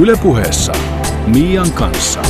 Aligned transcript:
Ylepuheessa 0.00 0.72
Mian 1.26 1.72
kanssa. 1.72 2.22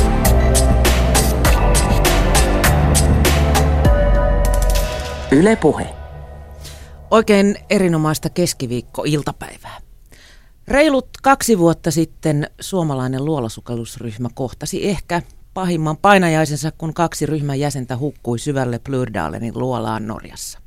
Ylepuhe. 5.31 5.89
Oikein 7.11 7.55
erinomaista 7.69 8.29
keskiviikko-iltapäivää. 8.29 9.77
Reilut 10.67 11.07
kaksi 11.23 11.59
vuotta 11.59 11.91
sitten 11.91 12.49
suomalainen 12.59 13.25
luolasukellusryhmä 13.25 14.29
kohtasi 14.33 14.89
ehkä 14.89 15.21
pahimman 15.53 15.97
painajaisensa, 15.97 16.71
kun 16.77 16.93
kaksi 16.93 17.25
ryhmän 17.25 17.59
jäsentä 17.59 17.97
hukkui 17.97 18.39
syvälle 18.39 18.79
Plurdalenin 18.79 19.53
luolaan 19.55 20.07
Norjassa. 20.07 20.59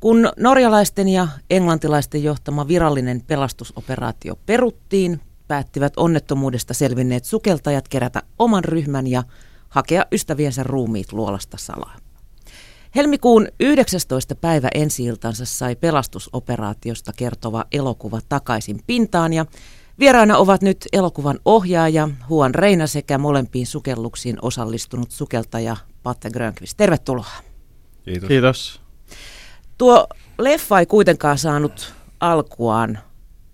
Kun 0.00 0.32
norjalaisten 0.36 1.08
ja 1.08 1.28
englantilaisten 1.50 2.22
johtama 2.22 2.68
virallinen 2.68 3.22
pelastusoperaatio 3.26 4.38
peruttiin, 4.46 5.20
päättivät 5.48 5.92
onnettomuudesta 5.96 6.74
selvinneet 6.74 7.24
sukeltajat 7.24 7.88
kerätä 7.88 8.22
oman 8.38 8.64
ryhmän 8.64 9.06
ja 9.06 9.22
hakea 9.68 10.06
ystäviensä 10.12 10.62
ruumiit 10.62 11.12
luolasta 11.12 11.56
salaa. 11.56 11.96
Helmikuun 12.96 13.48
19. 13.60 14.34
päivä 14.34 14.68
ensi 14.74 15.04
sai 15.44 15.76
pelastusoperaatiosta 15.76 17.12
kertova 17.16 17.64
elokuva 17.72 18.20
takaisin 18.28 18.80
pintaan 18.86 19.32
ja 19.32 19.46
vieraana 19.98 20.38
ovat 20.38 20.62
nyt 20.62 20.86
elokuvan 20.92 21.38
ohjaaja 21.44 22.08
Huon 22.28 22.54
Reina 22.54 22.86
sekä 22.86 23.18
molempiin 23.18 23.66
sukelluksiin 23.66 24.38
osallistunut 24.42 25.10
sukeltaja 25.10 25.76
Patte 26.02 26.30
Grönqvist. 26.30 26.76
Tervetuloa. 26.76 27.26
Kiitos. 28.04 28.28
Kiitos. 28.28 28.80
Tuo 29.78 30.06
leffa 30.38 30.80
ei 30.80 30.86
kuitenkaan 30.86 31.38
saanut 31.38 31.94
alkuaan 32.20 32.98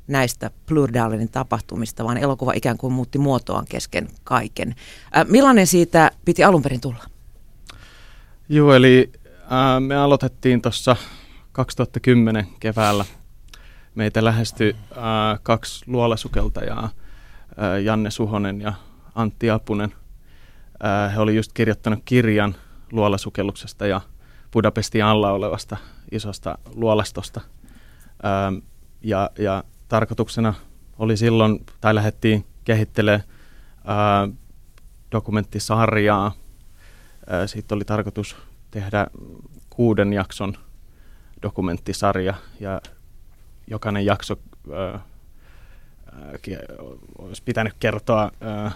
näistä 0.06 0.50
Plurdalenin 0.66 1.30
tapahtumista, 1.30 2.04
vaan 2.04 2.16
elokuva 2.16 2.52
ikään 2.52 2.78
kuin 2.78 2.92
muutti 2.92 3.18
muotoaan 3.18 3.66
kesken 3.68 4.08
kaiken. 4.24 4.74
Äh, 5.16 5.26
millainen 5.28 5.66
siitä 5.66 6.10
piti 6.24 6.44
alun 6.44 6.62
perin 6.62 6.80
tulla? 6.80 7.04
Joo, 8.48 8.74
eli 8.74 9.12
äh, 9.28 9.80
me 9.80 9.96
aloitettiin 9.96 10.62
tuossa 10.62 10.96
2010 11.52 12.46
keväällä. 12.60 13.04
Meitä 13.94 14.24
lähestyi 14.24 14.76
äh, 14.90 14.98
kaksi 15.42 15.84
luolasukeltajaa, 15.86 16.84
äh, 16.84 17.82
Janne 17.82 18.10
Suhonen 18.10 18.60
ja 18.60 18.72
Antti 19.14 19.50
Apunen. 19.50 19.94
Äh, 20.84 21.14
he 21.14 21.20
olivat 21.20 21.36
just 21.36 21.52
kirjoittanut 21.52 21.98
kirjan 22.04 22.54
luolasukelluksesta 22.92 23.86
ja 23.86 24.00
Budapestin 24.52 25.04
alla 25.04 25.32
olevasta 25.32 25.76
isosta 26.10 26.58
luolastosta. 26.74 27.40
Ähm, 28.24 28.56
ja, 29.02 29.30
ja 29.38 29.64
tarkoituksena 29.88 30.54
oli 30.98 31.16
silloin, 31.16 31.66
tai 31.80 31.94
lähdettiin 31.94 32.44
kehittelemään 32.64 33.22
ää, 33.84 34.28
dokumenttisarjaa. 35.12 36.32
Ää, 37.28 37.46
siitä 37.46 37.74
oli 37.74 37.84
tarkoitus 37.84 38.36
tehdä 38.70 39.06
kuuden 39.70 40.12
jakson 40.12 40.54
dokumenttisarja 41.42 42.34
ja 42.60 42.80
jokainen 43.66 44.06
jakso 44.06 44.36
ää, 44.72 45.00
olisi 47.18 47.42
pitänyt 47.42 47.74
kertoa 47.80 48.30
ää, 48.40 48.72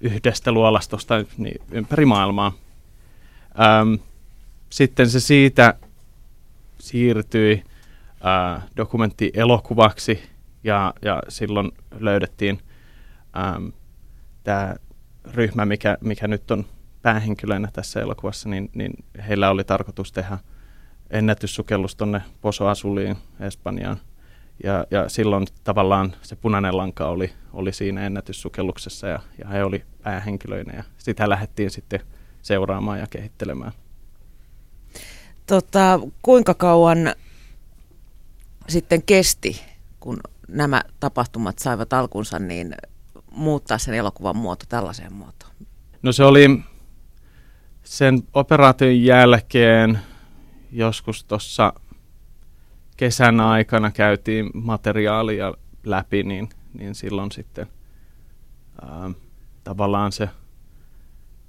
yhdestä 0.00 0.52
luolastosta 0.52 1.14
niin 1.38 1.62
ympäri 1.70 2.04
maailmaa. 2.04 2.52
Ähm, 3.60 3.94
sitten 4.70 5.10
se 5.10 5.20
siitä 5.20 5.74
siirtyi 6.78 7.64
ää, 8.22 8.62
dokumenttielokuvaksi 8.76 10.35
ja, 10.66 10.94
ja 11.02 11.22
silloin 11.28 11.72
löydettiin 11.98 12.58
tämä 14.44 14.74
ryhmä, 15.34 15.66
mikä, 15.66 15.98
mikä 16.00 16.28
nyt 16.28 16.50
on 16.50 16.64
päähenkilönä 17.02 17.68
tässä 17.72 18.00
elokuvassa, 18.00 18.48
niin, 18.48 18.70
niin 18.74 18.92
heillä 19.28 19.50
oli 19.50 19.64
tarkoitus 19.64 20.12
tehdä 20.12 20.38
ennätyssukellus 21.10 21.96
tuonne 21.96 22.22
Poso 22.40 22.66
Asuliin 22.66 23.16
Espanjaan. 23.40 23.96
Ja, 24.64 24.86
ja 24.90 25.08
silloin 25.08 25.46
tavallaan 25.64 26.14
se 26.22 26.36
punainen 26.36 26.76
lanka 26.76 27.08
oli, 27.08 27.32
oli 27.52 27.72
siinä 27.72 28.06
ennätyssukelluksessa 28.06 29.06
ja, 29.06 29.20
ja 29.38 29.48
he 29.48 29.64
oli 29.64 29.84
päähenkilöinä 30.02 30.72
ja 30.76 30.84
sitä 30.98 31.28
lähdettiin 31.28 31.70
sitten 31.70 32.00
seuraamaan 32.42 32.98
ja 32.98 33.06
kehittelemään. 33.10 33.72
Tota, 35.46 36.00
kuinka 36.22 36.54
kauan 36.54 36.98
sitten 38.68 39.02
kesti, 39.02 39.60
kun 40.00 40.20
nämä 40.48 40.82
tapahtumat 41.00 41.58
saivat 41.58 41.92
alkunsa, 41.92 42.38
niin 42.38 42.74
muuttaa 43.30 43.78
sen 43.78 43.94
elokuvan 43.94 44.36
muoto 44.36 44.64
tällaiseen 44.68 45.12
muotoon? 45.12 45.52
No 46.02 46.12
se 46.12 46.24
oli 46.24 46.60
sen 47.82 48.22
operaation 48.34 49.02
jälkeen 49.02 49.98
joskus 50.72 51.24
tuossa 51.24 51.72
kesän 52.96 53.40
aikana 53.40 53.90
käytiin 53.90 54.50
materiaalia 54.54 55.54
läpi, 55.84 56.22
niin, 56.22 56.48
niin 56.78 56.94
silloin 56.94 57.32
sitten 57.32 57.66
ää, 58.82 59.10
tavallaan 59.64 60.12
se 60.12 60.28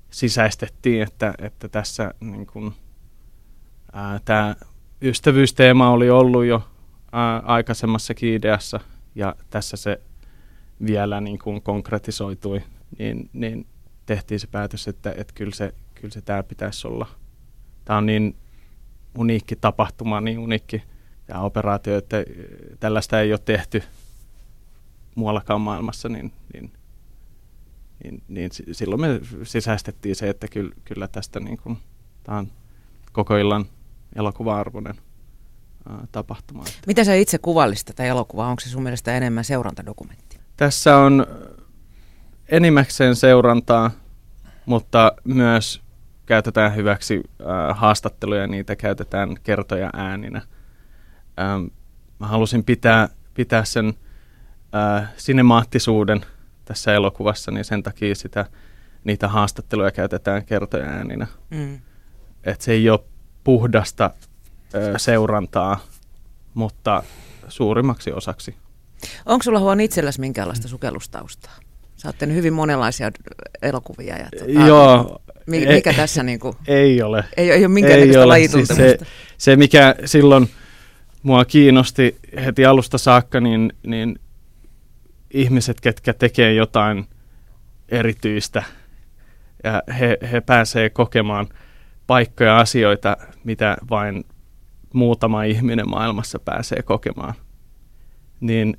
sisäistettiin, 0.09 1.01
että, 1.01 1.33
että 1.37 1.69
tässä 1.69 2.13
niin 2.19 2.47
kun, 2.47 2.73
tämä 4.25 4.55
ystävyysteema 5.01 5.89
oli 5.89 6.09
ollut 6.09 6.45
jo 6.45 6.67
aikaisemmassakin 7.43 8.33
ideassa 8.33 8.79
ja 9.15 9.35
tässä 9.49 9.77
se 9.77 10.01
vielä 10.85 11.21
niin 11.21 11.39
kuin 11.39 11.61
konkretisoitui, 11.61 12.63
niin, 12.99 13.29
niin 13.33 13.67
tehtiin 14.05 14.39
se 14.39 14.47
päätös, 14.47 14.87
että, 14.87 15.13
että 15.17 15.33
kyllä 15.33 15.55
se, 15.55 15.73
kyllä 15.95 16.13
se 16.13 16.21
tämä 16.21 16.43
pitäisi 16.43 16.87
olla. 16.87 17.07
Tämä 17.85 17.97
on 17.97 18.05
niin 18.05 18.35
uniikki 19.17 19.55
tapahtuma, 19.55 20.21
niin 20.21 20.39
uniikki 20.39 20.83
ja 21.27 21.39
operaatio, 21.39 21.97
että 21.97 22.17
tällaista 22.79 23.21
ei 23.21 23.33
ole 23.33 23.39
tehty 23.45 23.83
muuallakaan 25.15 25.61
maailmassa, 25.61 26.09
niin, 26.09 26.33
niin, 26.53 26.71
niin, 28.03 28.23
niin 28.27 28.51
silloin 28.71 29.01
me 29.01 29.07
sisäistettiin 29.43 30.15
se, 30.15 30.29
että 30.29 30.47
kyllä, 30.47 30.75
kyllä 30.85 31.07
tästä 31.07 31.39
niin 31.39 31.57
kuin, 31.57 31.77
tämä 32.23 32.37
on 32.37 32.51
koko 33.11 33.37
illan 33.37 33.65
elokuva-arvoinen 34.15 34.95
tapahtuma. 36.11 36.63
Miten 36.87 37.05
sä 37.05 37.15
itse 37.15 37.37
kuvallisit 37.37 37.85
tätä 37.85 38.03
elokuvaa? 38.03 38.49
Onko 38.49 38.59
se 38.59 38.69
sun 38.69 38.83
mielestä 38.83 39.17
enemmän 39.17 39.43
seurantadokumentti? 39.43 40.39
Tässä 40.57 40.97
on 40.97 41.25
enimmäkseen 42.49 43.15
seurantaa, 43.15 43.91
mutta 44.65 45.11
myös 45.23 45.81
käytetään 46.25 46.75
hyväksi 46.75 47.23
äh, 47.41 47.77
haastatteluja, 47.77 48.47
niitä 48.47 48.75
käytetään 48.75 49.37
kertoja 49.43 49.89
ääninä. 49.93 50.41
Ähm, 51.39 51.65
mä 52.19 52.27
halusin 52.27 52.63
pitää, 52.63 53.09
pitää 53.33 53.65
sen 53.65 53.93
äh, 54.75 55.09
sinemaattisuuden 55.17 56.25
tässä 56.65 56.93
elokuvassa, 56.93 57.51
niin 57.51 57.65
sen 57.65 57.83
takia 57.83 58.15
sitä, 58.15 58.45
niitä 59.03 59.27
haastatteluja 59.27 59.91
käytetään 59.91 60.45
kertoja 60.45 60.85
ääninä. 60.85 61.27
Mm. 61.49 61.79
Et 62.43 62.61
se 62.61 62.71
ei 62.71 62.89
ole 62.89 62.99
puhdasta 63.43 64.11
seurantaa, 64.97 65.79
mutta 66.53 67.03
suurimmaksi 67.47 68.11
osaksi. 68.11 68.55
Onko 69.25 69.43
sulla 69.43 69.59
huon 69.59 69.81
itselläsi 69.81 70.19
minkäänlaista 70.19 70.67
sukellustaustaa? 70.67 71.55
Sä 71.95 72.07
oot 72.07 72.33
hyvin 72.33 72.53
monenlaisia 72.53 73.11
elokuvia. 73.61 74.17
Ja 74.17 74.27
tuota, 74.37 74.67
Joo. 74.67 75.21
Mikä, 75.45 75.73
mikä 75.73 75.89
ei, 75.89 75.95
tässä 75.95 76.23
niin 76.23 76.39
kuin, 76.39 76.53
ei 76.67 77.01
ole. 77.01 77.23
Ei, 77.37 77.51
ei 77.51 77.65
ole 77.65 77.67
minkäänlaista 77.67 78.57
siis 78.57 78.67
se, 78.67 78.97
se, 79.37 79.55
mikä 79.55 79.95
silloin 80.05 80.49
mua 81.23 81.45
kiinnosti 81.45 82.17
heti 82.45 82.65
alusta 82.65 82.97
saakka, 82.97 83.39
niin, 83.39 83.73
niin 83.87 84.19
ihmiset, 85.31 85.81
ketkä 85.81 86.13
tekee 86.13 86.53
jotain 86.53 87.07
erityistä 87.89 88.63
ja 89.63 89.83
he, 89.99 90.17
he 90.31 90.41
pääsee 90.41 90.89
kokemaan– 90.89 91.47
paikkoja, 92.07 92.57
asioita, 92.57 93.17
mitä 93.43 93.77
vain 93.89 94.23
muutama 94.93 95.43
ihminen 95.43 95.89
maailmassa 95.89 96.39
pääsee 96.39 96.81
kokemaan. 96.81 97.33
Niin 98.39 98.77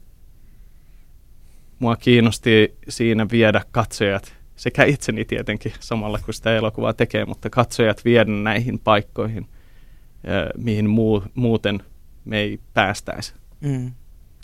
mua 1.79 1.97
kiinnosti 1.97 2.75
siinä 2.89 3.27
viedä 3.31 3.61
katsojat, 3.71 4.37
sekä 4.57 4.85
itseni 4.85 5.25
tietenkin 5.25 5.73
samalla 5.81 6.19
kun 6.25 6.35
sitä 6.35 6.57
elokuvaa 6.57 6.93
tekee, 6.93 7.25
mutta 7.25 7.51
katsojat 7.51 8.05
viedä 8.05 8.31
näihin 8.31 8.79
paikkoihin, 8.79 9.49
mihin 10.57 10.91
muu, 10.91 11.23
muuten 11.35 11.83
me 12.25 12.39
ei 12.39 12.61
päästäisi. 12.75 13.35
Mm. 13.61 13.93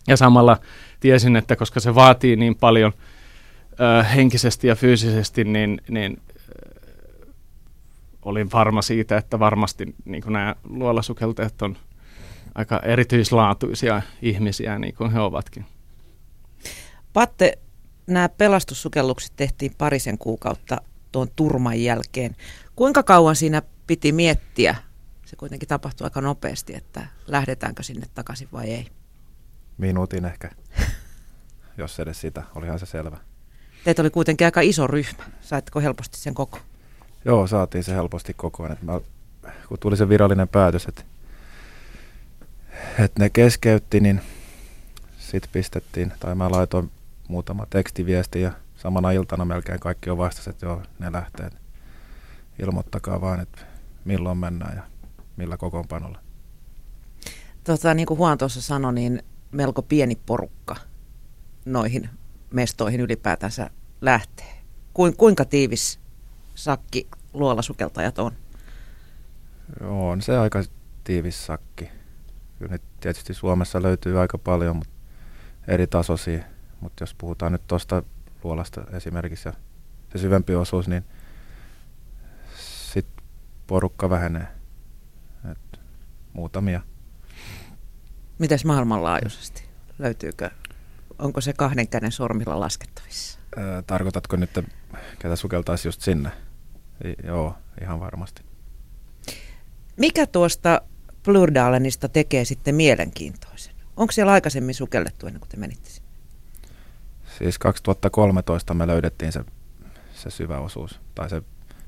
Ja 0.08 0.16
samalla 0.16 0.58
tiesin, 1.00 1.36
että 1.36 1.56
koska 1.56 1.80
se 1.80 1.94
vaatii 1.94 2.36
niin 2.36 2.54
paljon 2.56 2.92
ö, 3.80 4.02
henkisesti 4.02 4.66
ja 4.68 4.74
fyysisesti, 4.74 5.44
niin, 5.44 5.80
niin 5.88 6.22
olin 8.24 8.52
varma 8.52 8.82
siitä, 8.82 9.16
että 9.16 9.38
varmasti 9.38 9.94
niin 10.04 10.22
kuin 10.22 10.32
nämä 10.32 10.54
luolasukeltajat 10.64 11.62
on 11.62 11.76
aika 12.54 12.78
erityislaatuisia 12.78 14.02
ihmisiä, 14.22 14.78
niin 14.78 14.94
kuin 14.94 15.12
he 15.12 15.20
ovatkin. 15.20 15.66
Patte, 17.12 17.58
nämä 18.06 18.28
pelastussukellukset 18.28 19.32
tehtiin 19.36 19.72
parisen 19.78 20.18
kuukautta 20.18 20.76
tuon 21.12 21.28
turman 21.36 21.82
jälkeen. 21.82 22.36
Kuinka 22.76 23.02
kauan 23.02 23.36
siinä 23.36 23.62
piti 23.86 24.12
miettiä? 24.12 24.76
Se 25.26 25.36
kuitenkin 25.36 25.68
tapahtui 25.68 26.04
aika 26.04 26.20
nopeasti, 26.20 26.76
että 26.76 27.06
lähdetäänkö 27.26 27.82
sinne 27.82 28.06
takaisin 28.14 28.48
vai 28.52 28.70
ei. 28.70 28.86
Minuutin 29.78 30.24
ehkä, 30.24 30.50
jos 31.78 32.00
edes 32.00 32.20
sitä. 32.20 32.42
Olihan 32.54 32.78
se 32.78 32.86
selvä. 32.86 33.16
Teitä 33.84 34.02
oli 34.02 34.10
kuitenkin 34.10 34.46
aika 34.46 34.60
iso 34.60 34.86
ryhmä. 34.86 35.24
Saitteko 35.40 35.80
helposti 35.80 36.18
sen 36.18 36.34
koko? 36.34 36.58
Joo, 37.24 37.46
saatiin 37.46 37.84
se 37.84 37.94
helposti 37.94 38.34
kokoon. 38.34 38.72
Et 38.72 38.82
mä, 38.82 39.00
kun 39.68 39.78
tuli 39.78 39.96
se 39.96 40.08
virallinen 40.08 40.48
päätös, 40.48 40.86
että 40.86 41.02
et 42.98 43.18
ne 43.18 43.30
keskeytti, 43.30 44.00
niin 44.00 44.20
sitten 45.18 45.50
pistettiin, 45.52 46.12
tai 46.20 46.34
mä 46.34 46.50
laitoin 46.50 46.90
muutama 47.28 47.66
tekstiviesti 47.70 48.40
ja 48.40 48.52
samana 48.76 49.10
iltana 49.10 49.44
melkein 49.44 49.80
kaikki 49.80 50.10
on 50.10 50.18
vastasi, 50.18 50.50
että 50.50 50.66
joo, 50.66 50.82
ne 50.98 51.12
lähtee. 51.12 51.50
Ilmoittakaa 52.62 53.20
vaan, 53.20 53.40
että 53.40 53.58
milloin 54.04 54.38
mennään 54.38 54.76
ja 54.76 54.82
millä 55.36 55.56
kokoonpanolla. 55.56 56.18
Tota, 57.64 57.94
niin 57.94 58.06
kuin 58.06 58.18
Huon 58.18 58.38
tuossa 58.38 58.62
sanoi, 58.62 58.94
niin 58.94 59.22
melko 59.52 59.82
pieni 59.82 60.18
porukka 60.26 60.76
noihin 61.64 62.10
mestoihin 62.50 63.00
ylipäätänsä 63.00 63.70
lähtee. 64.00 64.54
Kuinka 65.16 65.44
tiivis 65.44 66.03
sakki 66.54 67.08
luolasukeltajat 67.32 68.18
on? 68.18 68.32
Joo, 69.80 70.10
on 70.10 70.22
se 70.22 70.38
aika 70.38 70.62
tiivis 71.04 71.46
sakki. 71.46 71.90
Kyllä 72.58 72.72
nyt 72.72 72.82
tietysti 73.00 73.34
Suomessa 73.34 73.82
löytyy 73.82 74.20
aika 74.20 74.38
paljon 74.38 74.76
mutta 74.76 74.94
eri 75.68 75.86
tasoisia, 75.86 76.44
mutta 76.80 77.02
jos 77.02 77.14
puhutaan 77.14 77.52
nyt 77.52 77.66
tuosta 77.66 78.02
luolasta 78.44 78.84
esimerkiksi 78.92 79.48
ja 79.48 79.52
se 80.12 80.18
syvempi 80.18 80.54
osuus, 80.54 80.88
niin 80.88 81.04
sitten 82.56 83.24
porukka 83.66 84.10
vähenee. 84.10 84.46
Et 85.52 85.80
muutamia. 86.32 86.80
Mitäs 88.38 88.64
maailmanlaajuisesti? 88.64 89.64
Löytyykö, 89.98 90.50
onko 91.18 91.40
se 91.40 91.52
kahden 91.52 91.88
käden 91.88 92.12
sormilla 92.12 92.60
laskettavissa? 92.60 93.38
Ää, 93.56 93.82
tarkoitatko 93.82 94.36
nyt, 94.36 94.50
ketä 95.18 95.36
sukeltaisi 95.36 95.88
just 95.88 96.00
sinne? 96.00 96.30
I, 97.04 97.26
joo, 97.26 97.54
ihan 97.82 98.00
varmasti. 98.00 98.42
Mikä 99.96 100.26
tuosta 100.26 100.80
Plurdalenista 101.22 102.08
tekee 102.08 102.44
sitten 102.44 102.74
mielenkiintoisen? 102.74 103.74
Onko 103.96 104.12
siellä 104.12 104.32
aikaisemmin 104.32 104.74
sukellettu 104.74 105.26
ennen 105.26 105.40
kuin 105.40 105.48
te 105.50 105.56
menitte 105.56 105.90
sinne? 105.90 106.08
Siis 107.38 107.58
2013 107.58 108.74
me 108.74 108.86
löydettiin 108.86 109.32
se, 109.32 109.44
se 110.14 110.30
syvä 110.30 110.58
osuus 110.58 111.00
tai 111.14 111.30
se 111.30 111.42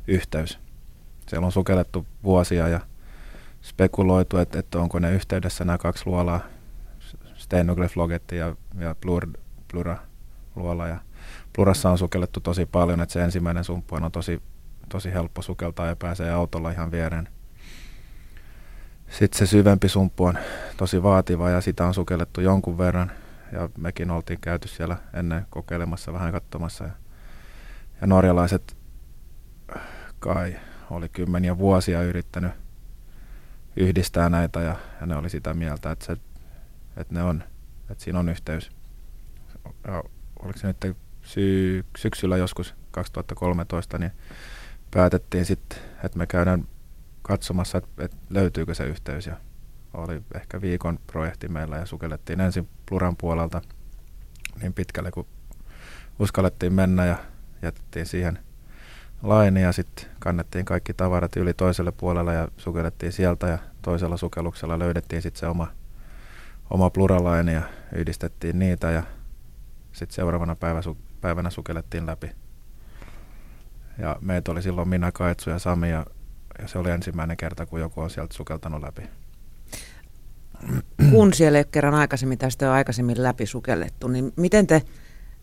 yhteys. 0.06 0.58
Siellä 1.28 1.46
on 1.46 1.52
sukellettu 1.52 2.06
vuosia 2.25 2.69
ja 2.69 2.81
spekuloitu, 3.62 4.38
että, 4.38 4.58
että 4.58 4.78
onko 4.78 4.99
ne 4.99 5.12
yhteydessä 5.12 5.64
nämä 5.64 5.78
kaksi 5.78 6.02
luolaa, 6.06 6.40
Stenoglyphlogetti 7.47 8.37
ja, 8.37 8.57
ja 8.79 8.95
Plur, 9.01 9.27
Plura 9.73 9.97
luola. 10.57 10.89
Ja 10.89 10.99
Plurassa 11.53 11.91
on 11.91 11.99
sukellettu 11.99 12.41
tosi 12.41 12.67
paljon, 12.67 13.01
että 13.01 13.13
se 13.13 13.25
ensimmäinen 13.25 13.65
sumppu 13.65 13.95
on 13.95 14.13
tosi, 14.13 14.43
tosi 14.89 15.13
helppo 15.13 15.43
sukeltaa 15.43 15.87
ja 15.87 15.97
pääsee 15.97 16.33
autolla 16.33 16.71
ihan 16.71 16.91
viereen. 16.91 17.29
Sitten 19.11 19.39
se 19.39 19.47
syvempi 19.47 19.89
sumppu 19.89 20.25
on 20.25 20.39
tosi 20.77 21.03
vaativa 21.03 21.51
ja 21.51 21.61
sitä 21.61 21.87
on 21.87 21.95
sukellettu 21.95 22.41
jonkun 22.41 22.79
verran. 22.79 23.13
Ja 23.53 23.69
mekin 23.79 24.11
oltiin 24.11 24.41
käyty 24.41 24.69
siellä 24.69 24.97
ennen 25.15 25.47
kokeilemassa, 25.51 26.13
vähän 26.13 26.33
katsomassa. 26.33 26.85
Ja, 26.85 26.91
ja 28.01 28.07
norjalaiset 28.07 28.77
kai 30.19 30.57
oli 30.91 31.09
kymmeniä 31.09 31.59
vuosia 31.59 32.03
yrittänyt 32.03 32.53
yhdistää 33.77 34.29
näitä 34.29 34.61
ja, 34.61 34.77
ja 35.01 35.07
ne 35.07 35.17
oli 35.17 35.31
sitä 35.31 35.55
mieltä, 35.55 35.91
että, 35.91 36.07
se, 36.07 36.17
että, 36.97 37.15
ne 37.15 37.23
on, 37.23 37.45
että 37.91 38.05
siinä 38.05 38.19
on 38.19 38.29
yhteys. 38.29 38.71
Ja 39.87 40.05
oliko 40.43 40.59
se 40.59 40.67
nyt 40.67 40.97
sy- 41.23 41.85
syksyllä 41.97 42.37
joskus 42.37 42.75
2013, 42.91 43.99
niin 43.99 44.13
päätettiin 44.91 45.45
sitten, 45.45 45.79
että 46.05 46.19
me 46.19 46.27
käydään 46.27 46.69
katsomassa, 47.23 47.79
että, 47.79 48.05
että 48.05 48.17
löytyykö 48.31 48.75
se 48.75 48.85
yhteys. 48.85 49.27
Ja 49.27 49.37
oli 49.95 50.23
ehkä 50.35 50.61
viikon 50.61 50.99
projekti 51.07 51.49
meillä 51.49 51.77
ja 51.77 51.87
sukellettiin 51.87 52.41
ensin 52.41 52.69
Pluran 52.89 53.17
puolelta 53.17 53.63
niin 54.61 54.73
pitkälle 54.73 55.11
kuin 55.11 55.27
uskallettiin 56.19 56.73
mennä 56.73 57.07
ja 57.07 57.17
jätettiin 57.63 58.07
siihen 58.07 58.39
laini 59.23 59.63
ja 59.63 59.73
sitten 59.73 60.07
kannettiin 60.19 60.65
kaikki 60.65 60.95
tavarat 60.95 61.37
yli 61.37 61.55
toiselle 61.55 61.93
puolelle 61.93 62.35
ja 62.35 62.49
sukellettiin 62.57 63.13
sieltä 63.13 63.47
ja 63.47 63.59
toisella 63.83 64.17
sukelluksella 64.17 64.79
löydettiin 64.79 65.23
sitten 65.23 65.41
se 65.41 65.47
oma, 65.47 65.73
oma 66.71 66.91
pluralaini 66.91 67.55
ja 67.55 67.63
yhdistettiin 67.95 68.59
niitä 68.59 68.91
ja 68.91 69.03
sitten 69.93 70.15
seuraavana 70.15 70.57
päivä, 70.57 70.81
päivänä 71.21 71.51
sukellettiin 71.51 72.07
läpi. 72.07 72.31
Ja 73.99 74.17
meitä 74.21 74.53
oli 74.53 74.63
silloin 74.63 74.89
minä, 74.89 75.13
Kaitsu 75.13 75.51
ja 75.51 75.59
Sami 75.59 75.91
ja 75.91 76.07
ja 76.59 76.69
se 76.69 76.79
oli 76.79 76.91
ensimmäinen 76.91 77.37
kerta, 77.37 77.67
kun 77.67 77.81
joku 77.81 78.01
on 78.01 78.11
sieltä 78.11 78.35
sukeltanut 78.35 78.83
läpi. 78.83 79.03
Kun 81.11 81.35
siellä 81.35 81.59
ei 81.59 81.61
ole 81.61 81.69
kerran 81.71 81.95
aikaisemmin 81.95 82.39
tästä 82.39 82.69
on 82.69 82.75
aikaisemmin 82.75 83.23
läpi 83.23 83.47
sukellettu, 83.47 84.09
niin 84.09 84.33
miten 84.37 84.67
te 84.67 84.83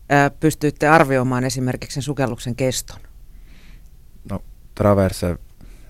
ää, 0.08 0.30
pystyitte 0.30 0.88
arvioimaan 0.88 1.44
esimerkiksi 1.44 1.94
sen 1.94 2.02
sukelluksen 2.02 2.56
keston? 2.56 2.98
No 4.30 4.40
traverse 4.74 5.38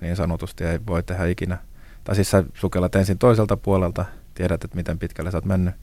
niin 0.01 0.17
sanotusti 0.17 0.65
ei 0.65 0.81
voi 0.87 1.03
tehdä 1.03 1.27
ikinä. 1.27 1.59
Tai 2.05 2.15
siis 2.15 2.31
sä 2.31 2.45
sukellat 2.55 2.95
ensin 2.95 3.19
toiselta 3.19 3.57
puolelta, 3.57 4.05
tiedät, 4.35 4.65
että 4.65 4.77
miten 4.77 4.99
pitkälle 4.99 5.31
sä 5.31 5.37
oot 5.37 5.45
mennyt. 5.45 5.75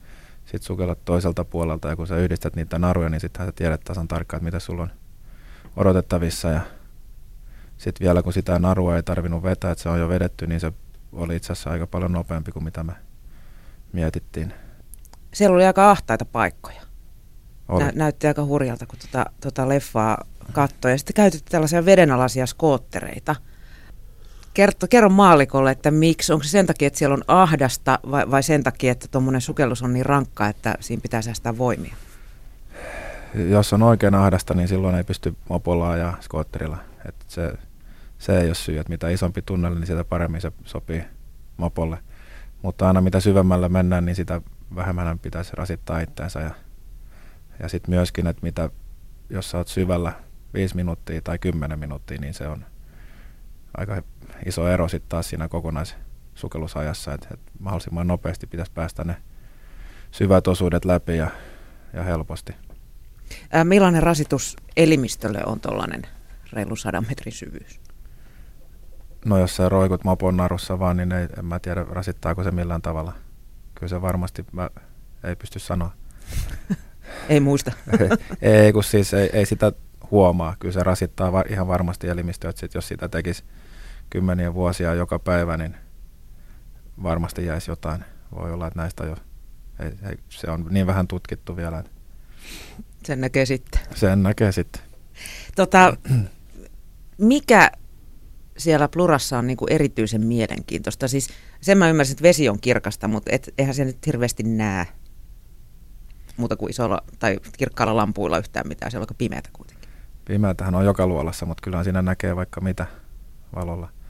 Sitten 0.44 0.62
sukellat 0.62 1.04
toiselta 1.04 1.44
puolelta 1.44 1.88
ja 1.88 1.96
kun 1.96 2.06
sä 2.06 2.16
yhdistät 2.16 2.56
niitä 2.56 2.78
naruja, 2.78 3.08
niin 3.08 3.20
sitten 3.20 3.46
sä 3.46 3.52
tiedät 3.52 3.80
tasan 3.80 4.08
tarkkaan, 4.08 4.38
että 4.38 4.44
mitä 4.44 4.58
sulla 4.58 4.82
on 4.82 4.90
odotettavissa. 5.76 6.48
Ja 6.48 6.60
sitten 7.78 8.04
vielä 8.04 8.22
kun 8.22 8.32
sitä 8.32 8.58
narua 8.58 8.96
ei 8.96 9.02
tarvinnut 9.02 9.42
vetää, 9.42 9.70
että 9.70 9.82
se 9.82 9.88
on 9.88 10.00
jo 10.00 10.08
vedetty, 10.08 10.46
niin 10.46 10.60
se 10.60 10.72
oli 11.12 11.36
itse 11.36 11.52
asiassa 11.52 11.70
aika 11.70 11.86
paljon 11.86 12.12
nopeampi 12.12 12.52
kuin 12.52 12.64
mitä 12.64 12.84
me 12.84 12.92
mietittiin. 13.92 14.54
Siellä 15.34 15.54
oli 15.54 15.66
aika 15.66 15.90
ahtaita 15.90 16.24
paikkoja. 16.24 16.82
Oli. 17.68 17.84
Nä, 17.84 17.92
näytti 17.94 18.26
aika 18.26 18.44
hurjalta, 18.44 18.86
kun 18.86 18.98
tuota, 18.98 19.30
tuota 19.40 19.68
leffaa 19.68 20.24
katsoi. 20.52 20.90
Ja 20.90 20.98
sitten 20.98 21.14
käytitte 21.14 21.50
tällaisia 21.50 21.84
vedenalaisia 21.84 22.46
skoottereita. 22.46 23.36
Kerro, 24.54 24.72
kerro 24.90 25.08
maalikolle, 25.08 25.70
että 25.70 25.90
miksi, 25.90 26.32
onko 26.32 26.42
se 26.44 26.50
sen 26.50 26.66
takia, 26.66 26.86
että 26.86 26.98
siellä 26.98 27.14
on 27.14 27.24
ahdasta 27.28 27.98
vai, 28.10 28.30
vai 28.30 28.42
sen 28.42 28.62
takia, 28.62 28.92
että 28.92 29.08
tuommoinen 29.10 29.40
sukellus 29.40 29.82
on 29.82 29.92
niin 29.92 30.06
rankka, 30.06 30.48
että 30.48 30.74
siinä 30.80 31.00
pitää 31.00 31.22
säästää 31.22 31.58
voimia? 31.58 31.94
Jos 33.34 33.72
on 33.72 33.82
oikein 33.82 34.14
ahdasta, 34.14 34.54
niin 34.54 34.68
silloin 34.68 34.94
ei 34.94 35.04
pysty 35.04 35.34
mopolla 35.48 35.96
ja 35.96 36.14
skootterilla. 36.20 36.78
Että 37.08 37.24
se, 37.28 37.52
se 38.18 38.40
ei 38.40 38.46
ole 38.46 38.54
syy, 38.54 38.78
että 38.78 38.90
mitä 38.92 39.08
isompi 39.08 39.42
tunneli, 39.42 39.74
niin 39.74 39.86
sitä 39.86 40.04
paremmin 40.04 40.40
se 40.40 40.52
sopii 40.64 41.04
mopolle. 41.56 41.98
Mutta 42.62 42.86
aina 42.86 43.00
mitä 43.00 43.20
syvemmällä 43.20 43.68
mennään, 43.68 44.04
niin 44.04 44.16
sitä 44.16 44.40
vähemmän 44.74 45.18
pitäisi 45.18 45.52
rasittaa 45.54 46.00
itseensä. 46.00 46.40
Ja, 46.40 46.50
ja 47.58 47.68
sitten 47.68 47.94
myöskin, 47.94 48.26
että 48.26 48.42
mitä, 48.42 48.70
jos 49.30 49.50
sä 49.50 49.58
oot 49.58 49.68
syvällä 49.68 50.12
5 50.54 50.76
minuuttia 50.76 51.22
tai 51.22 51.38
10 51.38 51.78
minuuttia, 51.78 52.20
niin 52.20 52.34
se 52.34 52.48
on 52.48 52.64
aika 53.76 54.02
iso 54.46 54.68
ero 54.68 54.88
sitten 54.88 55.08
taas 55.08 55.28
siinä 55.28 55.48
kokonaissukellusajassa, 55.48 57.14
että, 57.14 57.28
että 57.30 57.52
mahdollisimman 57.58 58.06
nopeasti 58.06 58.46
pitäisi 58.46 58.72
päästä 58.72 59.04
ne 59.04 59.16
syvät 60.10 60.46
osuudet 60.46 60.84
läpi 60.84 61.16
ja, 61.16 61.30
ja 61.92 62.02
helposti. 62.02 62.54
Ää, 63.50 63.64
millainen 63.64 64.02
rasitus 64.02 64.56
elimistölle 64.76 65.40
on 65.46 65.60
tuollainen 65.60 66.02
reilu 66.52 66.76
sadan 66.76 67.06
metrin 67.08 67.32
syvyys? 67.32 67.80
No 69.24 69.38
jos 69.38 69.56
sä 69.56 69.68
roikut 69.68 70.04
mopon 70.04 70.36
narussa 70.36 70.78
vaan, 70.78 70.96
niin 70.96 71.12
ei, 71.12 71.28
en 71.38 71.44
mä 71.44 71.58
tiedä 71.58 71.84
rasittaako 71.88 72.44
se 72.44 72.50
millään 72.50 72.82
tavalla. 72.82 73.12
Kyllä 73.74 73.88
se 73.88 74.02
varmasti, 74.02 74.44
mä 74.52 74.70
ei 75.24 75.36
pysty 75.36 75.58
sanoa. 75.58 75.90
ei 77.28 77.40
muista. 77.40 77.72
ei, 78.42 78.52
ei, 78.52 78.72
kun 78.72 78.84
siis 78.84 79.14
ei, 79.14 79.30
ei 79.32 79.46
sitä 79.46 79.72
huomaa. 80.10 80.56
Kyllä 80.58 80.72
se 80.72 80.82
rasittaa 80.82 81.44
ihan 81.48 81.68
varmasti 81.68 82.08
elimistöä, 82.08 82.50
että 82.50 82.60
sit 82.60 82.74
jos 82.74 82.88
sitä 82.88 83.08
tekisi 83.08 83.44
kymmeniä 84.12 84.54
vuosia 84.54 84.94
joka 84.94 85.18
päivä, 85.18 85.56
niin 85.56 85.76
varmasti 87.02 87.46
jäisi 87.46 87.70
jotain. 87.70 88.04
Voi 88.34 88.52
olla, 88.52 88.66
että 88.66 88.80
näistä 88.80 89.04
jo, 89.04 89.16
ei, 89.80 89.92
ei, 90.10 90.16
se 90.28 90.50
on 90.50 90.66
niin 90.70 90.86
vähän 90.86 91.08
tutkittu 91.08 91.56
vielä. 91.56 91.84
Sen 93.04 93.20
näkee 93.20 93.46
sitten. 93.46 93.80
Sen 93.94 94.22
näkee 94.22 94.52
sitten. 94.52 94.82
Tota, 95.56 95.96
mikä 97.18 97.70
siellä 98.58 98.88
Plurassa 98.88 99.38
on 99.38 99.46
niinku 99.46 99.66
erityisen 99.70 100.26
mielenkiintoista? 100.26 101.08
Siis 101.08 101.28
sen 101.60 101.78
mä 101.78 101.90
ymmärsin, 101.90 102.12
että 102.12 102.22
vesi 102.22 102.48
on 102.48 102.60
kirkasta, 102.60 103.08
mutta 103.08 103.30
et, 103.34 103.54
eihän 103.58 103.74
se 103.74 103.84
nyt 103.84 104.06
hirveästi 104.06 104.42
näe. 104.42 104.86
muuta 106.36 106.56
kuin 106.56 106.70
isolla 106.70 107.02
tai 107.18 107.40
kirkkaalla 107.58 107.96
lampuilla 107.96 108.38
yhtään 108.38 108.68
mitään, 108.68 108.90
se 108.90 108.98
on 108.98 109.02
aika 109.02 109.14
pimeätä 109.14 109.50
kuitenkin. 109.52 109.88
Pimeätähän 110.24 110.74
on 110.74 110.84
joka 110.84 111.06
luolassa, 111.06 111.46
mutta 111.46 111.62
kyllähän 111.62 111.84
siinä 111.84 112.02
näkee 112.02 112.36
vaikka 112.36 112.60
mitä 112.60 112.86
valolla. 113.54 114.01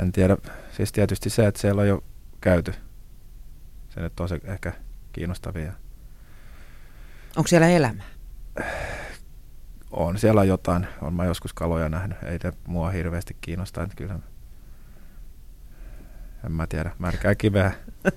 En 0.00 0.12
tiedä, 0.12 0.36
siis 0.76 0.92
tietysti 0.92 1.30
se, 1.30 1.46
että 1.46 1.60
siellä 1.60 1.82
on 1.82 1.88
jo 1.88 2.04
käyty. 2.40 2.74
Se 3.88 4.00
nyt 4.00 4.20
on 4.20 4.28
se 4.28 4.40
ehkä 4.44 4.72
kiinnostavia. 5.12 5.72
Onko 7.36 7.48
siellä 7.48 7.68
elämää? 7.68 8.06
On 9.90 10.18
siellä 10.18 10.44
jotain, 10.44 10.86
on 11.02 11.14
mä 11.14 11.24
joskus 11.24 11.52
kaloja 11.52 11.88
nähnyt, 11.88 12.18
ei 12.22 12.38
te 12.38 12.52
mua 12.66 12.90
hirveästi 12.90 13.36
kiinnosta, 13.40 13.82
että 13.82 13.96
kyllä 13.96 14.18
en 16.46 16.52
mä 16.52 16.66
tiedä, 16.66 16.90
märkää 16.98 17.34
kiveä. 17.34 17.72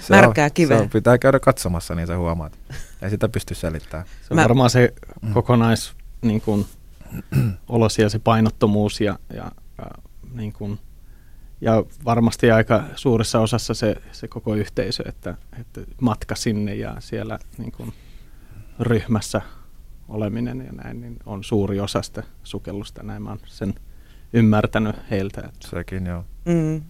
Se 0.00 0.14
märkää 0.16 0.44
on, 0.44 0.50
kiveä. 0.54 0.76
Se 0.76 0.82
on, 0.82 0.90
pitää 0.90 1.18
käydä 1.18 1.40
katsomassa, 1.40 1.94
niin 1.94 2.06
sä 2.06 2.16
huomaat. 2.16 2.58
Ei 3.02 3.10
sitä 3.10 3.28
pysty 3.28 3.54
selittämään. 3.54 4.06
Se 4.06 4.26
on 4.30 4.36
mä... 4.36 4.42
varmaan 4.42 4.70
se 4.70 4.94
mm. 5.22 5.32
kokonais 5.32 5.92
niin 6.22 6.40
kuin, 6.40 6.66
olosia, 7.68 8.08
se 8.08 8.18
painottomuus 8.18 9.00
ja, 9.00 9.18
ja, 9.34 9.52
ja, 9.78 9.86
niin 10.32 10.52
kuin, 10.52 10.78
ja 11.62 11.84
varmasti 12.04 12.50
aika 12.50 12.84
suuressa 12.96 13.40
osassa 13.40 13.74
se, 13.74 13.96
se 14.12 14.28
koko 14.28 14.54
yhteisö, 14.54 15.02
että, 15.06 15.34
että 15.60 15.80
matka 16.00 16.34
sinne 16.34 16.74
ja 16.74 16.96
siellä 16.98 17.38
niin 17.58 17.72
kuin, 17.72 17.92
ryhmässä 18.80 19.40
oleminen 20.08 20.66
ja 20.66 20.72
näin, 20.72 21.00
niin 21.00 21.16
on 21.26 21.44
suuri 21.44 21.80
osa 21.80 22.02
sitä 22.02 22.22
sukellusta. 22.44 23.02
Näin 23.02 23.22
mä 23.22 23.30
oon 23.30 23.38
sen 23.44 23.74
ymmärtänyt 24.32 24.96
heiltä. 25.10 25.40
Että. 25.40 25.68
Sekin 25.68 26.06
joo. 26.06 26.24
Mm. 26.44 26.82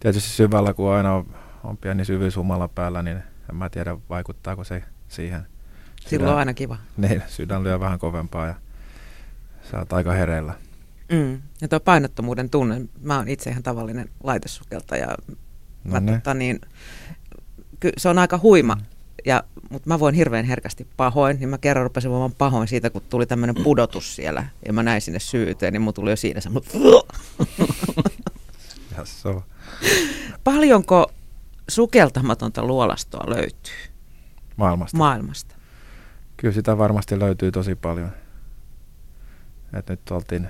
Tietysti 0.00 0.30
syvällä, 0.30 0.74
kun 0.74 0.92
aina 0.92 1.14
on, 1.14 1.34
on 1.64 1.76
pieni 1.76 2.04
syvyys 2.04 2.36
humala 2.36 2.68
päällä, 2.68 3.02
niin 3.02 3.18
en 3.50 3.56
mä 3.56 3.68
tiedä, 3.68 3.96
vaikuttaako 4.10 4.64
se 4.64 4.82
siihen. 5.08 5.46
Silloin 6.06 6.32
on 6.32 6.38
aina 6.38 6.54
kiva. 6.54 6.76
Niin, 6.96 7.22
sydän 7.26 7.64
lyö 7.64 7.80
vähän 7.80 7.98
kovempaa 7.98 8.46
ja 8.46 8.54
sä 9.70 9.78
oot 9.78 9.92
aika 9.92 10.12
hereillä. 10.12 10.54
Mm. 11.12 11.42
Ja 11.60 11.68
tuo 11.68 11.80
painottomuuden 11.80 12.50
tunne, 12.50 12.80
mä 13.00 13.16
oon 13.16 13.28
itse 13.28 13.50
ihan 13.50 13.62
tavallinen 13.62 14.08
laitesukeltaja. 14.22 15.08
Mä, 15.84 16.00
no 16.00 16.12
tota, 16.12 16.34
niin, 16.34 16.60
ky, 17.80 17.92
se 17.96 18.08
on 18.08 18.18
aika 18.18 18.40
huima, 18.42 18.76
ja, 19.24 19.44
mutta 19.70 19.88
mä 19.88 20.00
voin 20.00 20.14
hirveän 20.14 20.44
herkästi 20.44 20.86
pahoin, 20.96 21.36
niin 21.40 21.48
mä 21.48 21.58
kerran 21.58 21.84
rupesin 21.84 22.10
vaan 22.10 22.32
pahoin 22.32 22.68
siitä, 22.68 22.90
kun 22.90 23.02
tuli 23.08 23.26
tämmöinen 23.26 23.64
pudotus 23.64 24.16
siellä, 24.16 24.46
ja 24.66 24.72
mä 24.72 24.82
näin 24.82 25.00
sinne 25.00 25.18
syyteen, 25.18 25.72
niin 25.72 25.82
mun 25.82 25.94
tuli 25.94 26.10
jo 26.10 26.16
siinä 26.16 26.40
semmoinen... 26.40 26.70
Paljonko 30.44 31.12
sukeltamatonta 31.68 32.64
luolastoa 32.64 33.30
löytyy? 33.30 33.74
Maailmasta? 34.56 34.96
Maailmasta. 34.96 35.54
Kyllä 36.36 36.54
sitä 36.54 36.78
varmasti 36.78 37.18
löytyy 37.18 37.52
tosi 37.52 37.74
paljon. 37.74 38.12
Et 39.72 39.88
nyt 39.88 40.10
oltiin, 40.10 40.48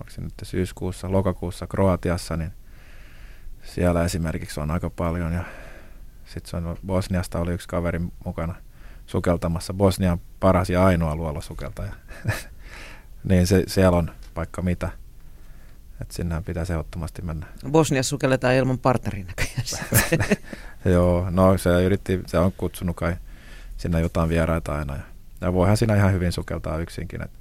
onko 0.00 0.10
se 0.10 0.20
nyt 0.20 0.34
syyskuussa, 0.42 1.12
lokakuussa 1.12 1.66
Kroatiassa, 1.66 2.36
niin 2.36 2.52
siellä 3.62 4.04
esimerkiksi 4.04 4.60
on 4.60 4.70
aika 4.70 4.90
paljon. 4.90 5.32
Ja 5.32 5.44
sitten 6.24 6.50
se 6.50 6.56
on, 6.56 6.76
Bosniasta 6.86 7.38
oli 7.38 7.52
yksi 7.52 7.68
kaveri 7.68 8.00
mukana 8.24 8.54
sukeltamassa. 9.06 9.74
Bosnian 9.74 10.20
paras 10.40 10.70
ja 10.70 10.84
ainoa 10.84 11.16
luolosukeltaja. 11.16 11.92
niin 13.28 13.46
se, 13.46 13.64
siellä 13.66 13.98
on 13.98 14.10
vaikka 14.36 14.62
mitä. 14.62 14.90
Että 16.00 16.14
sinnehän 16.14 16.44
pitäisi 16.44 16.72
ehdottomasti 16.72 17.22
mennä. 17.22 17.46
Bosniassa 17.70 18.10
sukelletaan 18.10 18.54
ilman 18.54 18.78
partnerin 18.78 19.26
Joo, 20.84 21.30
no 21.30 21.58
se 21.58 21.84
yritti, 21.84 22.20
se 22.26 22.38
on 22.38 22.52
kutsunut 22.56 22.96
kai 22.96 23.16
sinne 23.76 24.00
jotain 24.00 24.28
vieraita 24.28 24.74
aina. 24.74 24.96
Ja, 24.96 25.02
ja 25.40 25.52
voihan 25.52 25.76
siinä 25.76 25.96
ihan 25.96 26.12
hyvin 26.12 26.32
sukeltaa 26.32 26.78
yksinkin. 26.78 27.22
Että 27.22 27.38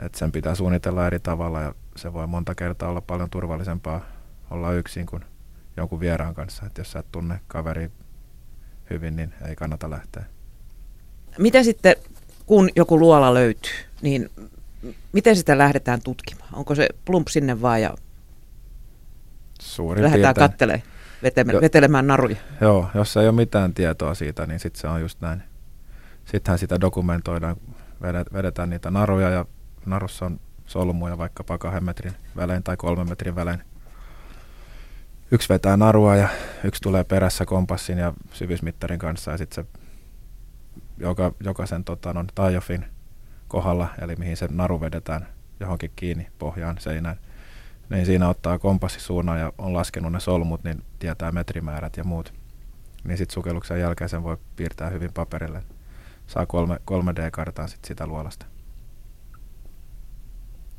et 0.00 0.14
sen 0.14 0.32
pitää 0.32 0.54
suunnitella 0.54 1.06
eri 1.06 1.20
tavalla 1.20 1.60
ja 1.60 1.74
se 1.96 2.12
voi 2.12 2.26
monta 2.26 2.54
kertaa 2.54 2.88
olla 2.88 3.00
paljon 3.00 3.30
turvallisempaa 3.30 4.00
olla 4.50 4.72
yksin 4.72 5.06
kuin 5.06 5.24
jonkun 5.76 6.00
vieraan 6.00 6.34
kanssa. 6.34 6.66
Että 6.66 6.80
jos 6.80 6.92
sä 6.92 6.98
et 6.98 7.12
tunne 7.12 7.40
kaveri 7.48 7.90
hyvin, 8.90 9.16
niin 9.16 9.34
ei 9.48 9.56
kannata 9.56 9.90
lähteä. 9.90 10.24
Mitä 11.38 11.62
sitten, 11.62 11.96
kun 12.46 12.70
joku 12.76 12.98
luola 12.98 13.34
löytyy, 13.34 13.72
niin 14.02 14.30
miten 15.12 15.36
sitä 15.36 15.58
lähdetään 15.58 16.00
tutkimaan? 16.04 16.54
Onko 16.54 16.74
se 16.74 16.88
plump 17.04 17.28
sinne 17.28 17.62
vaan 17.62 17.82
ja 17.82 17.94
Suurin 19.60 20.04
lähdetään 20.04 20.34
kattelemaan, 20.34 20.82
vetele- 21.22 21.60
vetelemään 21.60 22.06
naruja? 22.06 22.36
Joo, 22.60 22.90
jos 22.94 23.16
ei 23.16 23.28
ole 23.28 23.36
mitään 23.36 23.74
tietoa 23.74 24.14
siitä, 24.14 24.46
niin 24.46 24.60
sitten 24.60 24.80
se 24.80 24.88
on 24.88 25.00
just 25.00 25.20
näin. 25.20 25.42
Sittenhän 26.24 26.58
sitä 26.58 26.80
dokumentoidaan, 26.80 27.56
vedetään 28.32 28.70
niitä 28.70 28.90
naruja 28.90 29.30
ja 29.30 29.44
narussa 29.86 30.26
on 30.26 30.40
solmuja 30.66 31.18
vaikkapa 31.18 31.58
kahden 31.58 31.84
metrin 31.84 32.14
välein 32.36 32.62
tai 32.62 32.76
kolmen 32.76 33.08
metrin 33.08 33.34
välein. 33.34 33.62
Yksi 35.30 35.48
vetää 35.48 35.76
narua 35.76 36.16
ja 36.16 36.28
yksi 36.64 36.82
tulee 36.82 37.04
perässä 37.04 37.44
kompassin 37.44 37.98
ja 37.98 38.12
syvyysmittarin 38.32 38.98
kanssa 38.98 39.30
ja 39.30 39.38
sitten 39.38 39.64
se 39.64 39.80
joka, 40.98 41.32
jokaisen 41.44 41.84
tota, 41.84 42.12
no, 42.12 42.24
tajofin 42.34 42.84
kohdalla, 43.48 43.88
eli 44.00 44.16
mihin 44.16 44.36
se 44.36 44.48
naru 44.50 44.80
vedetään 44.80 45.26
johonkin 45.60 45.92
kiinni 45.96 46.28
pohjaan 46.38 46.76
seinään, 46.78 47.16
niin 47.90 48.06
siinä 48.06 48.28
ottaa 48.28 48.58
kompassisuunnan 48.58 49.40
ja 49.40 49.52
on 49.58 49.72
laskenut 49.72 50.12
ne 50.12 50.20
solmut, 50.20 50.64
niin 50.64 50.82
tietää 50.98 51.32
metrimäärät 51.32 51.96
ja 51.96 52.04
muut. 52.04 52.32
Niin 53.04 53.18
sitten 53.18 53.34
sukelluksen 53.34 53.80
jälkeen 53.80 54.10
sen 54.10 54.22
voi 54.22 54.36
piirtää 54.56 54.90
hyvin 54.90 55.12
paperille. 55.12 55.62
Saa 56.26 56.46
3, 56.46 56.76
3D-kartan 56.90 57.68
sit 57.68 57.84
sitä 57.84 58.06
luolasta. 58.06 58.46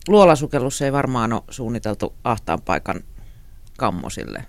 Luolasukellus 0.08 0.82
ei 0.82 0.92
varmaan 0.92 1.34
ole 1.34 1.44
suunniteltu 1.50 2.14
ahtaan 2.24 2.62
paikan 2.62 3.04
kammosille. 3.78 4.46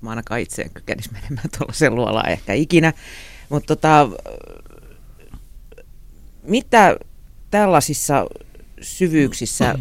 Mä 0.00 0.10
ainakaan 0.10 0.40
itse 0.40 0.62
en 0.62 0.70
kykenisi 0.70 1.12
menemään 1.12 1.48
tuollaiseen 1.58 1.94
luolaan 1.94 2.28
ehkä 2.28 2.52
ikinä. 2.52 2.92
Mutta 3.48 3.76
tota, 3.76 4.08
mitä 6.42 6.96
tällaisissa 7.50 8.26
syvyyksissä, 8.80 9.78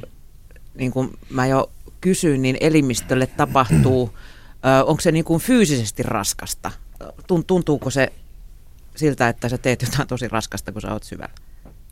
niin 0.75 0.91
kuin 0.91 1.09
mä 1.29 1.47
jo 1.47 1.71
kysyin, 2.01 2.41
niin 2.41 2.57
elimistölle 2.61 3.27
tapahtuu? 3.27 4.17
onko 4.85 5.01
se 5.01 5.11
niin 5.11 5.25
kuin 5.25 5.41
fyysisesti 5.41 6.03
raskasta? 6.03 6.71
Tuntuuko 7.47 7.89
se 7.89 8.13
siltä, 8.95 9.29
että 9.29 9.49
sä 9.49 9.57
teet 9.57 9.81
jotain 9.81 10.07
tosi 10.07 10.27
raskasta, 10.27 10.71
kun 10.71 10.81
sä 10.81 10.93
oot 10.93 11.03
syvällä? 11.03 11.33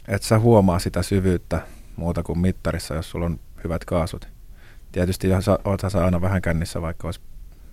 Et 0.08 0.24
sä 0.24 0.39
huomaa 0.39 0.79
sitä 0.79 1.03
syvyyttä 1.03 1.62
muuta 2.00 2.24
kuin 2.24 2.39
mittarissa, 2.39 2.96
jos 2.96 3.10
sulla 3.10 3.25
on 3.25 3.39
hyvät 3.63 3.86
kaasut. 3.86 4.27
Tietysti 4.91 5.27
jos 5.27 5.48
oot 5.48 5.82
sä 5.91 6.03
aina 6.06 6.22
vähän 6.22 6.41
kännissä, 6.41 6.82
vaikka 6.82 7.08
olisi 7.08 7.22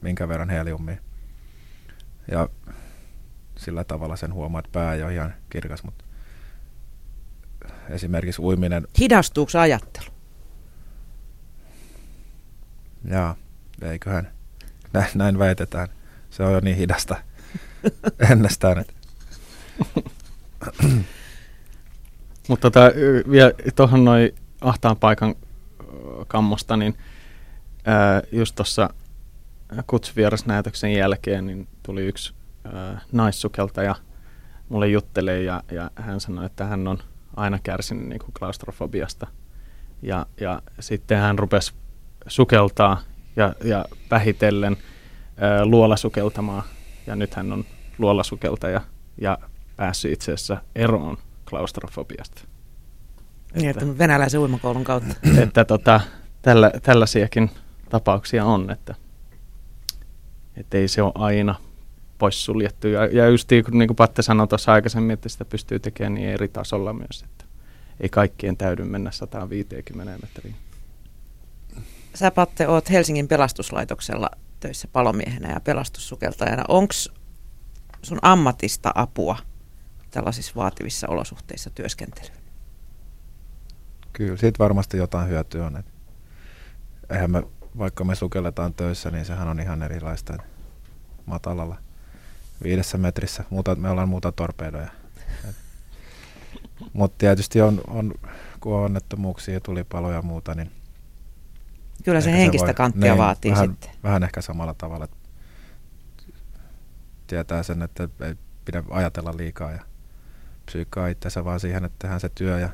minkä 0.03 0.29
verran 0.29 0.51
heliumia. 0.51 0.97
Ja 2.31 2.49
sillä 3.57 3.85
tavalla 3.85 4.17
sen 4.17 4.33
huomaa, 4.33 4.59
että 4.59 4.73
pää 4.73 4.95
ei 4.95 5.03
ole 5.03 5.15
ihan 5.15 5.35
kirkas, 5.51 5.85
mutta 5.85 6.05
esimerkiksi 7.89 8.43
uiminen... 8.43 8.87
Hidastuuko 8.99 9.59
ajattelu? 9.59 10.11
Jaa, 13.11 13.37
eiköhän. 13.83 14.31
Näin, 14.93 15.11
näin 15.15 15.39
väitetään. 15.39 15.89
Se 16.31 16.43
on 16.43 16.53
jo 16.53 16.61
niin 16.61 16.77
hidasta 16.77 17.17
ennestään. 18.31 18.79
Että. 18.79 18.93
Mutta 22.49 22.71
tota, 22.71 22.91
vielä 23.31 23.53
tuohon 23.77 24.05
noin 24.05 24.35
ahtaan 24.61 24.97
paikan 24.97 25.35
kammosta, 26.29 26.77
niin 26.77 26.97
ää, 27.85 28.23
just 28.33 28.55
tuossa 28.55 28.91
kutsuvierasnäytöksen 29.87 30.93
jälkeen 30.93 31.47
niin 31.47 31.69
tuli 31.83 32.07
yksi 32.07 32.35
ää, 32.65 33.01
naissukeltaja 33.13 33.95
mulle 34.69 34.89
juttelee 34.89 35.43
ja, 35.43 35.63
ja 35.73 35.91
hän 35.95 36.21
sanoi, 36.21 36.47
että 36.47 36.65
hän 36.65 36.89
on 36.89 36.99
aina 37.37 37.59
kärsinyt 37.63 38.07
niin 38.07 38.19
kuin 38.19 38.33
klaustrofobiasta. 38.39 39.27
Ja, 40.03 40.27
ja 40.41 40.63
sitten 40.81 41.19
hän 41.19 41.39
rupesi 41.39 41.75
sukeltaa 42.27 43.01
ja, 43.37 43.55
ja 43.65 43.85
vähitellen 44.11 44.77
ää, 45.37 45.67
luolasukeltamaan. 45.67 46.63
Ja 47.07 47.17
nyt 47.17 47.35
hän 47.35 47.53
on 47.53 47.65
luolasukeltaja 47.99 48.81
ja 49.21 49.39
päässyt 49.77 50.13
itse 50.13 50.33
asiassa 50.33 50.57
eroon 50.75 51.19
klaustrofobiasta. 51.51 52.43
Niin, 53.55 53.71
että, 53.71 53.85
että 53.85 53.99
venäläisen 53.99 54.41
uimakoulun 54.41 54.85
kautta. 54.85 55.15
Että 55.43 55.65
tota, 55.65 56.01
tällä, 56.43 56.71
tällaisiakin 56.83 57.51
tapauksia 57.91 58.45
on, 58.45 58.71
että 58.71 58.95
ei 60.79 60.89
se 60.89 61.03
ole 61.03 61.13
aina 61.15 61.55
poissuljettu. 62.19 62.89
Ja, 62.89 63.07
ja 63.07 63.29
just 63.29 63.51
niin 63.51 63.65
kuin 63.65 63.79
niin 63.79 63.97
Patte 63.97 64.23
sanoi 64.23 64.49
tuossa 64.49 64.73
aikaisemmin, 64.73 65.15
että 65.15 65.29
sitä 65.29 65.45
pystyy 65.45 65.79
tekemään 65.79 66.15
niin 66.15 66.29
eri 66.29 66.49
tasolla 66.49 66.93
myös, 66.93 67.23
että 67.23 67.45
ei 68.01 68.09
kaikkien 68.09 68.57
täydy 68.57 68.85
mennä 68.85 69.11
150 69.11 70.19
metriin. 70.23 70.57
Sä 72.15 72.31
Patte 72.31 72.69
oot 72.69 72.91
Helsingin 72.91 73.29
pelastuslaitoksella 73.29 74.31
töissä 74.61 74.89
palomiehenä 74.93 75.53
ja 75.53 75.61
pelastussukeltajana. 75.61 76.65
Onko 76.69 76.95
sun 78.03 78.19
ammatista 78.23 78.93
apua 78.95 79.37
tällaisissa 80.11 80.53
vaativissa 80.57 81.09
olosuhteissa 81.09 81.71
työskentelyyn? 81.71 82.39
Kyllä, 84.13 84.37
siitä 84.37 84.59
varmasti 84.59 84.97
jotain 84.97 85.29
hyötyä 85.29 85.67
on. 85.67 85.77
Et 85.77 85.87
eihän 87.11 87.31
me, 87.31 87.43
vaikka 87.79 88.05
me 88.05 88.15
sukelletaan 88.15 88.75
töissä, 88.75 89.11
niin 89.11 89.25
sehän 89.25 89.49
on 89.49 89.61
ihan 89.61 89.83
erilaista 89.83 90.37
matalalla 91.27 91.77
viidessä 92.63 92.99
metrissä. 92.99 93.45
Muuta, 93.51 93.75
me 93.75 93.91
ollaan 93.91 94.09
muuta 94.09 94.33
torpedoja. 94.33 94.89
Mutta 96.93 97.19
tietysti 97.19 97.61
on, 97.61 97.81
on, 97.87 98.15
kun 98.61 98.75
on 98.75 98.85
onnettomuuksia 98.85 99.55
ja 99.55 99.61
tulipaloja 99.61 100.17
ja 100.17 100.23
muuta, 100.23 100.55
niin 100.55 100.71
Kyllä 102.05 102.21
se 102.21 102.33
henkistä 102.33 102.67
voi- 102.67 102.75
kanttia 102.75 103.13
niin, 103.13 103.19
vaatii 103.19 103.51
vähän, 103.51 103.69
sitten. 103.69 103.91
Vähän 104.03 104.23
ehkä 104.23 104.41
samalla 104.41 104.75
tavalla, 104.75 105.05
että 105.05 105.17
tietää 107.27 107.63
sen, 107.63 107.83
että 107.83 108.09
ei 108.21 108.35
pidä 108.65 108.83
ajatella 108.91 109.37
liikaa 109.37 109.71
ja 109.73 109.81
psyykkaa 110.67 111.09
itsensä 111.09 111.45
vaan 111.45 111.61
siihen, 111.61 111.85
että 111.85 111.97
tehdään 111.99 112.21
se 112.21 112.29
työ 112.29 112.59
ja 112.61 112.69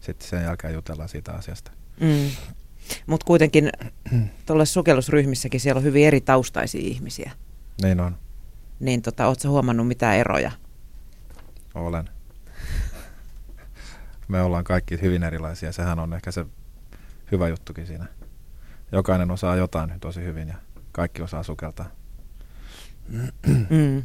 sitten 0.00 0.28
sen 0.28 0.42
jälkeen 0.42 0.74
jutellaan 0.74 1.08
siitä 1.08 1.32
asiasta. 1.32 1.70
Mm. 2.00 2.30
Mutta 3.06 3.24
kuitenkin 3.26 3.70
tuolla 4.46 4.64
sukellusryhmissäkin 4.64 5.60
siellä 5.60 5.78
on 5.78 5.84
hyvin 5.84 6.06
eri 6.06 6.20
taustaisia 6.20 6.80
ihmisiä. 6.80 7.32
Niin 7.82 8.00
on, 8.00 8.16
Niin 8.80 9.02
tota, 9.02 9.26
ootko 9.26 9.48
huomannut 9.48 9.88
mitään 9.88 10.16
eroja? 10.16 10.50
olen. 11.74 12.08
Me 14.28 14.42
ollaan 14.42 14.64
kaikki 14.64 15.00
hyvin 15.02 15.22
erilaisia, 15.22 15.72
sehän 15.72 15.98
on 15.98 16.12
ehkä 16.14 16.30
se 16.30 16.46
hyvä 17.32 17.48
juttukin 17.48 17.86
siinä. 17.86 18.06
Jokainen 18.92 19.30
osaa 19.30 19.56
jotain 19.56 20.00
tosi 20.00 20.24
hyvin 20.24 20.48
ja 20.48 20.54
kaikki 20.92 21.22
osaa 21.22 21.42
sukeltaa. 21.42 21.90
Mm. 23.70 24.02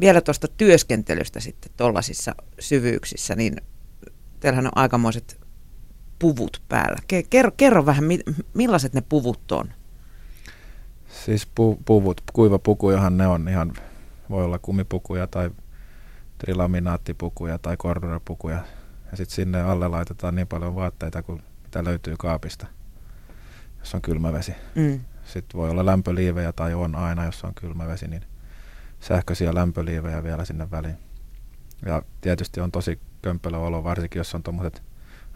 Vielä 0.00 0.20
tuosta 0.20 0.48
työskentelystä 0.48 1.40
sitten 1.40 1.72
tuollaisissa 1.76 2.34
syvyyksissä, 2.58 3.34
niin 3.34 3.56
teillähän 4.40 4.66
on 4.66 4.72
aikamoiset 4.74 5.40
puvut 6.18 6.62
päällä. 6.68 6.96
Ke- 7.02 7.26
Kerro, 7.30 7.50
kerro 7.56 7.86
vähän, 7.86 8.04
mi- 8.04 8.24
millaiset 8.54 8.94
ne 8.94 9.00
puvut 9.00 9.52
on? 9.52 9.68
Siis 11.24 11.46
pu, 11.54 11.78
puvut, 11.84 12.20
kuivapukujahan 12.32 13.16
ne 13.16 13.26
on 13.26 13.48
ihan, 13.48 13.72
voi 14.30 14.44
olla 14.44 14.58
kumipukuja 14.58 15.26
tai 15.26 15.50
trilaminaattipukuja 16.38 17.58
tai 17.58 17.76
kordurapukuja. 17.76 18.64
Ja 19.10 19.16
sitten 19.16 19.34
sinne 19.34 19.62
alle 19.62 19.88
laitetaan 19.88 20.34
niin 20.34 20.46
paljon 20.46 20.74
vaatteita 20.74 21.22
kuin 21.22 21.42
mitä 21.62 21.84
löytyy 21.84 22.14
kaapista, 22.18 22.66
jos 23.78 23.94
on 23.94 24.02
kylmä 24.02 24.32
vesi. 24.32 24.54
Mm. 24.74 25.00
Sitten 25.24 25.58
voi 25.58 25.70
olla 25.70 25.86
lämpöliivejä 25.86 26.52
tai 26.52 26.74
on 26.74 26.94
aina, 26.94 27.24
jos 27.24 27.44
on 27.44 27.54
kylmä 27.54 27.86
vesi, 27.86 28.08
niin 28.08 28.22
sähköisiä 29.00 29.54
lämpöliivejä 29.54 30.22
vielä 30.22 30.44
sinne 30.44 30.70
väliin. 30.70 30.98
Ja 31.86 32.02
tietysti 32.20 32.60
on 32.60 32.72
tosi 32.72 33.00
kömpelö 33.22 33.56
olo, 33.56 33.84
varsinkin 33.84 34.20
jos 34.20 34.34
on 34.34 34.42
tuommoiset 34.42 34.82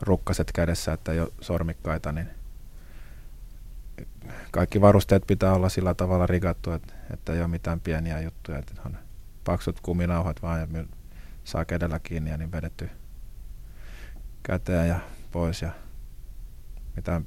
rukkaset 0.00 0.52
kädessä, 0.52 0.92
että 0.92 1.12
ei 1.12 1.20
ole 1.20 1.32
sormikkaita, 1.40 2.12
niin 2.12 2.28
kaikki 4.50 4.80
varusteet 4.80 5.26
pitää 5.26 5.54
olla 5.54 5.68
sillä 5.68 5.94
tavalla 5.94 6.26
rigattu, 6.26 6.72
että, 6.72 6.94
että 7.10 7.32
ei 7.32 7.40
ole 7.40 7.48
mitään 7.48 7.80
pieniä 7.80 8.20
juttuja, 8.20 8.58
että 8.58 8.82
on 8.86 8.98
paksut 9.44 9.80
kuminauhat 9.80 10.42
vaan 10.42 10.60
ja 10.60 10.84
saa 11.44 11.64
kädellä 11.64 11.98
kiinni 11.98 12.30
ja 12.30 12.36
niin 12.36 12.52
vedetty 12.52 12.90
käteen 14.42 14.88
ja 14.88 15.00
pois 15.32 15.62
ja 15.62 15.70
mitään 16.96 17.26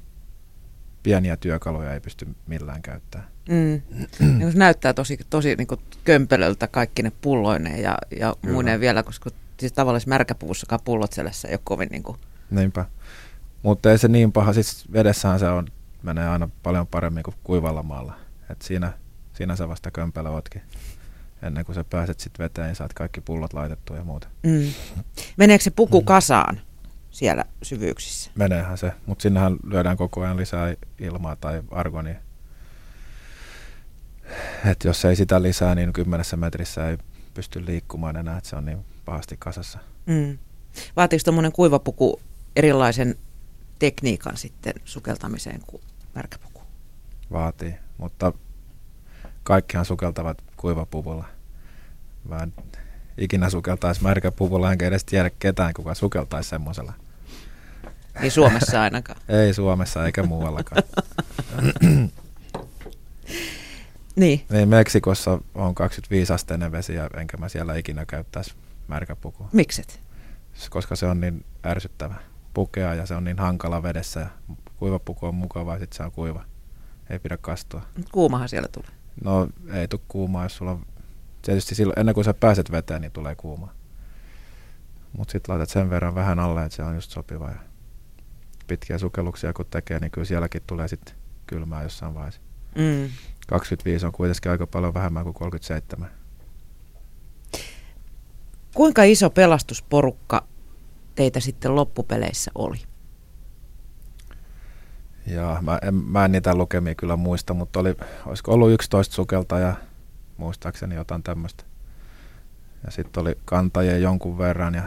pieniä 1.08 1.36
työkaluja 1.36 1.94
ei 1.94 2.00
pysty 2.00 2.28
millään 2.46 2.82
käyttämään. 2.82 3.28
Mm. 3.48 3.82
Niin 4.38 4.52
se 4.52 4.58
näyttää 4.58 4.94
tosi, 4.94 5.18
tosi 5.30 5.54
niin 5.56 5.66
kuin 5.66 5.80
kömpelöltä 6.04 6.66
kaikki 6.66 7.02
ne 7.02 7.12
pulloineen 7.20 7.82
ja, 7.82 7.98
ja 8.20 8.34
Kyllä. 8.42 8.54
muineen 8.54 8.80
vielä, 8.80 9.02
koska 9.02 9.30
siis 9.60 9.72
tavallisessa 9.72 10.08
märkäpuvussakaan 10.08 10.80
pullot 10.84 11.12
selässä 11.12 11.48
ei 11.48 11.54
ole 11.54 11.60
kovin 11.64 11.88
niin 11.90 12.02
kuin, 12.02 12.18
Niinpä. 12.50 12.84
Mutta 13.62 13.90
ei 13.90 13.98
se 13.98 14.08
niin 14.08 14.32
paha, 14.32 14.52
siis 14.52 14.92
vedessähän 14.92 15.38
se 15.38 15.48
on, 15.48 15.68
menee 16.02 16.28
aina 16.28 16.48
paljon 16.62 16.86
paremmin 16.86 17.22
kuin 17.22 17.34
kuivalla 17.44 17.82
maalla. 17.82 18.14
Et 18.50 18.62
siinä, 18.62 18.92
siinä 19.32 19.56
sä 19.56 19.68
vasta 19.68 19.90
kömpelö 19.90 20.28
ootkin. 20.28 20.62
Ennen 21.42 21.64
kuin 21.64 21.74
sä 21.74 21.84
pääset 21.84 22.20
sitten 22.20 22.44
veteen, 22.44 22.66
niin 22.66 22.76
saat 22.76 22.92
kaikki 22.92 23.20
pullot 23.20 23.52
laitettua 23.52 23.96
ja 23.96 24.04
muuta. 24.04 24.28
mm. 24.42 24.72
Meneekö 25.36 25.64
se 25.64 25.70
puku 25.70 26.02
kasaan 26.12 26.60
siellä 27.18 27.44
syvyyksissä? 27.62 28.30
Meneehän 28.34 28.78
se, 28.78 28.92
mutta 29.06 29.22
sinnehän 29.22 29.56
lyödään 29.64 29.96
koko 29.96 30.22
ajan 30.22 30.36
lisää 30.36 30.74
ilmaa 30.98 31.36
tai 31.36 31.62
argonia. 31.70 32.14
Et 34.70 34.84
jos 34.84 35.04
ei 35.04 35.16
sitä 35.16 35.42
lisää, 35.42 35.74
niin 35.74 35.92
kymmenessä 35.92 36.36
metrissä 36.36 36.88
ei 36.88 36.98
pysty 37.34 37.66
liikkumaan 37.66 38.16
enää, 38.16 38.38
että 38.38 38.50
se 38.50 38.56
on 38.56 38.64
niin 38.64 38.84
pahasti 39.04 39.36
kasassa. 39.38 39.78
Mm. 40.06 40.38
Vaatiiko 40.96 41.24
tuommoinen 41.24 41.52
kuivapuku 41.52 42.20
erilaisen 42.56 43.14
tekniikan 43.78 44.36
sitten 44.36 44.74
sukeltamiseen 44.84 45.60
kuin 45.66 45.82
märkäpuku? 46.14 46.48
vaatii, 47.32 47.74
mutta 47.98 48.32
kaikkihan 49.42 49.84
sukeltavat 49.84 50.42
kuivapuvulla. 50.56 51.24
Mä 52.28 52.36
en 52.36 52.52
ikinä 53.18 53.50
sukeltaisi 53.50 54.02
märkäpuvulla, 54.02 54.72
enkä 54.72 54.86
edes 54.86 55.04
tiedä 55.04 55.30
ketään, 55.38 55.74
kuka 55.74 55.94
sukeltaisi 55.94 56.48
semmoisella. 56.48 56.92
Ei 58.22 58.30
Suomessa 58.30 58.82
ainakaan. 58.82 59.20
Ei 59.42 59.54
Suomessa 59.54 60.06
eikä 60.06 60.22
muuallakaan. 60.22 60.82
Niin, 64.16 64.44
niin 64.50 64.68
Meksikossa 64.68 65.38
on 65.54 65.74
25 65.74 66.32
asteinen 66.32 66.72
vesi, 66.72 66.94
ja 66.94 67.10
enkä 67.16 67.36
mä 67.36 67.48
siellä 67.48 67.74
ikinä 67.74 68.06
käyttäisi 68.06 68.54
märkäpukua, 68.88 69.48
mikset? 69.52 70.00
koska 70.70 70.96
se 70.96 71.06
on 71.06 71.20
niin 71.20 71.44
ärsyttävä 71.66 72.14
pukea 72.54 72.94
ja 72.94 73.06
se 73.06 73.14
on 73.14 73.24
niin 73.24 73.38
hankala 73.38 73.82
vedessä. 73.82 74.20
Ja 74.20 74.26
kuivapuku 74.76 75.26
on 75.26 75.34
mukava 75.34 75.72
ja 75.72 75.78
sitten 75.78 75.96
se 75.96 76.02
on 76.02 76.12
kuiva. 76.12 76.44
Ei 77.10 77.18
pidä 77.18 77.36
kastua. 77.36 77.82
Mut 77.96 78.08
Kuumahan 78.12 78.48
siellä 78.48 78.68
tulee. 78.68 78.90
No 79.24 79.48
ei 79.72 79.88
tule 79.88 80.00
kuumaa, 80.08 80.44
jos 80.44 80.56
sulla 80.56 80.70
on... 80.70 80.86
Tietysti 81.42 81.74
silloin, 81.74 81.98
ennen 81.98 82.14
kuin 82.14 82.24
sä 82.24 82.34
pääset 82.34 82.72
veteen, 82.72 83.00
niin 83.00 83.12
tulee 83.12 83.34
kuuma. 83.34 83.72
Mutta 85.12 85.32
sitten 85.32 85.52
laitat 85.52 85.68
sen 85.68 85.90
verran 85.90 86.14
vähän 86.14 86.38
alle, 86.38 86.64
että 86.64 86.76
se 86.76 86.82
on 86.82 86.94
just 86.94 87.10
sopiva. 87.10 87.48
Ja 87.48 87.58
pitkiä 88.68 88.98
sukelluksia 88.98 89.52
kun 89.52 89.66
tekee, 89.70 89.98
niin 89.98 90.10
kyllä 90.10 90.24
sielläkin 90.24 90.62
tulee 90.66 90.88
sitten 90.88 91.14
kylmää 91.46 91.82
jossain 91.82 92.14
vaiheessa. 92.14 92.40
Mm. 92.74 93.08
25 93.48 94.06
on 94.06 94.12
kuitenkin 94.12 94.50
aika 94.50 94.66
paljon 94.66 94.94
vähemmän 94.94 95.24
kuin 95.24 95.34
37. 95.34 96.10
Kuinka 98.74 99.02
iso 99.02 99.30
pelastusporukka 99.30 100.44
teitä 101.14 101.40
sitten 101.40 101.76
loppupeleissä 101.76 102.50
oli? 102.54 102.76
Ja 105.26 105.58
mä 105.62 105.78
en, 105.82 105.94
mä 105.94 106.24
en 106.24 106.32
niitä 106.32 106.54
lukemia 106.54 106.94
kyllä 106.94 107.16
muista, 107.16 107.54
mutta 107.54 107.80
oli, 107.80 107.96
olisiko 108.26 108.52
ollut 108.52 108.70
11 108.70 109.14
sukeltajaa, 109.14 109.76
muistaakseni 110.36 110.94
jotain 110.94 111.22
tämmöistä. 111.22 111.64
Ja 112.84 112.90
sitten 112.90 113.20
oli 113.20 113.38
kantajia 113.44 113.98
jonkun 113.98 114.38
verran 114.38 114.74
ja 114.74 114.82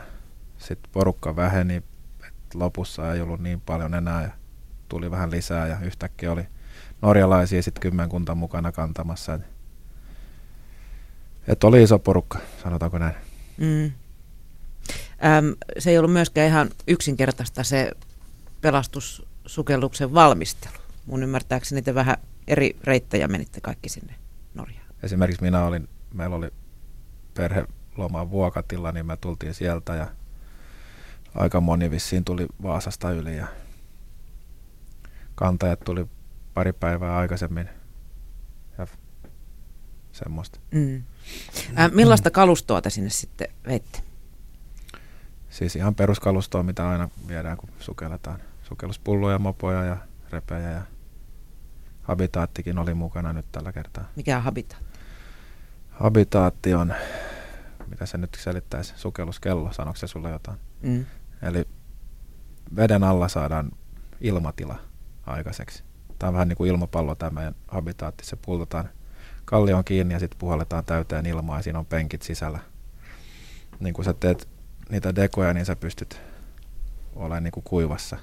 sitten 0.57 0.91
porukka 0.93 1.35
väheni, 1.35 1.83
että 2.51 2.59
lopussa 2.59 3.13
ei 3.13 3.21
ollut 3.21 3.39
niin 3.39 3.61
paljon 3.61 3.93
enää 3.93 4.23
ja 4.23 4.31
tuli 4.89 5.11
vähän 5.11 5.31
lisää 5.31 5.67
ja 5.67 5.77
yhtäkkiä 5.79 6.31
oli 6.31 6.47
norjalaisia 7.01 7.61
sitten 7.63 7.81
kymmenkunta 7.81 8.35
mukana 8.35 8.71
kantamassa. 8.71 9.33
Et, 9.33 9.41
et 11.47 11.63
oli 11.63 11.83
iso 11.83 11.99
porukka, 11.99 12.39
sanotaanko 12.63 12.97
näin. 12.97 13.15
Mm. 13.57 13.85
Äm, 13.85 15.55
se 15.79 15.89
ei 15.89 15.97
ollut 15.97 16.13
myöskään 16.13 16.47
ihan 16.47 16.69
yksinkertaista 16.87 17.63
se 17.63 17.91
pelastussukelluksen 18.61 20.13
valmistelu. 20.13 20.77
Mun 21.05 21.23
ymmärtääkseni 21.23 21.81
te 21.81 21.95
vähän 21.95 22.17
eri 22.47 22.77
reittejä 22.83 23.27
menitte 23.27 23.61
kaikki 23.61 23.89
sinne 23.89 24.15
Norjaan. 24.53 24.87
Esimerkiksi 25.03 25.43
minä 25.43 25.65
olin, 25.65 25.89
meillä 26.13 26.35
oli 26.35 26.49
perheloma 27.33 28.29
Vuokatilla, 28.29 28.91
niin 28.91 29.05
me 29.05 29.17
tultiin 29.17 29.53
sieltä 29.53 29.95
ja 29.95 30.07
aika 31.35 31.61
moni 31.61 31.91
vissiin 31.91 32.25
tuli 32.25 32.47
Vaasasta 32.63 33.11
yli 33.11 33.37
ja 33.37 33.47
kantajat 35.35 35.79
tuli 35.79 36.07
pari 36.53 36.73
päivää 36.73 37.17
aikaisemmin 37.17 37.69
ja 38.77 38.87
semmoista. 40.11 40.59
Mm. 40.71 41.03
Ä, 41.77 41.89
millaista 41.89 42.31
kalustoa 42.31 42.81
te 42.81 42.89
sinne 42.89 43.09
sitten 43.09 43.47
veitte? 43.67 44.03
Siis 45.49 45.75
ihan 45.75 45.95
peruskalustoa, 45.95 46.63
mitä 46.63 46.89
aina 46.89 47.09
viedään, 47.27 47.57
kun 47.57 47.69
sukelletaan. 47.79 48.39
Sukelluspulloja, 48.63 49.39
mopoja 49.39 49.83
ja 49.83 49.97
repejä 50.31 50.71
ja 50.71 50.81
habitaattikin 52.01 52.77
oli 52.77 52.93
mukana 52.93 53.33
nyt 53.33 53.45
tällä 53.51 53.71
kertaa. 53.71 54.03
Mikä 54.15 54.37
on 54.37 54.43
habita? 54.43 54.75
Habitaatti 55.89 56.73
on, 56.73 56.93
mitä 57.87 58.05
se 58.05 58.17
nyt 58.17 58.37
selittäisi, 58.39 58.93
sukelluskello, 58.97 59.73
sanoiko 59.73 59.97
se 59.97 60.07
sulle 60.07 60.29
jotain? 60.29 60.57
Mm. 60.81 61.05
Eli 61.41 61.67
veden 62.75 63.03
alla 63.03 63.27
saadaan 63.27 63.71
ilmatila 64.21 64.79
aikaiseksi. 65.25 65.83
Tämä 66.19 66.27
on 66.27 66.33
vähän 66.33 66.47
niin 66.47 66.57
kuin 66.57 66.69
ilmapallo 66.69 67.15
tämä 67.15 67.29
meidän 67.29 67.55
habitaatti. 67.67 68.25
Se 68.25 68.35
pultataan 68.35 68.89
kallio 69.45 69.77
on 69.77 69.83
kiinni 69.83 70.13
ja 70.13 70.19
sitten 70.19 70.39
puhalletaan 70.39 70.85
täyteen 70.85 71.25
ilmaa 71.25 71.57
ja 71.57 71.63
siinä 71.63 71.79
on 71.79 71.85
penkit 71.85 72.21
sisällä. 72.21 72.59
Niin 73.79 73.93
kun 73.93 74.05
sä 74.05 74.13
teet 74.13 74.47
niitä 74.89 75.15
dekoja, 75.15 75.53
niin 75.53 75.65
sä 75.65 75.75
pystyt 75.75 76.21
olemaan 77.15 77.43
niin 77.43 77.51
kuin 77.51 77.63
kuivassa. 77.63 78.17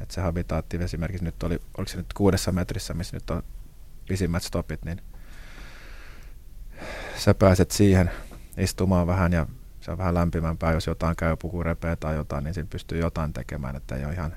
Et 0.00 0.10
se 0.10 0.20
habitaatti 0.20 0.76
esimerkiksi 0.76 1.24
nyt 1.24 1.42
oli, 1.42 1.60
oliko 1.78 1.88
se 1.90 1.96
nyt 1.96 2.12
kuudessa 2.12 2.52
metrissä, 2.52 2.94
missä 2.94 3.16
nyt 3.16 3.30
on 3.30 3.42
pisimmät 4.08 4.42
stopit, 4.42 4.84
niin 4.84 5.02
sä 7.16 7.34
pääset 7.34 7.70
siihen 7.70 8.10
istumaan 8.56 9.06
vähän 9.06 9.32
ja 9.32 9.46
se 9.88 9.92
on 9.92 9.98
vähän 9.98 10.14
lämpimämpää, 10.14 10.72
jos 10.72 10.86
jotain 10.86 11.16
käy 11.16 11.36
puku 11.36 11.62
repeä 11.62 11.96
tai 11.96 12.14
jotain, 12.14 12.44
niin 12.44 12.54
siinä 12.54 12.68
pystyy 12.70 12.98
jotain 12.98 13.32
tekemään, 13.32 13.76
että 13.76 13.96
ei 13.96 14.04
ole 14.04 14.12
ihan 14.12 14.36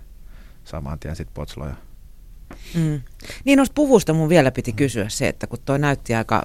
saman 0.63 0.99
tien 0.99 1.15
sitten 1.15 1.33
potsloja. 1.33 1.75
Mm. 2.75 3.01
Niin 3.45 3.57
noista 3.57 3.73
puvusta 3.73 4.13
mun 4.13 4.29
vielä 4.29 4.51
piti 4.51 4.73
kysyä 4.73 5.09
se, 5.09 5.27
että 5.27 5.47
kun 5.47 5.59
toi 5.65 5.79
näytti 5.79 6.15
aika, 6.15 6.43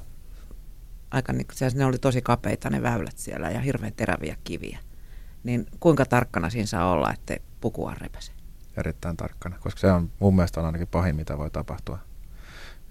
aika 1.11 1.33
niin, 1.33 1.47
ne 1.75 1.85
oli 1.85 1.99
tosi 1.99 2.23
kapeita 2.23 2.71
ne 2.71 2.83
väylät 2.83 3.19
siellä 3.19 3.51
ja 3.51 3.61
hirveän 3.61 3.93
teräviä 3.93 4.37
kiviä, 4.45 4.79
niin 5.45 5.67
kuinka 5.81 6.05
tarkkana 6.05 6.51
siinä 6.51 6.67
saa 6.67 6.91
olla, 6.91 7.13
että 7.13 7.37
pukua 7.61 7.95
repäse? 7.95 8.33
Erittäin 8.77 9.17
tarkkana, 9.17 9.59
koska 9.59 9.81
se 9.81 9.93
on 9.93 10.11
mun 10.19 10.37
mielestä 10.37 10.61
on 10.61 10.67
ainakin 10.67 10.89
pahin, 10.89 11.17
mitä 11.17 11.39
voi 11.39 11.51
tapahtua. 11.51 11.99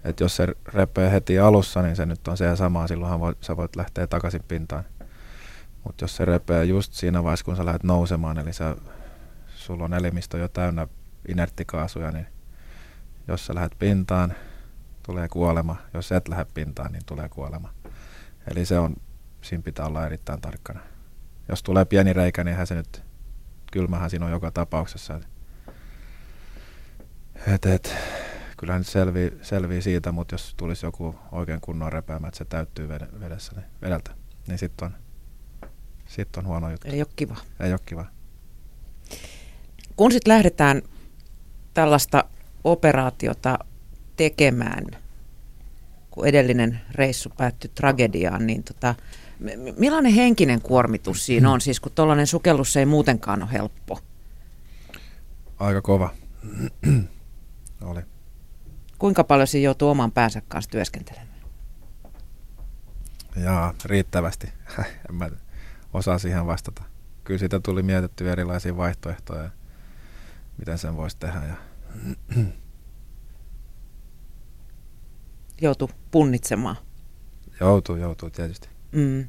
Et 0.04 0.19
jos 0.19 0.36
se 0.36 0.47
repee 0.65 1.12
heti 1.12 1.39
alussa, 1.39 1.82
niin 1.82 1.95
se 1.95 2.06
nyt 2.06 2.28
on 2.28 2.38
se 2.38 2.45
ja 2.45 2.56
sama, 2.56 2.88
silloinhan 2.88 3.19
voit, 3.19 3.38
sä 3.41 3.58
voit 3.58 3.75
lähteä 3.75 4.08
takaisin 4.08 4.43
pintaan. 4.47 4.84
Mutta 5.86 6.04
jos 6.04 6.15
se 6.15 6.26
repee 6.26 6.65
just 6.65 6.93
siinä 6.93 7.24
vaiheessa, 7.24 7.45
kun 7.45 7.56
sä 7.56 7.65
lähdet 7.65 7.84
nousemaan, 7.84 8.38
eli 8.38 8.54
sä, 8.54 8.76
sulla 9.56 9.84
on 9.84 9.93
elimistö 9.93 10.38
jo 10.38 10.48
täynnä 10.48 10.88
inerttikaasuja, 11.28 12.12
niin 12.12 12.28
jos 13.28 13.45
sä 13.45 13.56
lähdet 13.56 13.80
pintaan, 13.80 14.34
tulee 15.04 15.28
kuolema. 15.28 15.76
Jos 15.93 16.12
et 16.12 16.28
lähde 16.28 16.45
pintaan, 16.54 16.91
niin 16.91 17.06
tulee 17.06 17.30
kuolema. 17.30 17.74
Eli 18.52 18.65
se 18.65 18.80
on, 18.80 18.95
siinä 19.41 19.63
pitää 19.63 19.86
olla 19.86 20.06
erittäin 20.06 20.41
tarkkana. 20.41 20.80
Jos 21.50 21.63
tulee 21.63 21.86
pieni 21.86 22.13
reikä, 22.13 22.43
niin 22.43 22.67
se 22.67 22.76
nyt, 22.76 23.04
kylmähän 23.71 24.10
siinä 24.10 24.26
on 24.26 24.32
joka 24.32 24.52
tapauksessa. 24.52 25.19
Et, 27.48 27.65
et, 27.65 27.95
kyllähän 28.58 28.80
nyt 28.80 28.88
selvii, 28.88 29.38
selvii 29.41 29.82
siitä, 29.82 30.12
mutta 30.12 30.34
jos 30.34 30.56
tulisi 30.58 30.86
joku 30.86 31.15
oikein 31.32 31.62
kunnon 31.62 31.93
repäämä, 31.93 32.28
että 32.28 32.38
se 32.38 32.45
täyttyy 32.45 32.89
vedessä, 33.19 33.52
niin 33.56 33.65
vedeltä, 33.82 34.12
niin 34.48 34.58
sitten 34.58 34.86
on, 34.86 35.05
sit 36.15 36.38
on 36.38 36.47
huono 36.47 36.71
juttu. 36.71 36.88
Ei 36.91 37.01
ole 37.01 37.08
kiva. 37.15 37.36
Ei 37.60 37.71
ole 37.71 37.80
kiva. 37.86 38.06
Kun 39.95 40.12
sitten 40.12 40.34
lähdetään 40.34 40.82
tällaista 41.73 42.23
operaatiota 42.63 43.60
tekemään, 44.17 44.84
kun 46.12 46.28
edellinen 46.28 46.82
reissu 46.91 47.30
päättyi 47.38 47.71
tragediaan, 47.75 48.47
niin 48.47 48.63
tota, 48.63 48.95
millainen 49.78 50.13
henkinen 50.13 50.62
kuormitus 50.62 51.25
siinä 51.25 51.51
on? 51.51 51.62
Siis 51.62 51.80
kun 51.80 51.91
tuollainen 51.91 52.28
sukellus 52.28 52.78
ei 52.78 52.86
muutenkaan 52.86 53.43
ole 53.43 53.51
helppo. 53.51 53.99
Aika 55.60 55.82
kova. 55.82 56.13
Oli. 57.82 58.01
Kuinka 58.99 59.23
paljon 59.23 59.47
siinä 59.47 59.65
joutuu 59.65 59.89
oman 59.89 60.12
päänsä 60.12 60.41
kanssa 60.47 60.71
työskentelemään? 60.71 61.36
Jaa, 63.36 63.73
riittävästi. 63.86 64.47
en 65.10 65.15
mä 65.15 65.30
osaa 65.95 66.19
siihen 66.19 66.47
vastata. 66.47 66.84
Kyllä 67.23 67.38
siitä 67.38 67.60
tuli 67.60 67.84
mietitty 67.84 68.31
erilaisia 68.31 68.77
vaihtoehtoja, 68.77 69.49
miten 70.58 70.77
sen 70.77 70.97
voisi 70.97 71.17
tehdä. 71.17 71.41
Ja 71.45 71.55
Joutu 75.62 75.89
punnitsemaan. 76.12 76.77
Joutuu, 77.60 77.95
joutuu 77.95 78.29
tietysti. 78.29 78.69
Mm. 78.91 79.27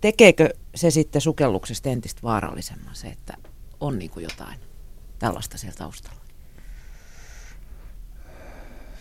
Tekeekö 0.00 0.48
se 0.74 0.90
sitten 0.90 1.20
sukelluksesta 1.20 1.88
entistä 1.88 2.22
vaarallisemman 2.22 2.94
se, 2.94 3.08
että 3.08 3.34
on 3.80 3.98
niin 3.98 4.10
kuin 4.10 4.22
jotain 4.22 4.60
tällaista 5.18 5.58
siellä 5.58 5.76
taustalla? 5.76 6.20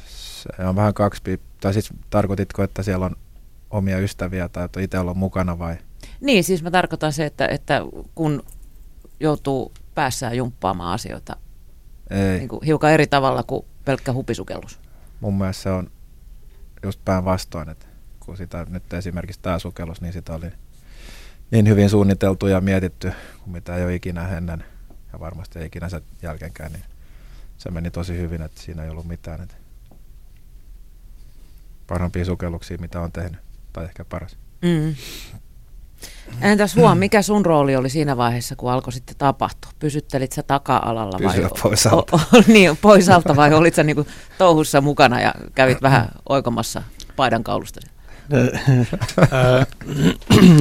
Se 0.07 0.49
on 0.67 0.75
vähän 0.75 0.93
kaksi, 0.93 1.41
tai 1.61 1.73
siis 1.73 1.89
tarkoititko, 2.09 2.63
että 2.63 2.83
siellä 2.83 3.05
on 3.05 3.15
omia 3.69 3.99
ystäviä 3.99 4.49
tai 4.49 4.65
että 4.65 4.81
itse 4.81 4.99
olla 4.99 5.13
mukana 5.13 5.59
vai? 5.59 5.77
Niin, 6.23 6.43
siis 6.43 6.63
mä 6.63 6.71
tarkoitan 6.71 7.13
se, 7.13 7.25
että, 7.25 7.47
että 7.47 7.81
kun 8.15 8.43
joutuu 9.19 9.71
päässään 9.95 10.37
jumppaamaan 10.37 10.93
asioita 10.93 11.37
ei. 12.09 12.37
Niin 12.37 12.49
kuin 12.49 12.63
hiukan 12.65 12.91
eri 12.91 13.07
tavalla 13.07 13.43
kuin 13.43 13.65
pelkkä 13.85 14.13
hupisukellus. 14.13 14.79
Mun 15.19 15.37
mielestä 15.37 15.63
se 15.63 15.69
on 15.69 15.91
just 16.83 16.99
päinvastoin, 17.05 17.69
että 17.69 17.85
kun 18.19 18.37
sitä 18.37 18.65
nyt 18.69 18.93
esimerkiksi 18.93 19.41
tämä 19.41 19.59
sukellus, 19.59 20.01
niin 20.01 20.13
sitä 20.13 20.33
oli 20.33 20.51
niin 21.51 21.67
hyvin 21.67 21.89
suunniteltu 21.89 22.47
ja 22.47 22.61
mietitty 22.61 23.11
kuin 23.43 23.53
mitä 23.53 23.75
ei 23.75 23.83
ole 23.83 23.95
ikinä 23.95 24.37
ennen 24.37 24.63
ja 25.13 25.19
varmasti 25.19 25.59
ei 25.59 25.65
ikinä 25.65 25.89
sen 25.89 26.01
jälkeenkään, 26.21 26.71
niin 26.71 26.83
se 27.57 27.71
meni 27.71 27.91
tosi 27.91 28.17
hyvin, 28.17 28.41
että 28.41 28.61
siinä 28.61 28.83
ei 28.83 28.89
ollut 28.89 29.07
mitään. 29.07 29.41
Että 29.41 29.55
parhaimpia 31.87 32.25
sukelluksia, 32.25 32.77
mitä 32.77 33.01
on 33.01 33.11
tehnyt, 33.11 33.39
tai 33.73 33.85
ehkä 33.85 34.05
paras. 34.05 34.37
Mm. 34.61 34.95
Entäs 36.41 36.75
huom, 36.75 36.97
mikä 36.97 37.21
sun 37.21 37.45
rooli 37.45 37.75
oli 37.75 37.89
siinä 37.89 38.17
vaiheessa, 38.17 38.55
kun 38.55 38.71
alkoi 38.71 38.93
sitten 38.93 39.15
tapahtua? 39.17 39.71
Pysyttelit 39.79 40.31
sä 40.31 40.43
taka-alalla 40.43 41.17
Pysyä 41.17 41.49
vai? 41.49 41.59
pois 41.63 41.87
alta. 41.87 42.15
O, 42.15 42.19
o, 42.37 42.43
niin, 42.47 42.77
pois 42.77 43.09
alta 43.09 43.35
vai 43.35 43.53
olit 43.53 43.75
sä 43.75 43.83
niinku 43.83 44.07
touhussa 44.37 44.81
mukana 44.81 45.21
ja 45.21 45.33
kävit 45.55 45.81
vähän 45.81 46.09
oikomassa 46.29 46.83
paidan 47.15 47.43
kaulusta? 47.43 47.79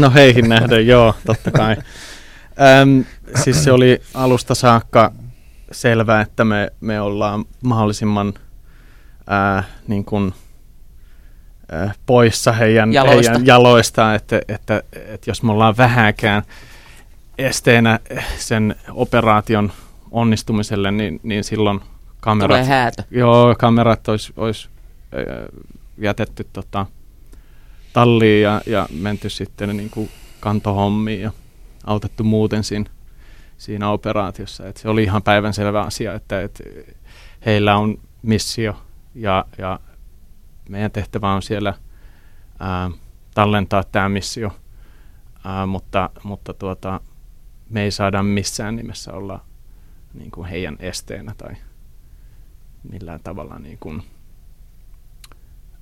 no 0.01 0.11
heihin 0.15 0.49
nähden, 0.49 0.87
joo, 0.87 1.15
totta 1.27 1.51
kai. 1.51 1.77
Öm, 2.83 3.05
siis 3.43 3.65
se 3.65 3.73
oli 3.73 4.03
alusta 4.15 4.55
saakka 4.55 5.13
selvää, 5.73 6.21
että 6.21 6.45
me, 6.45 6.73
me 6.81 7.01
ollaan 7.01 7.45
mahdollisimman 7.65 8.35
ää, 9.27 9.65
niin 9.89 10.05
kuin, 10.05 10.35
poissa 12.07 12.53
heidän, 12.53 12.93
Jaloista. 12.93 13.31
heidän 13.33 13.47
jaloistaan, 13.47 14.15
että, 14.15 14.41
että, 14.49 14.83
että 14.95 15.31
jos 15.31 15.43
me 15.43 15.53
ollaan 15.53 15.77
vähäkään 15.77 16.43
esteenä 17.39 18.01
sen 18.39 18.75
operaation 18.91 19.73
onnistumiselle, 20.11 20.91
niin, 20.91 21.21
niin 21.23 21.45
silloin 21.45 21.81
kamerat, 22.21 22.49
Tulee 22.49 22.65
häätö. 22.65 23.03
joo, 23.11 23.55
kamerat 23.59 24.09
olisi, 24.09 24.33
olisi 24.37 24.69
jätetty 25.99 26.47
tota, 26.53 26.87
talliin 27.93 28.43
ja, 28.43 28.61
ja 28.67 28.87
menty 29.01 29.31
sitten 29.31 29.77
niin 29.77 29.91
kuin 29.91 30.11
kantohommiin 30.41 31.21
ja 31.21 31.31
autettu 31.85 32.25
muuten 32.25 32.65
siinä, 32.65 32.91
siinä 33.59 33.91
operaatiossa. 33.91 34.69
Et 34.69 34.77
se 34.77 34.89
oli 34.89 35.03
ihan 35.03 35.23
päivänselvä 35.23 35.83
asia, 35.83 36.15
että, 36.15 36.43
että 36.43 36.65
heillä 37.47 37.77
on 37.77 37.99
missio 38.23 38.77
ja, 39.15 39.45
ja 39.59 39.81
meidän 40.69 40.91
tehtävä 40.91 41.33
on 41.33 41.43
siellä 41.43 41.75
ää, 42.59 42.91
tallentaa 43.35 43.85
tämä 43.85 44.09
missio, 44.09 44.57
ää, 45.45 45.67
mutta, 45.67 46.11
mutta 46.23 46.55
tuota, 46.55 47.01
me 47.71 47.83
ei 47.83 47.91
saada 47.91 48.23
missään 48.23 48.77
nimessä 48.77 49.13
olla 49.13 49.45
niin 50.15 50.31
kuin 50.31 50.49
heidän 50.49 50.77
esteenä 50.81 51.35
tai 51.39 51.55
millään 52.91 53.21
tavalla 53.25 53.59
niin 53.59 53.79
kuin, 53.79 54.03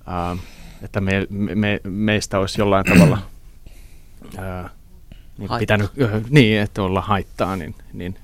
ää, 0.05 0.37
että 0.81 1.01
me, 1.01 1.27
me, 1.55 1.79
meistä 1.83 2.39
olisi 2.39 2.61
jollain 2.61 2.85
tavalla 2.85 3.17
ää, 4.37 4.69
niin 5.37 5.49
pitänyt, 5.59 5.91
niin, 6.29 6.61
että 6.61 6.83
olla 6.83 7.01
haittaa, 7.01 7.55
niin, 7.55 7.75
niin 7.93 8.19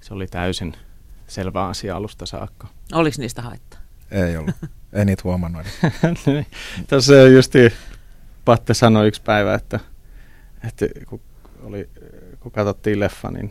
se 0.00 0.14
oli 0.14 0.26
täysin 0.26 0.74
selvä 1.26 1.66
asia 1.66 1.96
alusta 1.96 2.26
saakka. 2.26 2.68
Oliko 2.92 3.16
niistä 3.18 3.42
haittaa? 3.42 3.80
Ei 4.10 4.36
ollut. 4.36 4.54
En 4.92 5.06
niitä 5.06 5.22
huomannut 5.24 5.62
edes. 5.62 5.92
Niin. 6.26 6.46
Tässä 6.86 7.14
justi 7.14 7.72
Patte 8.44 8.74
sanoi 8.74 9.08
yksi 9.08 9.22
päivä, 9.22 9.54
että, 9.54 9.80
että 10.68 10.86
kun, 11.06 11.20
oli, 11.62 11.88
kun 12.40 12.52
katsottiin 12.52 13.00
leffa, 13.00 13.30
niin, 13.30 13.50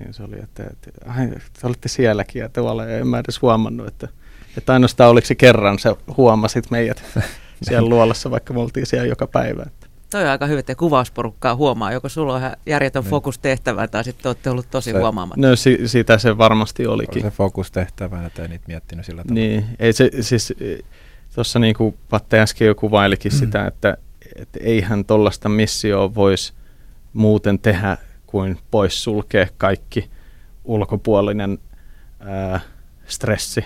niin 0.00 0.14
se 0.14 0.22
oli, 0.22 0.36
että, 0.42 0.62
että 0.62 0.90
ai, 1.06 1.28
te 1.28 1.66
olitte 1.66 1.88
sielläkin 1.88 2.40
ja 2.40 2.48
tuolla, 2.48 2.84
ja 2.84 2.98
en 2.98 3.06
mä 3.06 3.18
edes 3.18 3.42
huomannut, 3.42 3.86
että, 3.86 4.08
että 4.56 4.72
ainoastaan 4.72 5.10
oliko 5.10 5.26
se 5.26 5.34
kerran, 5.34 5.78
se 5.78 5.96
huomasit 6.16 6.70
meidät 6.70 7.02
siellä 7.68 7.88
luolassa, 7.88 8.30
vaikka 8.30 8.54
me 8.54 8.60
oltiin 8.60 8.86
siellä 8.86 9.06
joka 9.06 9.26
päivä. 9.26 9.66
Toi 10.10 10.22
on 10.22 10.28
aika 10.28 10.46
hyvä, 10.46 10.60
että 10.60 10.74
kuvausporukkaa 10.74 11.54
huomaa. 11.54 11.92
Joko 11.92 12.08
sulla 12.08 12.32
on 12.32 12.38
ihan 12.40 12.56
järjetön 12.66 13.02
niin. 13.02 13.10
fokustehtävä 13.10 13.88
tai 13.88 14.04
sitten 14.04 14.28
olette 14.30 14.50
ollut 14.50 14.70
tosi 14.70 14.90
se, 14.90 14.98
huomaamatta. 14.98 15.46
No 15.46 15.56
si- 15.56 15.88
sitä 15.88 16.18
se 16.18 16.38
varmasti 16.38 16.86
olikin. 16.86 17.24
Oli 17.24 17.30
se 17.30 17.36
fokustehtävä, 17.36 18.26
että 18.26 18.42
ei 18.42 18.48
niitä 18.48 18.64
miettinyt 18.68 19.06
sillä 19.06 19.22
tavalla. 19.24 19.40
Niin, 19.40 19.66
ei 19.78 19.92
se 19.92 20.10
siis, 20.20 20.54
tuossa 21.34 21.58
niin 21.58 21.74
kuin 21.74 21.96
Patte 22.10 22.40
äsken 22.40 22.66
jo 22.66 22.74
kuvailikin 22.74 23.32
mm. 23.32 23.38
sitä, 23.38 23.66
että, 23.66 23.96
että 24.36 24.58
eihän 24.62 25.04
tuollaista 25.04 25.48
missioa 25.48 26.14
voisi 26.14 26.52
muuten 27.12 27.58
tehdä 27.58 27.96
kuin 28.26 28.58
pois 28.70 29.04
sulkea 29.04 29.46
kaikki 29.58 30.10
ulkopuolinen 30.64 31.58
ää, 32.20 32.60
stressi. 33.06 33.64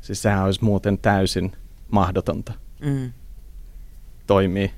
Siis 0.00 0.22
sehän 0.22 0.44
olisi 0.44 0.64
muuten 0.64 0.98
täysin 0.98 1.52
mahdotonta 1.90 2.52
Mm. 2.80 3.12
toimii 4.26 4.70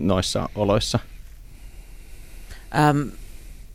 noissa 0.00 0.48
oloissa. 0.54 0.98
Äm, 2.90 3.10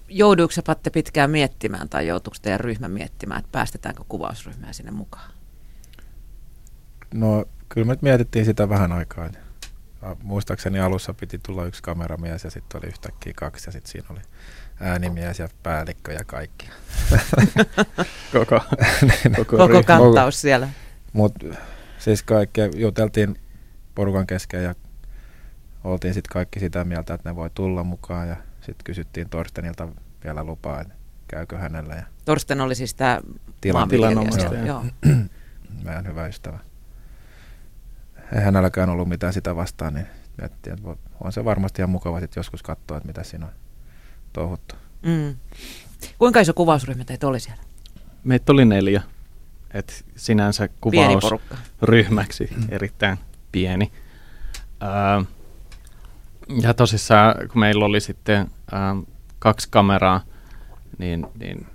jouduuko 0.09 0.51
sä, 0.51 0.61
Patte 0.65 0.89
pitkään 0.89 1.31
miettimään 1.31 1.89
tai 1.89 2.07
joutuuko 2.07 2.37
teidän 2.41 2.59
ryhmä 2.59 2.87
miettimään, 2.87 3.39
että 3.39 3.51
päästetäänkö 3.51 4.03
kuvausryhmää 4.09 4.73
sinne 4.73 4.91
mukaan? 4.91 5.31
No 7.13 7.45
kyllä 7.69 7.87
me 7.87 7.93
nyt 7.93 8.01
mietittiin 8.01 8.45
sitä 8.45 8.69
vähän 8.69 8.91
aikaa. 8.91 9.25
Ja 9.25 10.15
Muistaakseni 10.23 10.79
alussa 10.79 11.13
piti 11.13 11.39
tulla 11.45 11.65
yksi 11.65 11.83
kameramies 11.83 12.43
ja 12.43 12.49
sitten 12.51 12.79
oli 12.79 12.87
yhtäkkiä 12.87 13.33
kaksi 13.35 13.67
ja 13.67 13.71
sitten 13.71 13.91
siinä 13.91 14.07
oli 14.09 14.19
äänimies 14.79 15.39
ja 15.39 15.49
päällikkö 15.63 16.13
ja 16.13 16.23
kaikki. 16.25 16.69
Koko, 18.33 18.59
koko, 19.35 19.45
Koko 19.45 19.67
ryhmä. 19.67 19.83
kantaus 19.83 20.41
siellä. 20.41 20.69
Mutta 21.13 21.47
siis 21.97 22.23
kaikki 22.23 22.61
juteltiin 22.75 23.39
porukan 23.95 24.27
kesken 24.27 24.63
ja 24.63 24.75
oltiin 25.85 26.13
sitten 26.13 26.33
kaikki 26.33 26.59
sitä 26.59 26.83
mieltä, 26.85 27.13
että 27.13 27.29
ne 27.29 27.35
voi 27.35 27.49
tulla 27.53 27.83
mukaan 27.83 28.27
ja 28.29 28.35
sitten 28.61 28.83
kysyttiin 28.83 29.29
Torstenilta 29.29 29.87
vielä 30.23 30.43
lupaa, 30.43 30.81
että 30.81 30.93
käykö 31.27 31.57
hänellä 31.57 31.95
ja 31.95 32.03
Torsten 32.25 32.61
oli 32.61 32.75
siis 32.75 32.93
tämä 32.93 33.21
Tilan- 33.61 33.89
tilanomistaja. 33.89 34.65
Joo. 34.65 34.85
meidän 35.85 36.07
hyvä 36.07 36.27
ystävä. 36.27 36.59
Ei 38.35 38.41
hänelläkään 38.41 38.89
ollut 38.89 39.09
mitään 39.09 39.33
sitä 39.33 39.55
vastaan, 39.55 39.93
niin 39.93 40.07
miettii, 40.41 40.73
että 40.73 40.89
on 41.23 41.31
se 41.31 41.45
varmasti 41.45 41.81
ihan 41.81 41.89
mukava 41.89 42.19
sit 42.19 42.35
joskus 42.35 42.63
katsoa, 42.63 42.97
että 42.97 43.07
mitä 43.07 43.23
siinä 43.23 43.45
on 43.45 43.51
touhuttu. 44.33 44.75
Mm. 45.01 45.35
Kuinka 46.17 46.39
iso 46.39 46.53
kuvausryhmä 46.53 47.03
teitä 47.03 47.27
oli 47.27 47.39
siellä? 47.39 47.63
Meitä 48.23 48.51
oli 48.51 48.65
neljä. 48.65 49.01
Et 49.73 50.05
sinänsä 50.15 50.69
Pieni 50.91 51.07
kuvaus 51.07 51.23
porukka. 51.23 51.57
ryhmäksi 51.81 52.49
erittäin 52.69 53.17
pieni. 53.51 53.91
Ää, 54.79 55.23
ja 56.61 56.73
tosissaan, 56.73 57.35
kun 57.49 57.59
meillä 57.59 57.85
oli 57.85 58.01
sitten 58.01 58.51
ää, 58.71 58.95
kaksi 59.39 59.67
kameraa, 59.71 60.21
niin, 60.97 61.27
niin 61.39 61.67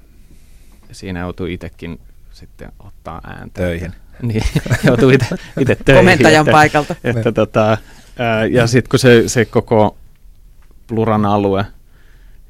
siinä 0.93 1.21
joutui 1.21 1.53
itsekin 1.53 2.01
sitten 2.31 2.73
ottaa 2.79 3.21
ääntä. 3.25 3.61
Töihin. 3.63 3.93
Niin, 4.23 4.43
joutui 4.85 5.15
itse, 5.15 5.75
töihin. 5.75 6.05
Komentajan 6.05 6.41
että, 6.41 6.53
paikalta. 6.53 6.97
Että, 7.05 7.33
tota, 7.33 7.79
ää, 8.19 8.47
ja 8.47 8.67
sitten 8.67 8.91
kun 8.91 8.99
se, 8.99 9.29
se 9.29 9.45
koko 9.45 9.97
Pluran 10.87 11.25
alue 11.25 11.67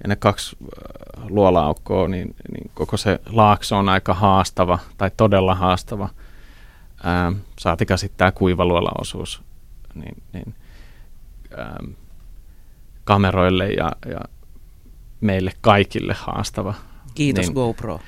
ja 0.03 0.09
ne 0.09 0.17
kaksi 0.17 0.57
äh, 0.63 1.27
luolaaukkoa, 1.29 2.09
niin, 2.09 2.35
niin 2.53 2.71
koko 2.75 2.97
se 2.97 3.21
laakso 3.27 3.79
on 3.79 3.89
aika 3.89 4.15
haastava 4.15 4.79
tai 4.99 5.11
todella 5.17 5.55
haastava. 5.55 6.09
Ää, 7.05 7.33
saatika 7.59 7.97
sitten 7.97 8.19
tämä 8.19 8.33
kuivaluolaosuus 8.33 9.43
niin, 9.95 10.23
niin, 10.33 10.55
ää, 11.57 11.79
kameroille 13.05 13.69
ja, 13.69 13.93
ja 14.07 14.21
meille 15.21 15.53
kaikille 15.61 16.15
haastava. 16.19 16.75
Kiitos 17.15 17.47
Niin. 17.47 17.55
GoPro. 17.55 18.01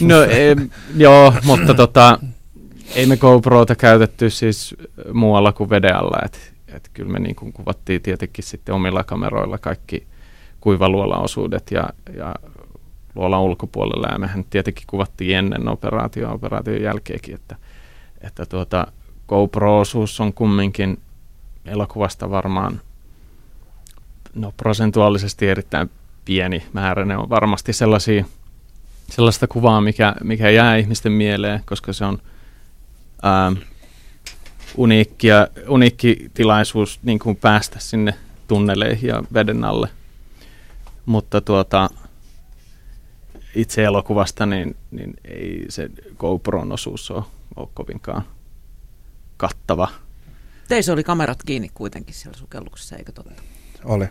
No 0.00 0.22
ei, 0.22 0.56
joo, 0.96 1.34
mutta 1.44 1.74
tota, 1.74 2.18
ei 2.94 3.06
me 3.06 3.16
GoProta 3.16 3.74
käytetty 3.74 4.30
siis 4.30 4.76
muualla 5.12 5.52
kuin 5.52 5.70
veden 5.70 5.96
alla. 5.96 6.18
Et, 6.24 6.54
et 6.68 6.90
kyllä 6.92 7.12
me 7.12 7.18
niin 7.18 7.36
kuin 7.36 7.52
kuvattiin 7.52 8.02
tietenkin 8.02 8.44
sitten 8.44 8.74
omilla 8.74 9.04
kameroilla 9.04 9.58
kaikki 9.58 10.06
kuivaluolaosuudet 10.60 11.70
ja, 11.70 11.88
ja 12.16 12.34
luolan 13.14 13.40
ulkopuolella. 13.40 14.08
Ja 14.12 14.18
mehän 14.18 14.44
tietenkin 14.50 14.84
kuvattiin 14.86 15.36
ennen 15.36 15.68
operaatio 15.68 16.32
operaation 16.32 16.82
jälkeenkin, 16.82 17.34
että, 17.34 17.56
että 18.20 18.46
tuota, 18.46 18.86
GoPro-osuus 19.28 20.20
on 20.20 20.32
kumminkin 20.32 20.98
elokuvasta 21.64 22.30
varmaan 22.30 22.80
no, 24.34 24.52
prosentuaalisesti 24.56 25.48
erittäin 25.48 25.90
pieni 26.24 26.66
määrä. 26.72 27.04
Ne 27.04 27.16
on 27.16 27.28
varmasti 27.28 27.72
sellaisia 27.72 28.24
sellaista 29.10 29.46
kuvaa, 29.46 29.80
mikä, 29.80 30.14
mikä 30.24 30.50
jää 30.50 30.76
ihmisten 30.76 31.12
mieleen, 31.12 31.62
koska 31.66 31.92
se 31.92 32.04
on 32.04 32.18
ää, 33.22 33.52
uniikki, 34.76 35.26
ja, 35.26 35.48
uniikki 35.68 36.30
tilaisuus 36.34 37.00
niin 37.02 37.18
kuin 37.18 37.36
päästä 37.36 37.78
sinne 37.80 38.14
tunneleihin 38.48 39.08
ja 39.08 39.22
veden 39.34 39.64
alle. 39.64 39.88
Mutta 41.06 41.40
tuota, 41.40 41.90
itse 43.54 43.84
elokuvasta, 43.84 44.46
niin, 44.46 44.76
niin 44.90 45.14
ei 45.24 45.64
se 45.68 45.90
GoPron 46.18 46.72
osuus 46.72 47.10
ole, 47.10 47.24
ole 47.56 47.68
kovinkaan 47.74 48.22
kattava. 49.36 49.88
Teissä 50.68 50.92
oli 50.92 51.04
kamerat 51.04 51.42
kiinni 51.42 51.70
kuitenkin 51.74 52.14
siellä 52.14 52.38
sukelluksessa, 52.38 52.96
eikö 52.96 53.12
totta? 53.12 53.42
Oli. 53.84 54.08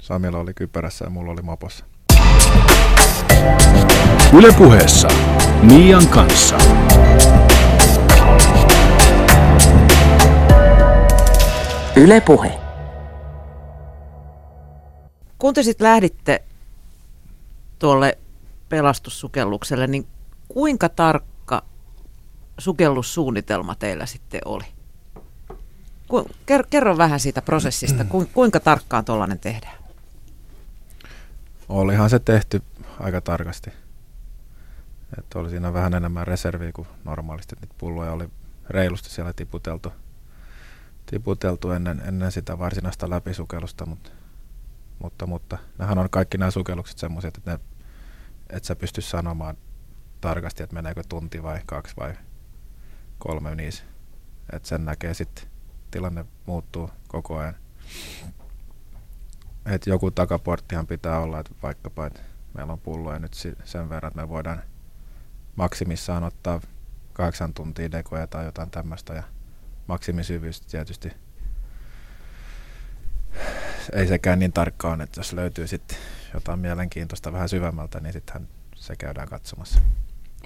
Samilla 0.00 0.38
oli 0.38 0.54
kypärässä 0.54 1.04
ja 1.04 1.10
mulla 1.10 1.32
oli 1.32 1.42
mopossa. 1.42 1.84
Ylepuheessa 4.38 5.08
Mian 5.62 6.06
kanssa. 6.06 6.58
Yle 11.96 12.20
Puhe. 12.20 12.58
Kun 15.38 15.54
te 15.54 15.62
sitten 15.62 15.84
lähditte 15.84 16.42
tuolle 17.78 18.18
pelastussukellukselle, 18.68 19.86
niin 19.86 20.06
kuinka 20.48 20.88
tarkka 20.88 21.62
sukellussuunnitelma 22.58 23.74
teillä 23.74 24.06
sitten 24.06 24.40
oli? 24.44 24.64
Kerro 26.70 26.96
vähän 26.98 27.20
siitä 27.20 27.42
prosessista, 27.42 28.04
ku, 28.04 28.26
kuinka 28.34 28.60
tarkkaan 28.60 29.04
tuollainen 29.04 29.38
tehdään? 29.38 29.79
Olihan 31.70 32.10
se 32.10 32.18
tehty 32.18 32.62
aika 33.00 33.20
tarkasti. 33.20 33.70
Että 35.18 35.38
oli 35.38 35.50
siinä 35.50 35.72
vähän 35.72 35.94
enemmän 35.94 36.26
reserviä 36.26 36.72
kuin 36.72 36.88
normaalisti. 37.04 37.56
Niitä 37.60 37.74
pulloja 37.78 38.12
oli 38.12 38.30
reilusti 38.70 39.10
siellä 39.10 39.32
tiputeltu, 39.32 39.92
tiputeltu 41.06 41.70
ennen, 41.70 42.02
ennen 42.04 42.32
sitä 42.32 42.58
varsinaista 42.58 43.10
läpisukellusta, 43.10 43.86
mutta, 43.86 44.10
mutta, 44.98 45.26
mutta 45.26 45.58
nehän 45.78 45.98
on 45.98 46.10
kaikki 46.10 46.38
nämä 46.38 46.50
sukellukset 46.50 46.98
semmoiset, 46.98 47.36
että, 47.36 47.50
ne, 47.50 47.58
et 48.50 48.64
sä 48.64 48.76
pysty 48.76 49.00
sanomaan 49.00 49.56
tarkasti, 50.20 50.62
että 50.62 50.74
meneekö 50.74 51.02
tunti 51.08 51.42
vai 51.42 51.60
kaksi 51.66 51.94
vai 51.96 52.14
kolme 53.18 53.54
niissä. 53.54 53.84
Että 54.52 54.68
sen 54.68 54.84
näkee 54.84 55.14
sitten, 55.14 55.44
tilanne 55.90 56.24
muuttuu 56.46 56.90
koko 57.08 57.38
ajan. 57.38 57.54
Et 59.66 59.86
joku 59.86 60.10
takaporttihan 60.10 60.86
pitää 60.86 61.18
olla, 61.18 61.40
että 61.40 61.54
vaikkapa 61.62 62.06
että 62.06 62.20
meillä 62.54 62.72
on 62.72 62.80
pulloja 62.80 63.18
nyt 63.18 63.34
sen 63.64 63.88
verran, 63.88 64.08
että 64.08 64.20
me 64.20 64.28
voidaan 64.28 64.62
maksimissaan 65.56 66.24
ottaa 66.24 66.60
kahdeksan 67.12 67.54
tuntia 67.54 67.92
dekoja 67.92 68.26
tai 68.26 68.44
jotain 68.44 68.70
tämmöistä 68.70 69.14
ja 69.14 69.22
maksimisyvyys 69.86 70.60
tietysti 70.60 71.12
ei 73.92 74.06
sekään 74.06 74.38
niin 74.38 74.52
tarkkaan, 74.52 75.00
että 75.00 75.20
jos 75.20 75.32
löytyy 75.32 75.66
sitten 75.66 75.98
jotain 76.34 76.58
mielenkiintoista 76.58 77.32
vähän 77.32 77.48
syvemmältä, 77.48 78.00
niin 78.00 78.12
sittenhän 78.12 78.48
se 78.74 78.96
käydään 78.96 79.28
katsomassa. 79.28 79.80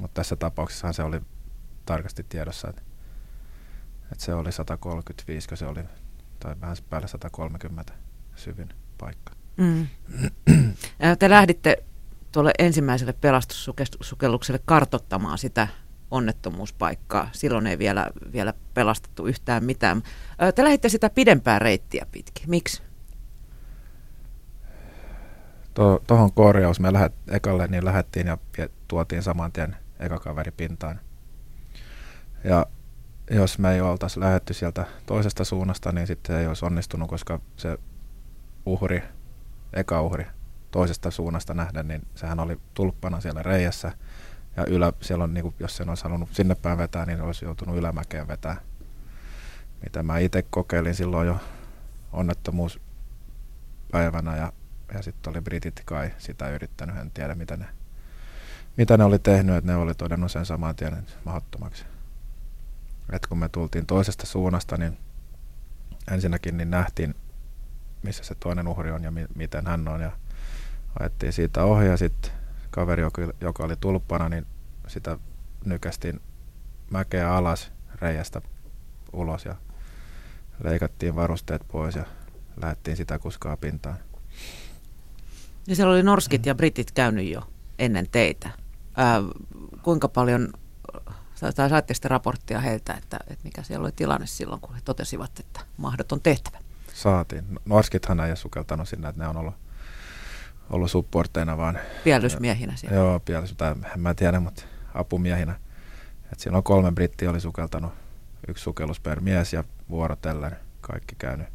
Mutta 0.00 0.14
tässä 0.14 0.36
tapauksessahan 0.36 0.94
se 0.94 1.02
oli 1.02 1.20
tarkasti 1.86 2.26
tiedossa, 2.28 2.68
että, 2.68 2.82
että 4.12 4.24
se 4.24 4.34
oli 4.34 4.52
135, 4.52 5.48
kun 5.48 5.56
se 5.56 5.66
oli, 5.66 5.80
tai 6.40 6.60
vähän 6.60 6.76
päälle 6.90 7.08
130 7.08 7.92
syvin 8.36 8.68
paikka. 8.98 9.32
Mm. 9.56 9.86
Te 11.18 11.30
lähditte 11.30 11.84
tuolle 12.32 12.52
ensimmäiselle 12.58 13.12
pelastussukellukselle 13.12 14.60
kartottamaan 14.64 15.38
sitä 15.38 15.68
onnettomuuspaikkaa. 16.10 17.28
Silloin 17.32 17.66
ei 17.66 17.78
vielä, 17.78 18.10
vielä 18.32 18.54
pelastettu 18.74 19.26
yhtään 19.26 19.64
mitään. 19.64 20.02
Ää, 20.38 20.52
Te 20.52 20.64
lähditte 20.64 20.88
sitä 20.88 21.10
pidempää 21.10 21.58
reittiä 21.58 22.06
pitkin. 22.12 22.50
Miksi? 22.50 22.82
Tuohon 26.06 26.32
korjaus 26.32 26.80
me 26.80 26.92
lähet, 26.92 27.12
ekalle 27.30 27.66
niin 27.66 27.84
lähettiin 27.84 28.26
ja 28.26 28.38
tuotiin 28.88 29.22
saman 29.22 29.52
tien 29.52 29.76
eka 30.00 30.18
kaveri 30.18 30.50
pintaan. 30.50 31.00
Ja 32.44 32.66
jos 33.30 33.58
me 33.58 33.74
ei 33.74 33.80
oltaisi 33.80 34.20
lähetty 34.20 34.54
sieltä 34.54 34.86
toisesta 35.06 35.44
suunnasta, 35.44 35.92
niin 35.92 36.06
sitten 36.06 36.36
ei 36.36 36.46
olisi 36.46 36.64
onnistunut, 36.64 37.08
koska 37.08 37.40
se 37.56 37.78
uhri, 38.66 39.02
eka 39.72 40.02
uhri 40.02 40.26
toisesta 40.70 41.10
suunnasta 41.10 41.54
nähden, 41.54 41.88
niin 41.88 42.02
sehän 42.14 42.40
oli 42.40 42.60
tulppana 42.74 43.20
siellä 43.20 43.42
reijässä. 43.42 43.92
Ja 44.56 44.64
ylä, 44.66 44.92
siellä 45.00 45.24
on, 45.24 45.34
niin 45.34 45.42
kuin, 45.42 45.54
jos 45.60 45.76
sen 45.76 45.88
olisi 45.88 46.04
halunnut 46.04 46.28
sinne 46.32 46.54
päin 46.54 46.78
vetää, 46.78 47.06
niin 47.06 47.20
olisi 47.20 47.44
joutunut 47.44 47.76
ylämäkeen 47.76 48.28
vetää. 48.28 48.56
Mitä 49.84 50.02
mä 50.02 50.18
itse 50.18 50.42
kokeilin 50.42 50.94
silloin 50.94 51.26
jo 51.26 51.36
onnettomuuspäivänä 52.12 54.36
ja, 54.36 54.52
ja 54.94 55.02
sitten 55.02 55.30
oli 55.30 55.40
britit 55.40 55.82
kai 55.84 56.10
sitä 56.18 56.50
yrittänyt, 56.50 56.96
en 56.96 57.10
tiedä 57.10 57.34
mitä 57.34 57.56
ne, 57.56 57.66
mitä 58.76 58.96
ne 58.96 59.04
oli 59.04 59.18
tehnyt, 59.18 59.56
että 59.56 59.72
ne 59.72 59.76
oli 59.76 59.94
todennut 59.94 60.32
sen 60.32 60.46
saman 60.46 60.76
tien 60.76 61.06
mahdottomaksi. 61.24 61.84
että 63.12 63.28
kun 63.28 63.38
me 63.38 63.48
tultiin 63.48 63.86
toisesta 63.86 64.26
suunnasta, 64.26 64.76
niin 64.76 64.98
ensinnäkin 66.10 66.56
niin 66.56 66.70
nähtiin, 66.70 67.14
missä 68.04 68.24
se 68.24 68.34
toinen 68.34 68.68
uhri 68.68 68.90
on 68.90 69.02
ja 69.04 69.10
mi- 69.10 69.26
miten 69.34 69.66
hän 69.66 69.88
on. 69.88 70.00
Ja 70.00 70.12
ajettiin 71.00 71.32
siitä 71.32 71.64
ohi 71.64 71.86
ja 71.86 71.96
sitten 71.96 72.32
kaveri, 72.70 73.02
joka, 73.40 73.64
oli 73.64 73.76
tulppana, 73.76 74.28
niin 74.28 74.46
sitä 74.86 75.18
nykästiin 75.64 76.20
mäkeä 76.90 77.34
alas 77.36 77.72
reiästä 77.94 78.42
ulos 79.12 79.44
ja 79.44 79.54
leikattiin 80.64 81.16
varusteet 81.16 81.62
pois 81.68 81.94
ja 81.94 82.04
lähdettiin 82.62 82.96
sitä 82.96 83.18
kuskaa 83.18 83.56
pintaan. 83.56 83.98
Ja 85.66 85.76
siellä 85.76 85.92
oli 85.92 86.02
norskit 86.02 86.46
ja 86.46 86.54
britit 86.54 86.90
käynyt 86.90 87.30
jo 87.30 87.42
ennen 87.78 88.06
teitä. 88.12 88.50
Ää, 88.96 89.22
kuinka 89.82 90.08
paljon, 90.08 90.52
tai 91.56 91.70
saitte 91.70 91.94
sitä 91.94 92.08
raporttia 92.08 92.60
heiltä, 92.60 92.92
että, 92.92 93.20
että 93.26 93.44
mikä 93.44 93.62
siellä 93.62 93.84
oli 93.84 93.92
tilanne 93.92 94.26
silloin, 94.26 94.60
kun 94.60 94.74
he 94.74 94.80
totesivat, 94.84 95.38
että 95.40 95.60
mahdoton 95.76 96.20
tehtävä? 96.20 96.63
Saatiin. 96.94 97.44
Norskithan 97.64 98.20
ei 98.20 98.30
ole 98.30 98.36
sukeltanut 98.36 98.88
sinne, 98.88 99.08
että 99.08 99.22
ne 99.22 99.28
on 99.28 99.36
ollut, 99.36 99.54
ollut 100.70 100.90
supporteina 100.90 101.56
vaan. 101.56 101.78
Pielysmiehinä 102.04 102.76
siellä. 102.76 102.96
Joo, 102.96 103.20
pielys, 103.20 103.54
tai 103.56 103.74
en 103.94 104.00
mä 104.00 104.14
tiedä, 104.14 104.40
mutta 104.40 104.62
apumiehinä. 104.94 105.60
Et 106.32 106.40
siinä 106.40 106.56
on 106.56 106.62
kolme 106.62 106.92
brittiä 106.92 107.30
oli 107.30 107.40
sukeltanut, 107.40 107.92
yksi 108.48 108.62
sukellus 108.62 109.00
per 109.00 109.20
mies 109.20 109.52
ja 109.52 109.64
vuorotellen 109.90 110.56
kaikki 110.80 111.14
käynyt, 111.18 111.46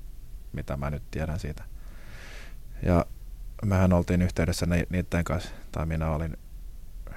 mitä 0.54 0.78
mä 0.78 0.89
nyt 0.89 1.04
tiedän 1.12 1.39
siitä. 1.39 1.63
Ja 2.84 3.06
mehän 3.65 3.93
oltiin 3.93 4.21
yhteydessä 4.21 4.65
ni- 4.65 4.88
niiden 4.89 5.23
kanssa, 5.23 5.52
tai 5.71 5.86
minä 5.86 6.10
olin 6.10 6.38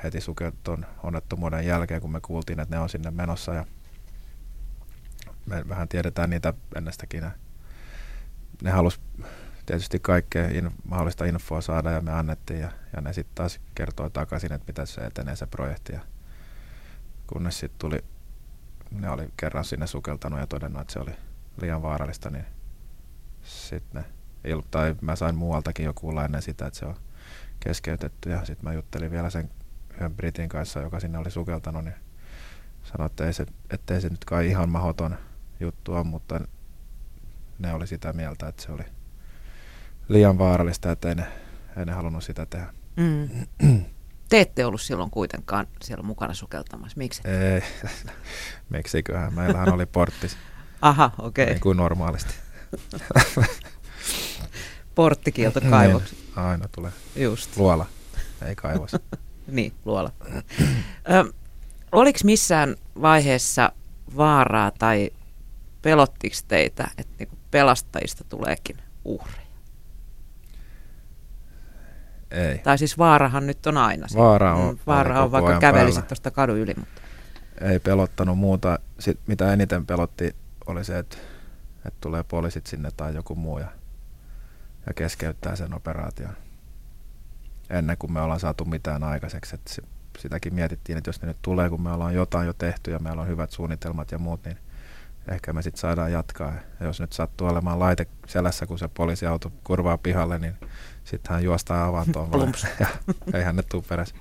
heti 0.04 0.20
sukeltun 0.20 0.86
onnettomuuden 1.02 1.66
jälkeen, 1.66 2.00
kun 2.00 2.12
me 2.12 2.20
kuultiin, 2.20 2.60
että 2.60 2.76
ne 2.76 2.80
on 2.80 2.88
sinne 2.88 3.10
menossa 3.10 3.54
ja 3.54 3.66
me 5.46 5.68
vähän 5.68 5.88
tiedetään 5.88 6.30
niitä 6.30 6.54
ennestäkin. 6.76 7.24
Ne 8.62 8.70
halus 8.70 9.00
tietysti 9.66 9.98
kaikkea 10.00 10.48
in, 10.48 10.70
mahdollista 10.84 11.24
infoa 11.24 11.60
saada 11.60 11.90
ja 11.90 12.00
me 12.00 12.12
annettiin 12.12 12.60
ja, 12.60 12.70
ja 12.96 13.00
ne 13.00 13.12
sitten 13.12 13.34
taas 13.34 13.60
kertoi 13.74 14.10
takaisin, 14.10 14.52
että 14.52 14.66
mitä 14.66 14.86
se 14.86 15.00
etenee 15.00 15.36
se 15.36 15.46
projekti. 15.46 15.92
Ja 15.92 16.00
kunnes 17.26 17.58
sitten 17.58 17.78
tuli, 17.78 18.04
ne 18.90 19.10
oli 19.10 19.28
kerran 19.36 19.64
sinne 19.64 19.86
sukeltanut 19.86 20.40
ja 20.40 20.46
todennut, 20.46 20.80
että 20.80 20.92
se 20.92 20.98
oli 20.98 21.12
liian 21.60 21.82
vaarallista, 21.82 22.30
niin 22.30 22.44
sitten 23.42 24.02
ne, 24.02 24.08
il, 24.50 24.62
tai 24.70 24.96
mä 25.00 25.16
sain 25.16 25.34
muualtakin 25.34 25.86
jo 25.86 25.92
kuulla 25.94 26.24
ennen 26.24 26.42
sitä, 26.42 26.66
että 26.66 26.78
se 26.78 26.86
on 26.86 26.96
keskeytetty 27.60 28.30
ja 28.30 28.44
sitten 28.44 28.64
mä 28.68 28.72
juttelin 28.72 29.10
vielä 29.10 29.30
sen 29.30 29.50
yhden 29.94 30.14
Britin 30.14 30.48
kanssa, 30.48 30.80
joka 30.80 31.00
sinne 31.00 31.18
oli 31.18 31.30
sukeltanut, 31.30 31.84
niin 31.84 31.96
sanoi, 32.82 33.06
että 33.06 33.26
ei 33.26 33.32
se, 33.32 33.46
ettei 33.70 34.00
se 34.00 34.08
nyt 34.08 34.24
kai 34.24 34.48
ihan 34.48 34.68
mahdoton 34.68 35.16
juttu 35.60 35.94
on, 35.94 36.06
mutta 36.06 36.40
ne 37.62 37.74
oli 37.74 37.86
sitä 37.86 38.12
mieltä, 38.12 38.48
että 38.48 38.62
se 38.62 38.72
oli 38.72 38.84
liian 40.08 40.38
vaarallista, 40.38 40.92
että 40.92 41.08
ei 41.08 41.14
ne, 41.14 41.26
ei 41.76 41.84
ne 41.84 41.92
halunnut 41.92 42.24
sitä 42.24 42.46
tehdä. 42.46 42.66
Mm. 42.96 43.28
Te 44.28 44.40
ette 44.40 44.64
ollut 44.64 44.80
silloin 44.80 45.10
kuitenkaan 45.10 45.66
siellä 45.82 46.02
mukana 46.02 46.34
sukeltamassa. 46.34 46.98
Miksi? 46.98 47.22
Ei, 47.28 47.62
miksiköhän. 48.70 49.34
Meillähän 49.34 49.72
oli 49.72 49.86
porttis, 49.86 50.36
Aha, 50.82 51.10
okei. 51.18 51.42
Okay. 51.42 51.54
niin 51.54 51.60
kuin 51.60 51.76
normaalisti. 51.76 52.34
Porttikielto 54.94 55.60
kaivoksi. 55.70 56.14
Niin, 56.14 56.38
aina 56.38 56.68
tulee 56.68 56.92
Just. 57.16 57.56
luola, 57.56 57.86
ei 58.46 58.54
kaivos. 58.54 58.96
Niin, 59.46 59.72
luola. 59.84 60.12
Ö, 61.10 61.32
oliko 61.92 62.18
missään 62.24 62.76
vaiheessa 63.02 63.72
vaaraa 64.16 64.70
tai 64.70 65.10
pelottiko 65.82 66.36
teitä, 66.48 66.90
että 66.98 67.12
niinku 67.18 67.36
pelastajista 67.52 68.24
tuleekin 68.24 68.76
uhreja? 69.04 69.42
ei. 72.30 72.58
Tai 72.58 72.78
siis 72.78 72.98
vaarahan 72.98 73.46
nyt 73.46 73.66
on 73.66 73.76
aina. 73.76 74.08
se. 74.08 74.18
Vaara 74.18 74.54
on- 74.54 74.74
Mm, 74.74 74.78
Vaara 74.86 75.22
on, 75.24 75.32
vaikka 75.32 75.58
kävelisit 75.58 76.08
tuosta 76.08 76.30
kadun 76.30 76.58
yli. 76.58 76.74
Mutta. 76.78 77.02
ei 77.60 77.78
pelottanut 77.78 78.38
muuta. 78.38 78.78
Sit, 78.98 79.20
mitä 79.26 79.52
eniten 79.52 79.86
pelotti 79.86 80.36
oli 80.66 80.84
se, 80.84 80.98
että, 80.98 81.16
että 81.76 81.98
tulee 82.00 82.22
poliisit 82.22 82.66
sinne 82.66 82.90
tai 82.96 83.14
joku 83.14 83.34
muu 83.34 83.58
ja, 83.58 83.68
ja 84.86 84.94
keskeyttää 84.94 85.56
sen 85.56 85.74
operaation. 85.74 86.36
Ennen 87.70 87.96
kuin 87.98 88.12
me 88.12 88.20
ollaan 88.20 88.40
saatu 88.40 88.64
mitään 88.64 89.04
aikaiseksi. 89.04 89.54
Et 89.54 89.82
sitäkin 90.18 90.54
mietittiin, 90.54 90.98
että 90.98 91.08
jos 91.08 91.22
ne 91.22 91.28
nyt 91.28 91.36
tulee, 91.42 91.68
kun 91.70 91.82
me 91.82 91.92
ollaan 91.92 92.14
jotain 92.14 92.46
jo 92.46 92.52
tehty 92.52 92.90
ja 92.90 92.98
meillä 92.98 93.22
on 93.22 93.28
hyvät 93.28 93.50
suunnitelmat 93.50 94.12
ja 94.12 94.18
muut, 94.18 94.44
niin 94.44 94.58
ehkä 95.28 95.52
me 95.52 95.62
sitten 95.62 95.80
saadaan 95.80 96.12
jatkaa. 96.12 96.52
Ja 96.80 96.86
jos 96.86 97.00
nyt 97.00 97.12
sattuu 97.12 97.46
olemaan 97.46 97.78
laite 97.78 98.06
selässä, 98.26 98.66
kun 98.66 98.78
se 98.78 98.88
poliisiauto 98.88 99.52
kurvaa 99.64 99.98
pihalle, 99.98 100.38
niin 100.38 100.54
sitten 101.04 101.32
hän 101.32 101.44
juostaa 101.44 101.86
avantoon. 101.86 102.52
ja 102.80 102.86
eihän 103.34 103.56
ne 103.56 103.62
tuu 103.62 103.82
perässä. 103.88 104.14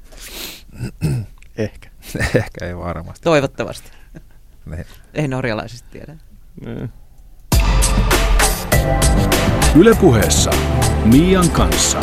Ehkä. 1.57 1.89
ehkä 2.43 2.65
ei 2.65 2.77
varmasti. 2.77 3.23
Toivottavasti. 3.23 3.91
Niin. 4.65 4.85
Ei 5.13 5.27
norjalaisista 5.27 5.89
tiedä. 5.91 6.17
Mm. 6.65 6.89
Ylepuheessa 9.75 10.51
Mian 11.05 11.49
kanssa. 11.49 11.99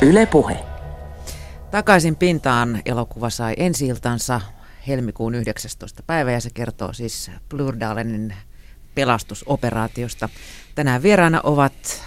Yle 0.00 0.26
Puhe. 0.26 0.73
Takaisin 1.74 2.16
pintaan 2.16 2.82
elokuva 2.84 3.30
sai 3.30 3.54
ensi 3.56 3.88
helmikuun 4.86 5.34
19. 5.34 6.02
päivä 6.06 6.32
ja 6.32 6.40
se 6.40 6.50
kertoo 6.50 6.92
siis 6.92 7.30
Plurdalenin 7.48 8.34
pelastusoperaatiosta. 8.94 10.28
Tänään 10.74 11.02
vieraana 11.02 11.40
ovat 11.42 12.02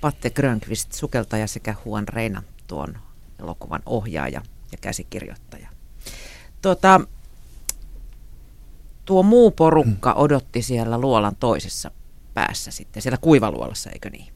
Patte 0.00 0.30
Grönqvist, 0.30 0.92
sukeltaja 0.92 1.46
sekä 1.46 1.74
Juan 1.84 2.08
Reina, 2.08 2.42
tuon 2.66 2.98
elokuvan 3.40 3.82
ohjaaja 3.86 4.42
ja 4.72 4.78
käsikirjoittaja. 4.80 5.68
Tuota, 6.62 7.00
tuo 9.04 9.22
muu 9.22 9.50
porukka 9.50 10.12
odotti 10.12 10.62
siellä 10.62 10.98
luolan 10.98 11.36
toisessa 11.36 11.90
päässä 12.34 12.70
sitten, 12.70 13.02
siellä 13.02 13.18
kuivaluolassa, 13.20 13.90
eikö 13.90 14.10
niin? 14.10 14.32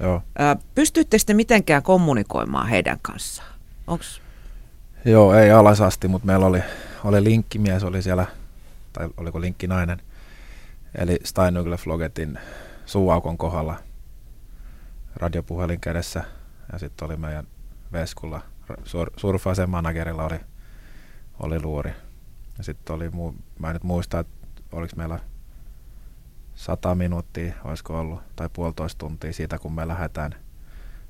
Joo. 0.00 0.22
Ää, 0.38 0.56
Pystyitte 0.74 1.18
sitten 1.18 1.36
mitenkään 1.36 1.82
kommunikoimaan 1.82 2.68
heidän 2.68 2.98
kanssaan? 3.02 3.53
Onks, 3.86 4.20
Joo, 5.04 5.34
ei 5.34 5.50
alas 5.50 5.80
asti, 5.80 6.08
mutta 6.08 6.26
meillä 6.26 6.46
oli, 6.46 6.62
oli 7.04 7.24
linkkimies, 7.24 7.84
oli 7.84 8.02
siellä, 8.02 8.26
tai 8.92 9.08
oliko 9.16 9.40
linkkinainen, 9.40 10.02
eli 10.94 11.18
Steinugle 11.24 11.76
Flogetin 11.76 12.38
suuaukon 12.86 13.38
kohdalla 13.38 13.76
radiopuhelin 15.16 15.80
kädessä. 15.80 16.24
Ja 16.72 16.78
sitten 16.78 17.06
oli 17.06 17.16
meidän 17.16 17.46
Veskulla, 17.92 18.40
sur, 18.84 19.10
surfaisen 19.16 19.70
managerilla 19.70 20.24
oli, 20.24 20.40
oli 21.40 21.62
luuri. 21.62 21.92
Ja 22.58 22.64
sitten 22.64 22.96
oli, 22.96 23.10
muu, 23.10 23.34
mä 23.58 23.68
en 23.68 23.74
nyt 23.74 23.82
muista, 23.82 24.18
että 24.18 24.62
oliko 24.72 24.92
meillä 24.96 25.20
sata 26.54 26.94
minuuttia, 26.94 27.54
olisiko 27.64 28.00
ollut, 28.00 28.20
tai 28.36 28.48
puolitoista 28.52 28.98
tuntia 28.98 29.32
siitä, 29.32 29.58
kun 29.58 29.72
me 29.72 29.88
lähdetään 29.88 30.34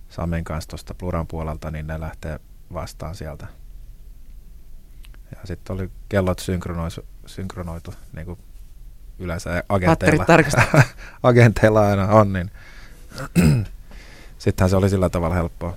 Samin 0.08 0.44
kanssa 0.44 0.70
tuosta 0.70 0.94
Pluran 0.94 1.26
puolelta, 1.26 1.70
niin 1.70 1.86
ne 1.86 2.00
lähtee 2.00 2.40
vastaan 2.74 3.14
sieltä. 3.14 3.46
Ja 5.30 5.38
sitten 5.44 5.74
oli 5.74 5.90
kellot 6.08 6.38
synkronoitu, 6.38 7.04
synkronoitu 7.26 7.94
niin 8.12 8.26
kuin 8.26 8.38
yleensä 9.18 9.64
agenteilla, 9.68 10.24
agenteilla 11.22 11.88
aina 11.88 12.08
on, 12.08 12.32
niin 12.32 12.50
sittenhän 14.38 14.70
se 14.70 14.76
oli 14.76 14.90
sillä 14.90 15.08
tavalla 15.08 15.34
helppoa. 15.34 15.76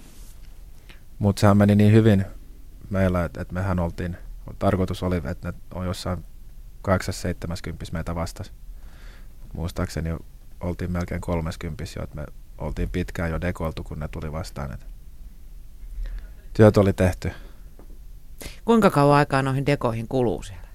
Mutta 1.19 1.39
sehän 1.39 1.57
meni 1.57 1.75
niin 1.75 1.93
hyvin 1.93 2.25
meillä, 2.89 3.25
että, 3.25 3.41
että 3.41 3.53
mehän 3.53 3.79
oltiin, 3.79 4.17
tarkoitus 4.59 5.03
oli, 5.03 5.15
että 5.15 5.51
ne 5.51 5.53
on 5.73 5.85
jossain 5.85 6.25
870 6.81 7.93
meitä 7.93 8.15
vastas. 8.15 8.51
Muistaakseni 9.53 10.09
jo 10.09 10.19
oltiin 10.59 10.91
melkein 10.91 11.21
30 11.21 11.83
jo, 11.95 12.03
että 12.03 12.15
me 12.15 12.25
oltiin 12.57 12.89
pitkään 12.89 13.31
jo 13.31 13.41
dekoltu, 13.41 13.83
kun 13.83 13.99
ne 13.99 14.07
tuli 14.07 14.31
vastaan. 14.31 14.71
Et 14.71 14.85
työt 16.57 16.77
oli 16.77 16.93
tehty. 16.93 17.31
Kuinka 18.65 18.89
kauan 18.89 19.17
aikaa 19.17 19.41
noihin 19.41 19.65
dekoihin 19.65 20.07
kuluu 20.07 20.43
siellä? 20.43 20.67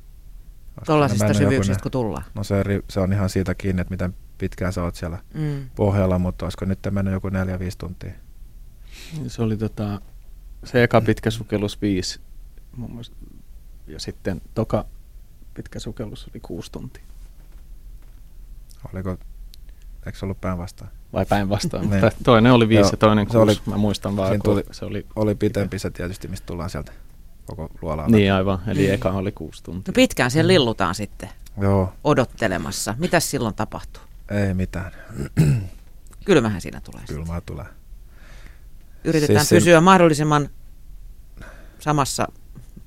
Tuollaisista 0.87 1.25
joku 1.27 1.39
syvyyksistä, 1.39 1.75
ne- 1.79 1.83
kun 1.83 1.91
tullaan. 1.91 2.25
No 2.35 2.45
se, 2.45 2.65
se 2.91 3.01
on 3.01 3.13
ihan 3.13 3.31
siitä 3.31 3.55
kiinni, 3.55 3.81
että 3.83 3.91
miten 3.91 4.15
pitkään 4.39 4.73
sä 4.73 4.83
oot 4.83 4.95
siellä 4.95 5.19
Mm. 5.35 5.71
pohjalla, 5.77 6.19
mutta 6.19 6.47
olisiko 6.47 6.65
nyt 6.65 6.79
mennyt 6.91 7.15
joku 7.15 7.29
4-5 7.29 7.33
tuntia? 7.79 8.13
Se 9.27 9.43
oli 9.43 9.57
tota, 9.57 10.01
se 10.65 10.83
eka 10.83 11.01
pitkä 11.01 11.31
sukellus 11.31 11.83
viisi 11.83 12.21
mun 12.77 12.91
mielestä, 12.91 13.17
ja 13.87 14.01
sitten 14.01 14.41
toka 14.55 14.85
pitkä 15.55 15.79
sukellus 15.79 16.29
oli 16.33 16.41
kuusi 16.41 16.73
tuntia. 16.73 17.03
Oliko, 18.93 19.11
eikö 20.07 20.19
se 20.19 20.25
ollut 20.25 20.41
päinvastaan? 20.41 20.91
Vai 21.13 21.27
päinvastoin, 21.27 21.91
Niin. 21.91 22.05
mutta 22.05 22.17
toinen 22.25 22.53
oli 22.53 22.69
viisi 22.69 22.91
ja 22.93 22.97
toinen 22.97 23.27
se 23.27 23.33
kuusi. 23.33 23.43
oli- 23.43 23.61
Mä 23.67 23.77
muistan 23.77 24.17
vaan, 24.17 24.29
siinä 24.29 24.43
tuli- 24.45 24.65
se 24.71 24.85
oli 24.85 25.07
Oli 25.17 25.35
pitempi 25.35 25.79
se 25.79 25.91
tietysti, 25.91 26.29
mistä 26.29 26.47
tullaan 26.47 26.71
sieltä. 26.71 26.93
koko 27.47 27.71
luolaa. 27.83 28.09
Niin 28.09 28.33
aivan, 28.33 28.59
eli 28.67 28.87
Mm. 28.89 28.95
eka 28.95 29.11
oli 29.11 29.33
kuusi 29.33 29.63
tuntia. 29.63 29.91
No 29.93 29.95
pitkään 29.95 30.31
siellä 30.31 30.49
lillutaan 30.49 30.95
sitten 30.95 31.29
Joo, 31.61 31.93
odottelemassa. 32.05 32.95
Mitäs 32.99 33.31
silloin 33.31 33.55
tapahtuu? 33.55 34.03
ei 34.31 34.55
mitään. 34.55 34.93
Kylmähän 36.25 36.61
siinä 36.61 36.81
tulee. 36.81 37.05
Kylmää 37.09 37.41
tulee. 37.41 37.67
Yritetään 39.05 39.47
Siis 39.47 39.61
pysyä 39.63 39.81
mahdollisimman 39.81 40.49
samassa 41.79 42.29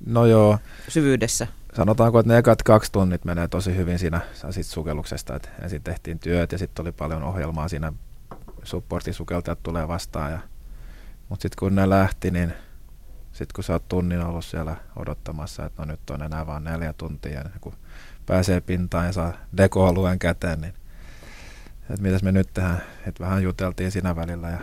No 0.06 0.26
joo, 0.26 0.58
syvyydessä. 0.88 1.46
sanotaanko, 1.76 2.18
että 2.18 2.32
ne 2.32 2.38
ekat 2.38 2.62
kaksi 2.62 2.92
tunnit 2.92 3.24
menee 3.24 3.48
tosi 3.48 3.76
hyvin 3.76 3.98
siinä 3.98 4.20
sit 4.50 4.66
sukelluksesta. 4.66 5.36
Et 5.36 5.50
ensin 5.62 5.82
tehtiin 5.82 6.18
työt 6.18 6.52
ja 6.52 6.58
sitten 6.58 6.82
oli 6.82 6.92
paljon 6.92 7.22
ohjelmaa 7.22 7.68
siinä. 7.68 7.92
Supportisukeltajat 8.66 9.62
tulee 9.62 9.88
vastaan. 9.88 10.32
Ja, 10.32 10.38
mutta 11.28 11.42
sitten 11.42 11.58
kun 11.58 11.74
ne 11.74 11.88
lähti, 11.90 12.30
niin 12.30 12.52
sitten 13.32 13.54
kun 13.54 13.64
sä 13.64 13.72
oot 13.72 13.88
tunnin 13.88 14.20
ollut 14.20 14.44
siellä 14.44 14.76
odottamassa, 14.96 15.64
että 15.64 15.82
no 15.82 15.92
nyt 15.92 16.10
on 16.10 16.22
enää 16.22 16.46
vain 16.46 16.64
neljä 16.64 16.92
tuntia, 16.92 17.40
ja 17.40 17.50
kun 17.60 17.74
pääsee 18.26 18.60
pintaan 18.60 19.06
ja 19.06 19.12
saa 19.12 19.32
dekoalueen 19.56 20.18
käteen, 20.18 20.60
niin 20.60 20.74
että 21.90 22.02
mitäs 22.02 22.22
me 22.22 22.32
nyt 22.32 22.48
tehdään, 22.54 22.82
että 23.06 23.24
vähän 23.24 23.42
juteltiin 23.42 23.90
siinä 23.90 24.16
välillä 24.16 24.48
ja 24.50 24.60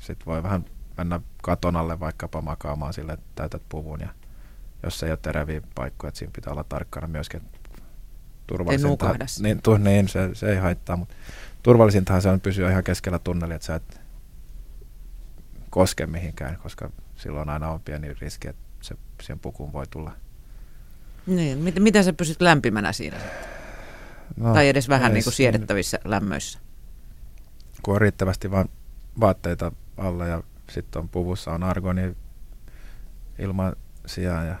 sitten 0.00 0.26
voi 0.26 0.42
vähän 0.42 0.64
mennä 0.96 1.20
katon 1.42 1.76
alle 1.76 2.00
vaikkapa 2.00 2.42
makaamaan 2.42 2.92
sille, 2.92 3.12
että 3.12 3.26
täytät 3.34 3.62
puvun 3.68 4.00
ja 4.00 4.08
jos 4.82 5.02
ei 5.02 5.10
ole 5.10 5.18
teräviä 5.22 5.60
paikkoja, 5.74 6.08
että 6.08 6.18
siinä 6.18 6.32
pitää 6.34 6.52
olla 6.52 6.64
tarkkana 6.64 7.06
myöskin. 7.06 7.40
että 7.54 7.63
turvallisinta- 8.46 8.86
nukahda. 8.86 9.26
Niin, 9.40 9.62
tu, 9.62 9.76
niin 9.76 10.08
se, 10.08 10.30
se, 10.32 10.50
ei 10.50 10.56
haittaa, 10.56 10.96
mutta 10.96 11.14
turvallisintahan 11.62 12.22
se 12.22 12.28
on 12.28 12.40
pysyä 12.40 12.70
ihan 12.70 12.84
keskellä 12.84 13.18
tunnelia, 13.18 13.56
että 13.56 13.66
sä 13.66 13.74
et 13.74 14.00
koske 15.70 16.06
mihinkään, 16.06 16.56
koska 16.62 16.90
silloin 17.16 17.48
aina 17.48 17.70
on 17.70 17.80
pieni 17.80 18.14
riski, 18.20 18.48
että 18.48 18.62
se 18.80 18.94
siihen 19.22 19.38
pukuun 19.38 19.72
voi 19.72 19.86
tulla. 19.86 20.12
Niin, 21.26 21.58
miten, 21.58 21.82
miten 21.82 22.04
sä 22.04 22.12
pysyt 22.12 22.40
lämpimänä 22.40 22.92
siinä? 22.92 23.16
No, 24.36 24.54
tai 24.54 24.68
edes 24.68 24.88
vähän 24.88 25.10
ei 25.10 25.14
niin 25.14 25.24
kuin 25.24 25.34
siedettävissä 25.34 25.98
lämmöissä? 26.04 26.58
Kun 27.82 27.94
on 27.94 28.00
riittävästi 28.00 28.50
vaan 28.50 28.68
vaatteita 29.20 29.72
alla 29.96 30.26
ja 30.26 30.42
sitten 30.70 31.02
on 31.02 31.08
puvussa 31.08 31.52
on 31.52 31.62
argoni 31.62 32.16
ilman 33.38 33.76
sijaan 34.06 34.46
ja 34.46 34.56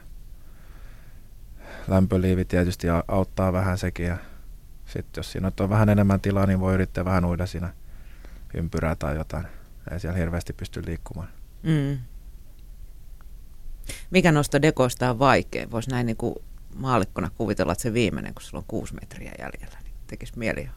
lämpöliivi 1.88 2.44
tietysti 2.44 2.86
au- 2.86 3.04
auttaa 3.08 3.52
vähän 3.52 3.78
sekin 3.78 4.06
ja 4.06 4.16
sitten 4.86 5.18
jos 5.18 5.32
siinä 5.32 5.50
on 5.60 5.70
vähän 5.70 5.88
enemmän 5.88 6.20
tilaa, 6.20 6.46
niin 6.46 6.60
voi 6.60 6.74
yrittää 6.74 7.04
vähän 7.04 7.24
uida 7.24 7.46
siinä 7.46 7.74
ympyrää 8.54 8.94
tai 8.94 9.16
jotain. 9.16 9.46
Ei 9.90 10.00
siellä 10.00 10.18
hirveästi 10.18 10.52
pysty 10.52 10.82
liikkumaan. 10.86 11.28
Mm. 11.62 11.98
Mikä 14.10 14.32
noista 14.32 14.62
dekoista 14.62 15.10
on 15.10 15.18
vaikea? 15.18 15.70
Voisi 15.70 15.90
näin 15.90 16.06
niin 16.06 16.16
kuin 16.16 16.34
maalikkona 16.76 17.30
kuvitella, 17.34 17.72
että 17.72 17.82
se 17.82 17.92
viimeinen, 17.92 18.34
kun 18.34 18.42
sulla 18.42 18.58
on 18.58 18.64
kuusi 18.68 18.94
metriä 18.94 19.32
jäljellä, 19.38 19.78
niin 19.84 19.94
tekisi 20.06 20.38
mieli. 20.38 20.70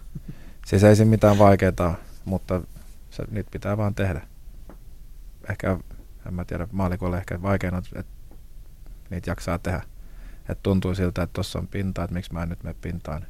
Siis 0.66 0.84
ei 0.84 0.96
siinä 0.96 1.10
mitään 1.10 1.38
vaikeaa 1.38 1.96
mutta 2.24 2.60
se, 3.10 3.24
niitä 3.30 3.50
pitää 3.50 3.76
vaan 3.76 3.94
tehdä. 3.94 4.20
Ehkä, 5.50 5.78
en 6.26 6.34
mä 6.34 6.44
tiedä, 6.44 6.68
maalikolle 6.72 7.18
ehkä 7.18 7.42
vaikein 7.42 7.74
on, 7.74 7.82
että 7.94 8.12
niitä 9.10 9.30
jaksaa 9.30 9.58
tehdä. 9.58 9.82
Että 10.50 10.62
tuntuu 10.62 10.94
siltä, 10.94 11.22
että 11.22 11.32
tuossa 11.32 11.58
on 11.58 11.68
pinta, 11.68 12.04
että 12.04 12.14
miksi 12.14 12.32
mä 12.32 12.42
en 12.42 12.48
nyt 12.48 12.62
mene 12.62 12.76
pintaan. 12.80 13.26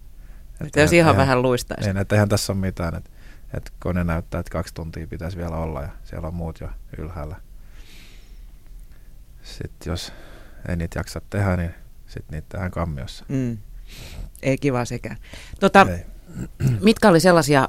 Että 0.64 0.81
jos 0.81 0.93
ihan 0.93 1.16
vähän 1.16 1.43
luistaisi. 1.43 1.89
Niin, 1.89 1.97
että 1.97 2.14
eihän 2.14 2.29
tässä 2.29 2.53
ole 2.53 2.61
mitään. 2.61 2.95
Että, 2.95 3.11
että 3.55 3.73
kone 3.79 4.05
näyttää, 4.05 4.41
että 4.41 4.53
kaksi 4.53 4.75
tuntia 4.75 5.07
pitäisi 5.07 5.37
vielä 5.37 5.57
olla 5.57 5.83
ja 5.83 5.89
siellä 6.05 6.29
on 6.29 6.35
muut 6.35 6.61
jo 6.61 6.68
ylhäällä. 6.99 7.37
Sitten 9.43 9.91
jos 9.91 10.12
ei 10.68 10.77
niitä 10.77 10.99
jaksa 10.99 11.21
tehdä, 11.31 11.57
niin 11.57 11.75
sitten 12.07 12.37
niitä 12.37 12.47
tehdään 12.49 12.71
kammiossa. 12.71 13.25
Mm. 13.29 13.59
Ei 14.43 14.59
kiva 14.59 14.85
sekään. 14.85 15.16
Tota, 15.61 15.87
Ei. 15.91 16.07
mitkä 16.81 17.09
oli 17.09 17.21
sellaisia 17.21 17.68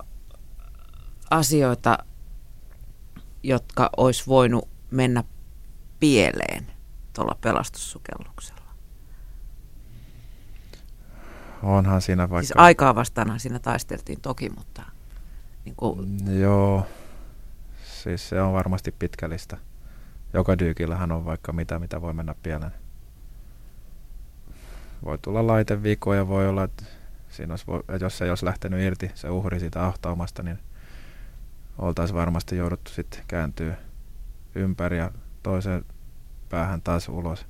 asioita, 1.30 1.98
jotka 3.44 3.90
olisi 3.98 4.24
voinut 4.28 4.70
mennä 4.92 5.24
pieleen 6.00 6.68
tuolla 7.14 7.38
pelastussukelluksella? 7.42 8.61
Onhan 11.64 12.02
siinä 12.02 12.30
vaikka... 12.30 12.48
Siis 12.48 12.58
aikaa 12.58 12.96
vastaanhan 12.96 13.40
siinä 13.40 13.60
taisteltiin 13.60 14.22
toki, 14.22 14.50
mutta 14.50 14.84
niin 15.66 15.76
kuin, 15.76 16.40
Joo, 16.40 16.86
siis 17.84 18.30
se 18.30 18.42
on 18.42 18.54
varmasti 18.54 18.92
pitkälistä. 18.92 19.58
Joka 20.34 20.60
dyykillähän 20.60 21.12
on 21.12 21.26
vaikka 21.26 21.54
mitä, 21.54 21.80
mitä 21.80 22.02
voi 22.02 22.14
mennä 22.14 22.36
pieleen. 22.44 22.72
Voi 25.06 25.18
tulla 25.18 25.48
laitevikoja, 25.48 26.28
voi 26.28 26.48
olla, 26.48 26.64
että 26.64 26.84
siinä 27.30 27.54
olisi, 27.54 27.66
jos 28.02 28.22
ei 28.22 28.30
olisi 28.30 28.46
lähtenyt 28.46 28.82
irti 28.82 29.12
se 29.16 29.30
uhri 29.30 29.60
siitä 29.60 29.86
ahtaumasta, 29.86 30.44
niin 30.44 30.60
oltaisiin 31.78 32.18
varmasti 32.18 32.58
jouduttu 32.58 32.92
sitten 32.92 33.24
kääntyä 33.28 33.76
ympäri 34.56 34.98
ja 34.98 35.12
toiseen 35.44 35.86
päähän 36.50 36.82
taas 36.82 37.10
ulos. 37.10 37.46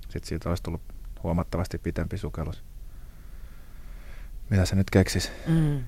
Sitten 0.00 0.24
siitä 0.28 0.48
olisi 0.48 0.62
tullut 0.62 0.82
huomattavasti 1.22 1.78
pitempi 1.78 2.18
sukellus. 2.18 2.64
Mitä 4.50 4.64
se 4.64 4.76
nyt 4.76 4.90
keksisi? 4.90 5.30
mm. 5.46 5.84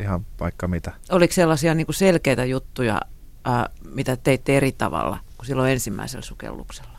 Ihan 0.00 0.26
vaikka 0.40 0.68
mitä. 0.68 0.92
oliko 1.10 1.34
sellaisia 1.34 1.74
niin 1.74 1.86
kuin 1.86 1.96
selkeitä 1.96 2.44
juttuja, 2.44 3.00
ää, 3.44 3.68
mitä 3.88 4.16
teitte 4.16 4.56
eri 4.56 4.72
tavalla 4.72 5.18
kuin 5.36 5.46
silloin 5.46 5.72
ensimmäisellä 5.72 6.22
sukelluksella? 6.22 6.98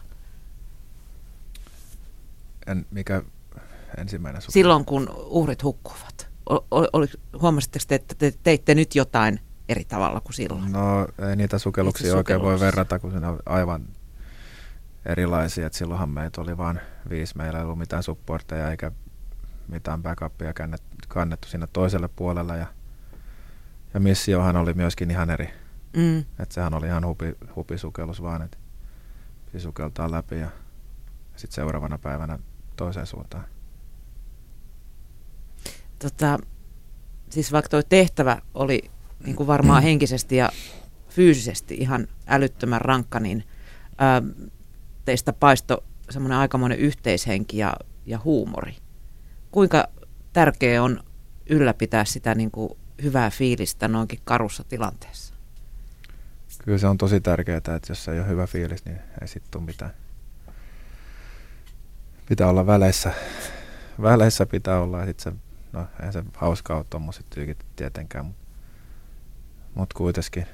En, 2.67 2.85
mikä 2.91 3.21
ensimmäinen 3.97 4.41
sukellus? 4.41 4.53
Silloin, 4.53 4.85
kun 4.85 5.09
uhrit 5.25 5.63
hukkuvat. 5.63 6.27
Huomasitteko 7.41 7.85
te, 7.87 7.95
että 7.95 8.15
te 8.15 8.33
teitte 8.43 8.75
nyt 8.75 8.95
jotain 8.95 9.39
eri 9.69 9.85
tavalla 9.85 10.21
kuin 10.21 10.33
silloin? 10.33 10.71
No 10.71 11.07
ei 11.29 11.35
niitä 11.35 11.57
sukelluksia 11.59 12.07
Itse 12.07 12.17
oikein 12.17 12.41
voi 12.41 12.59
verrata, 12.59 12.99
kun 12.99 13.21
ne 13.21 13.27
on 13.27 13.39
aivan 13.45 13.87
erilaisia. 15.05 15.67
Et 15.67 15.73
silloinhan 15.73 16.09
meitä 16.09 16.41
oli 16.41 16.57
vain 16.57 16.79
viisi, 17.09 17.37
meillä 17.37 17.59
ei 17.59 17.65
ollut 17.65 17.79
mitään 17.79 18.03
supportteja 18.03 18.71
eikä 18.71 18.91
mitään 19.67 20.03
backupia 20.03 20.53
kannettu, 20.53 20.87
kannettu 21.07 21.47
siinä 21.47 21.67
toiselle 21.67 22.07
puolelle. 22.07 22.57
Ja, 22.57 22.65
ja 23.93 23.99
missiohan 23.99 24.55
oli 24.55 24.73
myöskin 24.73 25.11
ihan 25.11 25.29
eri. 25.29 25.49
Mm. 25.95 26.25
Et 26.39 26.51
sehän 26.51 26.73
oli 26.73 26.85
ihan 26.85 27.05
hupi, 27.05 27.35
hupisukellus 27.55 28.21
vaan, 28.21 28.41
että 28.41 28.57
piti 29.45 29.59
sukeltaa 29.59 30.11
läpi 30.11 30.39
ja 30.39 30.49
sitten 31.35 31.55
seuraavana 31.55 31.97
päivänä 31.97 32.39
toiseen 32.75 33.07
suuntaan. 33.07 33.45
Tota, 35.99 36.39
siis 37.29 37.51
vaikka 37.51 37.69
tuo 37.69 37.83
tehtävä 37.83 38.41
oli 38.53 38.91
niin 39.25 39.35
kuin 39.35 39.47
varmaan 39.47 39.83
henkisesti 39.89 40.35
ja 40.35 40.49
fyysisesti 41.09 41.75
ihan 41.75 42.07
älyttömän 42.27 42.81
rankka, 42.81 43.19
niin 43.19 43.43
ää, 43.97 44.21
teistä 45.05 45.33
paisto 45.33 45.83
semmoinen 46.09 46.37
aikamoinen 46.37 46.79
yhteishenki 46.79 47.57
ja, 47.57 47.73
ja 48.05 48.19
huumori. 48.23 48.75
Kuinka 49.55 49.87
tärkeää 50.33 50.83
on 50.83 51.03
ylläpitää 51.49 52.05
sitä 52.05 52.35
niin 52.35 52.51
kuin 52.51 52.69
hyvää 53.03 53.29
fiilistä 53.29 53.87
noinkin 53.87 54.19
karussa 54.23 54.63
tilanteessa? 54.63 55.33
Kyllä 56.63 56.77
se 56.77 56.87
on 56.87 56.97
tosi 56.97 57.21
tärkeää, 57.21 57.57
että 57.57 57.79
jos 57.89 58.07
ei 58.07 58.19
ole 58.19 58.27
hyvä 58.27 58.47
fiilis, 58.47 58.85
niin 58.85 58.99
ei 59.21 59.27
sitten 59.27 59.51
tule 59.51 59.63
mitään. 59.63 59.93
Pitää 62.29 62.49
olla 62.49 62.67
väleissä. 62.67 63.13
Väleissä 64.01 64.45
pitää 64.45 64.79
olla 64.79 64.99
ja 64.99 65.05
sit 65.05 65.19
se, 65.19 65.33
no 65.71 65.87
eihän 65.99 66.13
se 66.13 66.23
hauskaa 66.33 66.77
ole 66.77 66.85
tommoset 66.89 67.25
tyykit 67.29 67.65
tietenkään, 67.75 68.25
mutta 68.25 68.45
mut 69.75 69.93
kuitenkin 69.93 70.47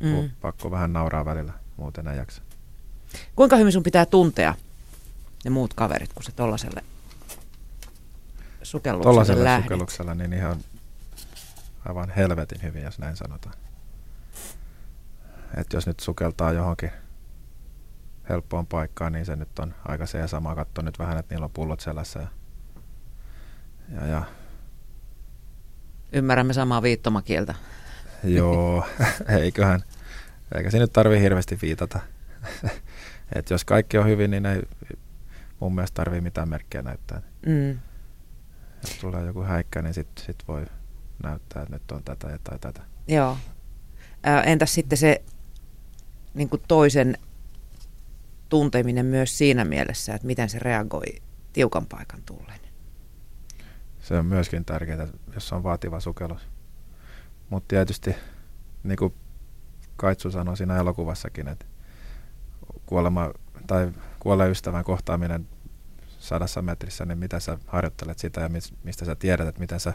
mm. 0.00 0.30
Pakko 0.40 0.70
vähän 0.70 0.92
nauraa 0.92 1.24
välillä, 1.24 1.52
muuten 1.76 2.08
ei 2.08 2.16
jaksa. 2.16 2.42
Kuinka 3.36 3.56
hyvin 3.56 3.72
sun 3.72 3.82
pitää 3.82 4.06
tuntea 4.06 4.54
ne 5.44 5.50
muut 5.50 5.74
kaverit, 5.74 6.12
kun 6.12 6.22
sä 6.22 6.32
tollaselle 6.36 6.84
sukellukselle 8.64 9.12
Tuollaisella 9.12 9.62
sukelluksella 9.62 10.14
niin 10.14 10.32
ihan 10.32 10.56
aivan 11.88 12.10
helvetin 12.10 12.62
hyvin, 12.62 12.82
jos 12.82 12.98
näin 12.98 13.16
sanotaan. 13.16 13.54
Et 15.56 15.72
jos 15.72 15.86
nyt 15.86 16.00
sukeltaa 16.00 16.52
johonkin 16.52 16.90
helppoon 18.28 18.66
paikkaan, 18.66 19.12
niin 19.12 19.26
se 19.26 19.36
nyt 19.36 19.58
on 19.58 19.74
aika 19.88 20.06
se 20.06 20.18
ja 20.18 20.26
sama. 20.26 20.54
Katso 20.54 20.82
nyt 20.82 20.98
vähän, 20.98 21.18
että 21.18 21.34
niillä 21.34 21.44
on 21.44 21.50
pullot 21.50 21.80
selässä. 21.80 22.20
Ja, 22.20 22.28
ja, 24.00 24.06
ja 24.06 24.24
Ymmärrämme 26.12 26.52
samaa 26.52 26.82
viittomakieltä. 26.82 27.54
joo, 28.24 28.86
eiköhän. 29.40 29.80
Eikä 30.54 30.70
se 30.70 30.78
nyt 30.78 30.92
tarvii 30.92 31.20
hirveästi 31.20 31.58
viitata. 31.62 32.00
Et 33.34 33.50
jos 33.50 33.64
kaikki 33.64 33.98
on 33.98 34.06
hyvin, 34.06 34.30
niin 34.30 34.46
ei 34.46 34.62
mun 35.60 35.74
mielestä 35.74 35.94
tarvii 35.94 36.20
mitään 36.20 36.48
merkkejä 36.48 36.82
näyttää. 36.82 37.22
Mm. 37.46 37.78
Jos 38.88 38.98
tulee 38.98 39.26
joku 39.26 39.42
häikkä, 39.42 39.82
niin 39.82 39.94
sitten 39.94 40.24
sit 40.24 40.44
voi 40.48 40.66
näyttää, 41.22 41.62
että 41.62 41.74
nyt 41.74 41.92
on 41.92 42.04
tätä 42.04 42.28
ja 42.28 42.38
tai 42.44 42.58
tätä. 42.58 42.82
Joo. 43.08 43.36
Ää, 44.22 44.42
entäs 44.42 44.74
sitten 44.74 44.98
se 44.98 45.22
niin 46.34 46.48
kuin 46.48 46.62
toisen 46.68 47.18
tunteminen 48.48 49.06
myös 49.06 49.38
siinä 49.38 49.64
mielessä, 49.64 50.14
että 50.14 50.26
miten 50.26 50.48
se 50.48 50.58
reagoi 50.58 51.22
tiukan 51.52 51.86
paikan 51.86 52.22
tullen. 52.26 52.60
Se 54.00 54.18
on 54.18 54.26
myöskin 54.26 54.64
tärkeää, 54.64 55.06
jos 55.34 55.52
on 55.52 55.62
vaativa 55.62 56.00
sukellus. 56.00 56.48
Mutta 57.50 57.68
tietysti, 57.68 58.14
niin 58.82 58.96
kuin 58.96 59.14
Kaitsu 59.96 60.30
sanoi 60.30 60.56
siinä 60.56 60.76
elokuvassakin, 60.76 61.48
että 61.48 61.66
kuolema 62.86 63.30
tai 63.66 63.92
kuolee 64.20 64.50
ystävän 64.50 64.84
kohtaaminen 64.84 65.48
sadassa 66.24 66.62
metrissä, 66.62 67.04
niin 67.04 67.18
mitä 67.18 67.40
sä 67.40 67.58
harjoittelet 67.66 68.18
sitä 68.18 68.40
ja 68.40 68.50
mistä 68.82 69.04
sä 69.04 69.14
tiedät, 69.14 69.48
että 69.48 69.60
miten 69.60 69.80
sä 69.80 69.92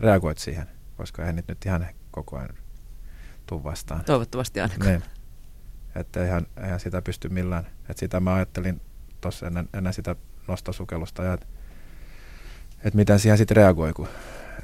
reagoit 0.00 0.38
siihen, 0.38 0.66
koska 0.96 1.22
eihän 1.22 1.44
nyt 1.48 1.66
ihan 1.66 1.86
koko 2.10 2.36
ajan 2.36 2.54
tuu 3.46 3.64
vastaan. 3.64 4.04
Toivottavasti 4.04 4.60
ainakaan. 4.60 4.90
Niin. 4.90 5.02
Että 5.94 6.24
eihän, 6.24 6.46
eihän 6.62 6.80
sitä 6.80 7.02
pysty 7.02 7.28
millään. 7.28 7.66
Että 7.80 8.00
sitä 8.00 8.20
mä 8.20 8.34
ajattelin 8.34 8.80
tuossa 9.20 9.46
ennen, 9.46 9.68
ennen 9.74 9.92
sitä 9.92 10.16
nostosukellusta, 10.48 11.24
ja 11.24 11.32
että, 11.32 11.46
että 12.78 12.96
miten 12.96 13.18
siihen 13.18 13.38
sitten 13.38 13.56
reagoi, 13.56 13.92
kun 13.92 14.08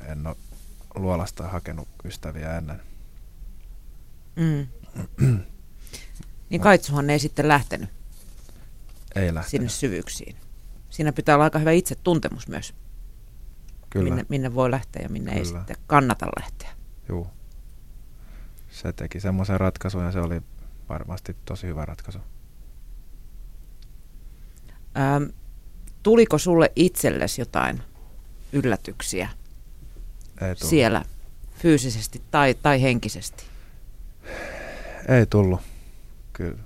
en 0.06 0.26
ole 0.26 0.36
luolasta 0.94 1.48
hakenut 1.48 1.88
ystäviä 2.04 2.58
ennen. 2.58 2.82
Mm. 4.36 4.66
niin 6.50 6.60
Kaitsuhan 6.60 7.10
ei 7.10 7.18
sitten 7.18 7.48
lähtenyt, 7.48 7.90
ei 9.14 9.34
lähtenyt 9.34 9.50
sinne 9.50 9.68
syvyyksiin. 9.68 10.36
Siinä 10.90 11.12
pitää 11.12 11.34
olla 11.36 11.44
aika 11.44 11.58
hyvä 11.58 11.72
itsetuntemus 11.72 12.48
myös. 12.48 12.74
Kyllä. 13.90 14.08
Minne, 14.08 14.26
minne 14.28 14.54
voi 14.54 14.70
lähteä 14.70 15.02
ja 15.02 15.08
minne 15.08 15.30
Kyllä. 15.30 15.40
ei 15.40 15.44
sitten 15.44 15.76
kannata 15.86 16.26
lähteä. 16.40 16.70
Joo. 17.08 17.30
Se 18.70 18.92
teki 18.92 19.20
semmoisen 19.20 19.60
ratkaisun 19.60 20.04
ja 20.04 20.12
se 20.12 20.20
oli 20.20 20.42
varmasti 20.88 21.36
tosi 21.44 21.66
hyvä 21.66 21.84
ratkaisu. 21.84 22.18
Ähm, 24.96 25.24
tuliko 26.02 26.38
sulle 26.38 26.72
itsellesi 26.76 27.40
jotain 27.40 27.82
yllätyksiä 28.52 29.28
ei 30.40 30.56
siellä 30.56 31.04
fyysisesti 31.54 32.22
tai, 32.30 32.54
tai 32.54 32.82
henkisesti? 32.82 33.44
Ei 35.08 35.26
tullut. 35.26 35.60
Kyllä. 36.32 36.58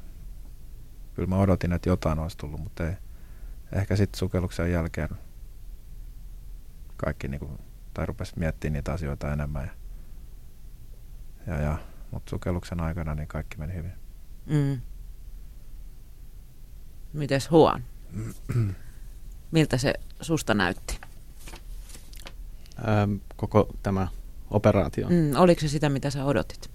Kyllä 1.14 1.28
mä 1.28 1.38
odotin, 1.38 1.72
että 1.72 1.88
jotain 1.88 2.18
olisi 2.18 2.36
tullut, 2.36 2.60
mutta 2.60 2.88
ei. 2.88 2.94
Ehkä 3.72 3.96
sitten 3.96 4.18
sukelluksen 4.18 4.72
jälkeen 4.72 5.08
kaikki 6.96 7.28
niin 7.28 7.38
kuin, 7.38 7.58
tai 7.94 8.06
rupesi 8.06 8.38
miettimään 8.38 8.72
niitä 8.72 8.92
asioita 8.92 9.32
enemmän. 9.32 9.70
Ja, 11.46 11.54
ja, 11.54 11.60
ja. 11.60 11.78
Mutta 12.10 12.30
sukelluksen 12.30 12.80
aikana 12.80 13.14
niin 13.14 13.28
kaikki 13.28 13.58
meni 13.58 13.74
hyvin. 13.74 13.92
Mm. 14.46 14.80
Mites 17.12 17.50
Huan? 17.50 17.84
Miltä 19.50 19.78
se 19.78 19.94
susta 20.20 20.54
näytti? 20.54 21.00
Ähm, 22.88 23.14
koko 23.36 23.74
tämä 23.82 24.08
operaatio. 24.50 25.08
Mm, 25.08 25.36
oliko 25.36 25.60
se 25.60 25.68
sitä, 25.68 25.88
mitä 25.88 26.10
sä 26.10 26.24
odotit? 26.24 26.71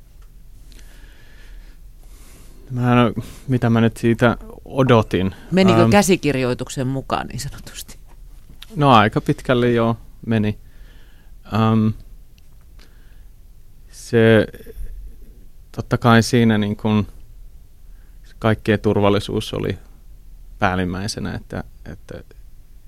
Mä 2.72 3.08
en, 3.08 3.24
mitä 3.48 3.70
mä 3.70 3.82
nyt 3.82 3.98
siitä 3.98 4.38
odotin. 4.66 5.36
Menikö 5.52 5.82
ähm, 5.82 5.92
käsikirjoituksen 5.92 6.88
mukaan 6.88 7.28
niin 7.28 7.40
sanotusti? 7.40 7.98
No 8.76 8.92
aika 8.92 9.22
pitkälle 9.22 9.72
joo 9.72 9.98
meni. 10.26 10.58
Ähm, 11.54 11.88
se 13.92 14.48
totta 15.72 15.98
kai 15.98 16.24
siinä 16.24 16.58
niin 16.58 16.78
kun 16.78 17.08
kaikkien 18.40 18.80
turvallisuus 18.80 19.54
oli 19.54 19.78
päällimmäisenä, 20.60 21.36
että, 21.36 21.64
että 21.86 22.24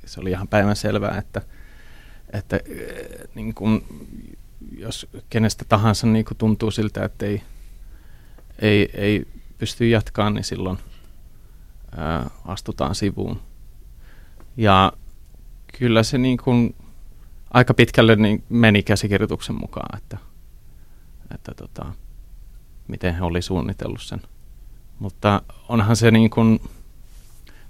se 0.06 0.20
oli 0.22 0.32
ihan 0.32 0.48
päivän 0.48 0.76
selvää, 0.76 1.18
että, 1.18 1.42
että 2.34 2.60
niin 3.36 3.54
kun, 3.54 3.86
jos 4.78 5.08
kenestä 5.30 5.66
tahansa 5.70 6.08
niin 6.08 6.26
kun 6.26 6.38
tuntuu 6.38 6.72
siltä, 6.72 7.06
että 7.06 7.26
ei, 7.26 7.42
ei, 8.60 8.90
ei 8.94 9.28
pysty 9.60 9.90
jatkaa, 9.90 10.30
niin 10.30 10.44
silloin 10.44 10.78
ää, 11.98 12.30
astutaan 12.46 12.96
sivuun. 12.96 13.42
Ja 14.58 14.94
kyllä 15.80 16.04
se 16.04 16.18
niin 16.18 16.38
kun, 16.38 16.76
aika 17.54 17.74
pitkälle 17.74 18.16
niin 18.16 18.44
meni 18.50 18.84
käsikirjoituksen 18.84 19.56
mukaan, 19.56 19.98
että, 19.98 20.18
että 21.36 21.52
tota, 21.56 21.86
miten 22.88 23.16
he 23.16 23.22
oli 23.24 23.42
suunnitellut 23.42 24.02
sen. 24.02 24.22
Mutta 25.00 25.42
onhan 25.70 25.96
se 25.96 26.12
niin 26.12 26.30
kuin, 26.30 26.60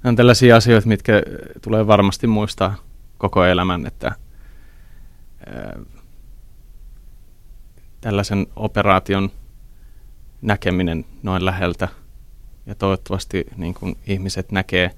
on 0.03 0.15
tällaisia 0.15 0.55
asioita, 0.55 0.87
mitkä 0.87 1.13
tulee 1.61 1.87
varmasti 1.87 2.27
muistaa 2.27 2.75
koko 3.17 3.45
elämän, 3.45 3.87
että 3.87 4.15
ää, 5.45 5.79
tällaisen 8.01 8.47
operaation 8.55 9.31
näkeminen 10.41 11.05
noin 11.23 11.45
läheltä 11.45 11.87
ja 12.65 12.75
toivottavasti 12.75 13.45
niin 13.57 13.73
kuin 13.73 13.97
ihmiset 14.07 14.51
näkee 14.51 14.91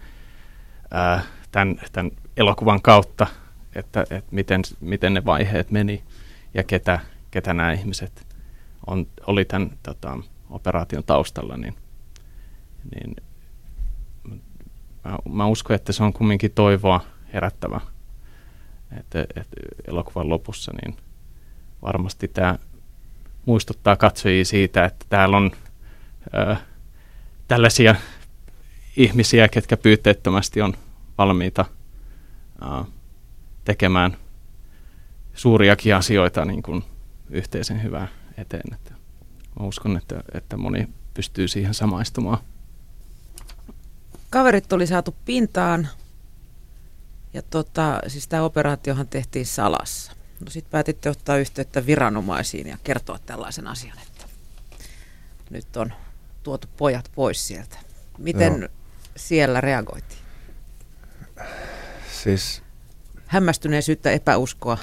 ää, 0.91 1.23
tämän, 1.51 1.81
tämän 1.91 2.11
elokuvan 2.37 2.81
kautta, 2.81 3.27
että, 3.75 4.01
että 4.01 4.23
miten, 4.31 4.61
miten 4.79 5.13
ne 5.13 5.25
vaiheet 5.25 5.71
meni 5.71 6.03
ja 6.53 6.63
ketä, 6.63 6.99
ketä 7.31 7.53
nämä 7.53 7.71
ihmiset 7.71 8.27
on, 8.87 9.07
oli 9.27 9.45
tämän 9.45 9.71
tota, 9.83 10.17
operaation 10.49 11.03
taustalla, 11.03 11.57
niin, 11.57 11.75
niin 12.95 13.15
mä, 15.05 15.17
mä 15.29 15.45
uskon, 15.45 15.75
että 15.75 15.91
se 15.91 16.03
on 16.03 16.13
kumminkin 16.13 16.51
toivoa 16.51 17.01
herättävä. 17.33 17.81
Että, 18.99 19.21
että 19.21 19.55
elokuvan 19.87 20.29
lopussa 20.29 20.71
niin 20.81 20.97
varmasti 21.81 22.27
tämä 22.27 22.57
muistuttaa 23.45 23.95
katsojia 23.95 24.45
siitä, 24.45 24.85
että 24.85 25.05
täällä 25.09 25.37
on 25.37 25.51
ö, 26.33 26.55
tällaisia 27.47 27.95
ihmisiä, 28.97 29.47
ketkä 29.47 29.77
pyyteettömästi 29.77 30.61
on 30.61 30.73
valmiita 31.17 31.65
ö, 32.61 32.85
tekemään 33.65 34.17
suuriakin 35.33 35.95
asioita 35.95 36.45
niin 36.45 36.63
kuin 36.63 36.83
yhteisen 37.29 37.83
hyvää 37.83 38.07
eteen. 38.37 38.73
Että 38.73 38.93
mä 39.59 39.65
uskon, 39.65 39.97
että, 39.97 40.23
että 40.33 40.57
moni 40.57 40.87
pystyy 41.13 41.47
siihen 41.47 41.73
samaistumaan. 41.73 42.37
Kaverit 44.29 44.73
oli 44.73 44.87
saatu 44.87 45.15
pintaan 45.25 45.87
ja 47.33 47.41
tota, 47.41 47.99
siis 48.07 48.27
tämä 48.27 48.43
operaatiohan 48.43 49.07
tehtiin 49.07 49.45
salassa. 49.45 50.11
No 50.45 50.51
sitten 50.51 50.71
päätitte 50.71 51.09
ottaa 51.09 51.37
yhteyttä 51.37 51.85
viranomaisiin 51.85 52.67
ja 52.67 52.77
kertoa 52.83 53.19
tällaisen 53.25 53.67
asian, 53.67 53.97
että 54.07 54.25
nyt 55.49 55.77
on 55.77 55.93
tuotu 56.43 56.67
pojat 56.77 57.11
pois 57.15 57.47
sieltä. 57.47 57.77
Miten 58.17 58.59
Joo. 58.61 58.69
siellä 59.15 59.61
reagoitiin? 59.61 60.21
Siis... 62.23 62.63
Hämmästyneisyyttä, 63.25 64.11
epäuskoa. 64.11 64.77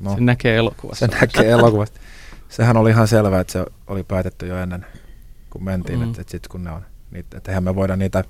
No, 0.00 0.14
se 0.14 0.20
näkee 0.20 0.56
elokuvassa. 0.56 1.06
Se 1.06 1.12
näkee 1.20 1.50
elokuvasta. 1.50 2.00
Sehän 2.48 2.76
oli 2.76 2.90
ihan 2.90 3.08
selvää, 3.08 3.40
että 3.40 3.52
se 3.52 3.64
oli 3.86 4.04
päätetty 4.04 4.46
jo 4.46 4.58
ennen 4.62 4.86
kun 5.50 5.64
mentiin, 5.64 5.98
mm-hmm. 5.98 6.10
että, 6.10 6.20
että 6.20 6.30
sitten 6.30 6.50
kun 6.50 6.64
ne 6.64 6.70
on, 6.70 6.86
niitä, 7.10 7.36
että 7.36 7.50
eihän 7.50 7.64
me 7.64 7.74
voida 7.74 7.96
niitä 7.96 8.24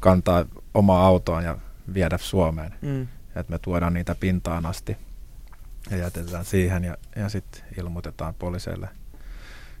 kantaa 0.00 0.44
omaa 0.74 1.06
autoon 1.06 1.44
ja 1.44 1.58
viedä 1.94 2.18
Suomeen. 2.18 2.74
Mm. 2.82 3.02
Että 3.36 3.52
me 3.52 3.58
tuodaan 3.58 3.94
niitä 3.94 4.14
pintaan 4.14 4.66
asti 4.66 4.96
ja 5.90 5.96
jätetään 5.96 6.44
siihen 6.44 6.84
ja, 6.84 6.96
ja 7.16 7.28
sitten 7.28 7.62
ilmoitetaan 7.78 8.34
poliiseille, 8.34 8.88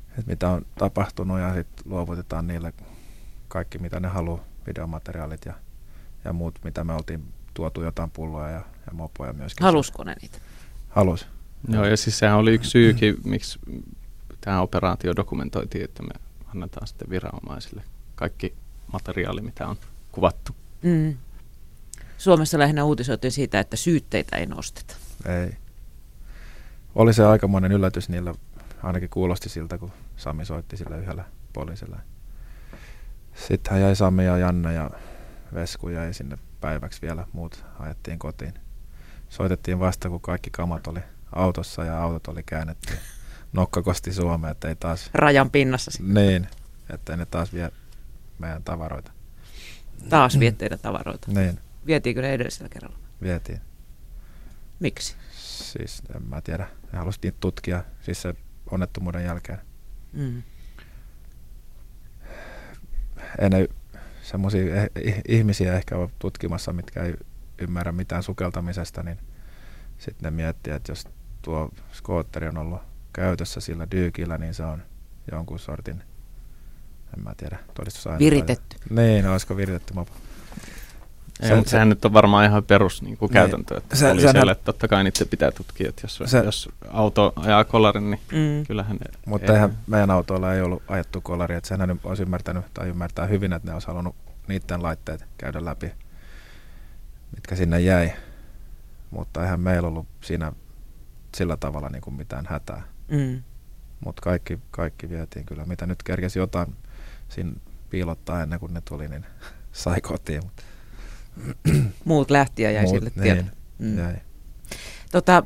että 0.08 0.30
mitä 0.30 0.48
on 0.48 0.66
tapahtunut 0.78 1.40
ja 1.40 1.54
sitten 1.54 1.92
luovutetaan 1.92 2.46
niille 2.46 2.72
kaikki, 3.48 3.78
mitä 3.78 4.00
ne 4.00 4.08
haluaa, 4.08 4.44
videomateriaalit 4.66 5.44
ja, 5.46 5.54
ja 6.24 6.32
muut, 6.32 6.58
mitä 6.64 6.84
me 6.84 6.92
oltiin 6.92 7.24
tuotu 7.54 7.82
jotain 7.82 8.10
pulloja 8.10 8.50
ja, 8.50 8.64
ja 8.86 8.92
mopoja 8.92 9.32
myöskin. 9.32 9.64
Halusko 9.64 10.04
ne 10.04 10.16
niitä? 10.22 10.38
Halus. 10.88 11.26
Joo, 11.68 11.84
ja 11.84 11.96
siis 11.96 12.18
sehän 12.18 12.36
oli 12.36 12.54
yksi 12.54 12.70
syykin, 12.70 13.16
miksi 13.24 13.58
tämä 14.40 14.60
operaatio 14.60 15.16
dokumentoitiin, 15.16 15.84
että 15.84 16.02
me 16.02 16.20
annetaan 16.54 16.86
sitten 16.86 17.10
viranomaisille 17.10 17.82
kaikki 18.14 18.54
materiaali, 18.92 19.40
mitä 19.40 19.66
on 19.66 19.76
kuvattu. 20.12 20.56
Mm. 20.82 21.16
Suomessa 22.18 22.58
lähinnä 22.58 22.84
uutisoitiin 22.84 23.32
siitä, 23.32 23.60
että 23.60 23.76
syytteitä 23.76 24.36
ei 24.36 24.46
nosteta. 24.46 24.96
Ei. 25.26 25.56
Oli 26.94 27.14
se 27.14 27.24
aikamoinen 27.24 27.72
yllätys 27.72 28.08
niillä, 28.08 28.34
ainakin 28.82 29.10
kuulosti 29.10 29.48
siltä, 29.48 29.78
kun 29.78 29.92
Sami 30.16 30.44
soitti 30.44 30.76
sille 30.76 30.98
yhdellä 30.98 31.24
poliisilla. 31.52 31.98
Sitten 33.34 33.80
jäi 33.80 33.96
Sami 33.96 34.24
ja 34.24 34.38
Janne 34.38 34.74
ja 34.74 34.90
Vesku 35.54 35.88
jäi 35.88 36.14
sinne 36.14 36.38
päiväksi 36.60 37.02
vielä, 37.02 37.26
muut 37.32 37.64
ajettiin 37.78 38.18
kotiin. 38.18 38.54
Soitettiin 39.28 39.78
vasta, 39.78 40.08
kun 40.08 40.20
kaikki 40.20 40.50
kamat 40.50 40.86
oli 40.86 41.00
autossa 41.32 41.84
ja 41.84 42.02
autot 42.02 42.28
oli 42.28 42.42
käännetty 42.42 42.92
nokkakosti 43.52 44.12
Suomeen, 44.12 44.50
että 44.50 44.68
ei 44.68 44.76
taas... 44.76 45.10
Rajan 45.14 45.50
pinnassa 45.50 45.90
sitten. 45.90 46.14
Niin, 46.14 46.48
että 46.90 47.16
ne 47.16 47.26
taas 47.26 47.52
vie 47.52 47.70
meidän 48.38 48.62
tavaroita. 48.62 49.12
Taas 50.08 50.38
vietteitä 50.38 50.78
tavaroita. 50.78 51.28
Niin, 51.30 51.58
Vietiinkö 51.86 52.22
ne 52.22 52.32
edellisellä 52.34 52.68
kerralla? 52.68 52.98
vietiin. 53.22 53.60
Miksi? 54.80 55.16
Siis 55.58 56.02
en 56.16 56.22
mä 56.22 56.40
tiedä. 56.40 56.66
Ne 56.92 56.98
halusi 56.98 57.18
niitä 57.22 57.38
tutkia 57.40 57.84
siis 58.00 58.22
se 58.22 58.34
onnettomuuden 58.70 59.24
jälkeen. 59.24 59.58
Mm. 60.12 60.42
Ei 63.38 63.50
ne 63.50 63.68
semmoisia 64.22 64.64
ihmisiä 65.28 65.74
ehkä 65.74 65.96
ole 65.96 66.10
tutkimassa, 66.18 66.72
mitkä 66.72 67.02
ei 67.02 67.14
ymmärrä 67.58 67.92
mitään 67.92 68.22
sukeltamisesta, 68.22 69.02
niin 69.02 69.18
sitten 69.98 70.24
ne 70.24 70.30
miettii, 70.30 70.72
että 70.72 70.92
jos 70.92 71.04
tuo 71.42 71.70
skootteri 71.92 72.48
on 72.48 72.58
ollut 72.58 72.80
käytössä 73.12 73.60
sillä 73.60 73.86
dyykillä, 73.90 74.38
niin 74.38 74.54
se 74.54 74.64
on 74.64 74.82
jonkun 75.32 75.58
sortin, 75.58 76.02
en 77.16 77.24
mä 77.24 77.34
tiedä, 77.36 77.58
todistusaine. 77.74 78.18
Viritetty. 78.18 78.76
Niin, 78.90 79.26
olisiko 79.26 79.56
viritetty 79.56 79.94
mopo. 79.94 80.12
Ei, 81.42 81.48
Se- 81.48 81.54
mutta 81.54 81.70
sehän 81.70 81.88
nyt 81.88 82.04
on 82.04 82.12
varmaan 82.12 82.44
ihan 82.46 82.64
perus 82.64 83.02
niin 83.02 83.16
kuin 83.16 83.28
Niin. 83.28 83.32
käytäntö, 83.34 83.76
että 83.76 83.96
Se- 83.96 84.00
se, 84.00 84.06
poliisille, 84.08 84.32
sehän- 84.32 84.48
että 84.48 84.64
totta 84.64 84.88
kai 84.88 85.04
niitä 85.04 85.24
pitää 85.26 85.50
tutkia, 85.50 85.88
että 85.88 86.02
jos, 86.04 86.20
Se- 86.30 86.38
jos 86.44 86.68
auto 86.90 87.32
ajaa 87.36 87.64
kolarin, 87.64 88.10
niin 88.10 88.20
Mm. 88.32 88.66
kyllähän 88.66 88.96
ne, 88.96 89.06
Mutta 89.26 89.52
eihän 89.52 89.78
meidän 89.86 90.10
autoilla 90.10 90.54
ei 90.54 90.62
ollut 90.62 90.82
ajettu 90.88 91.20
kolari, 91.20 91.54
että 91.54 91.68
senhän 91.68 91.88
nyt 91.88 92.04
olisi 92.04 92.22
ymmärtänyt 92.22 92.64
tai 92.74 92.88
ymmärtää 92.88 93.26
hyvin, 93.26 93.52
että 93.52 93.68
ne 93.68 93.74
olisi 93.74 93.86
halunnut 93.86 94.16
niiden 94.48 94.82
laitteet 94.82 95.24
käydä 95.38 95.64
läpi, 95.64 95.92
mitkä 97.34 97.56
sinne 97.56 97.80
jäi. 97.80 98.12
Mutta 99.10 99.42
eihän 99.42 99.60
meillä 99.60 99.88
ollut 99.88 100.06
siinä 100.20 100.52
sillä 101.36 101.56
tavalla 101.56 101.88
niin 101.88 102.02
kuin 102.02 102.14
mitään 102.14 102.46
hätää. 102.48 102.82
Mm. 103.08 103.42
Mutta 104.04 104.22
kaikki, 104.22 104.58
kaikki 104.70 105.08
vietiin 105.08 105.46
kyllä. 105.46 105.64
Mitä 105.64 105.86
nyt 105.86 106.02
kerkesi 106.02 106.38
jotain 106.38 106.74
siinä 107.28 107.52
piilottaa 107.90 108.42
ennen 108.42 108.60
kuin 108.60 108.74
ne 108.74 108.80
tuli, 108.88 109.08
niin 109.08 109.26
sai 109.72 110.00
kotiin. 110.00 110.40
Mut 110.44 110.52
Muut 112.04 112.30
lähti 112.30 112.62
ja 112.62 112.70
jäi 112.70 112.84
muut- 112.84 112.90
sille 112.94 113.10
tielle. 113.10 113.42
niin, 113.42 113.52
Mm. 113.78 113.98
jäi. 113.98 114.16
Tota, 115.12 115.42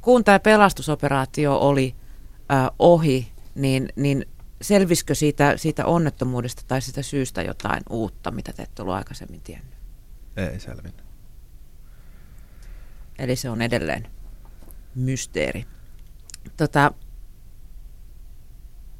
kun 0.00 0.24
tämä 0.24 0.40
pelastusoperaatio 0.40 1.56
oli 1.58 1.94
äh, 2.52 2.70
ohi, 2.78 3.32
niin, 3.54 3.88
niin 3.96 4.26
selvisikö 4.62 5.14
siitä, 5.14 5.56
siitä 5.56 5.86
onnettomuudesta 5.86 6.62
tai 6.68 6.80
sitä 6.82 7.02
syystä 7.02 7.42
jotain 7.42 7.82
uutta, 7.90 8.30
mitä 8.30 8.52
te 8.52 8.62
ette 8.62 8.82
ollut 8.82 8.94
aikaisemmin 8.94 9.40
tiennyt? 9.40 9.74
Ei 10.36 10.60
selvinnyt. 10.60 11.04
Eli 13.18 13.36
se 13.36 13.50
on 13.50 13.62
edelleen 13.62 14.06
mysteeri. 14.94 15.64
Tota, 16.56 16.92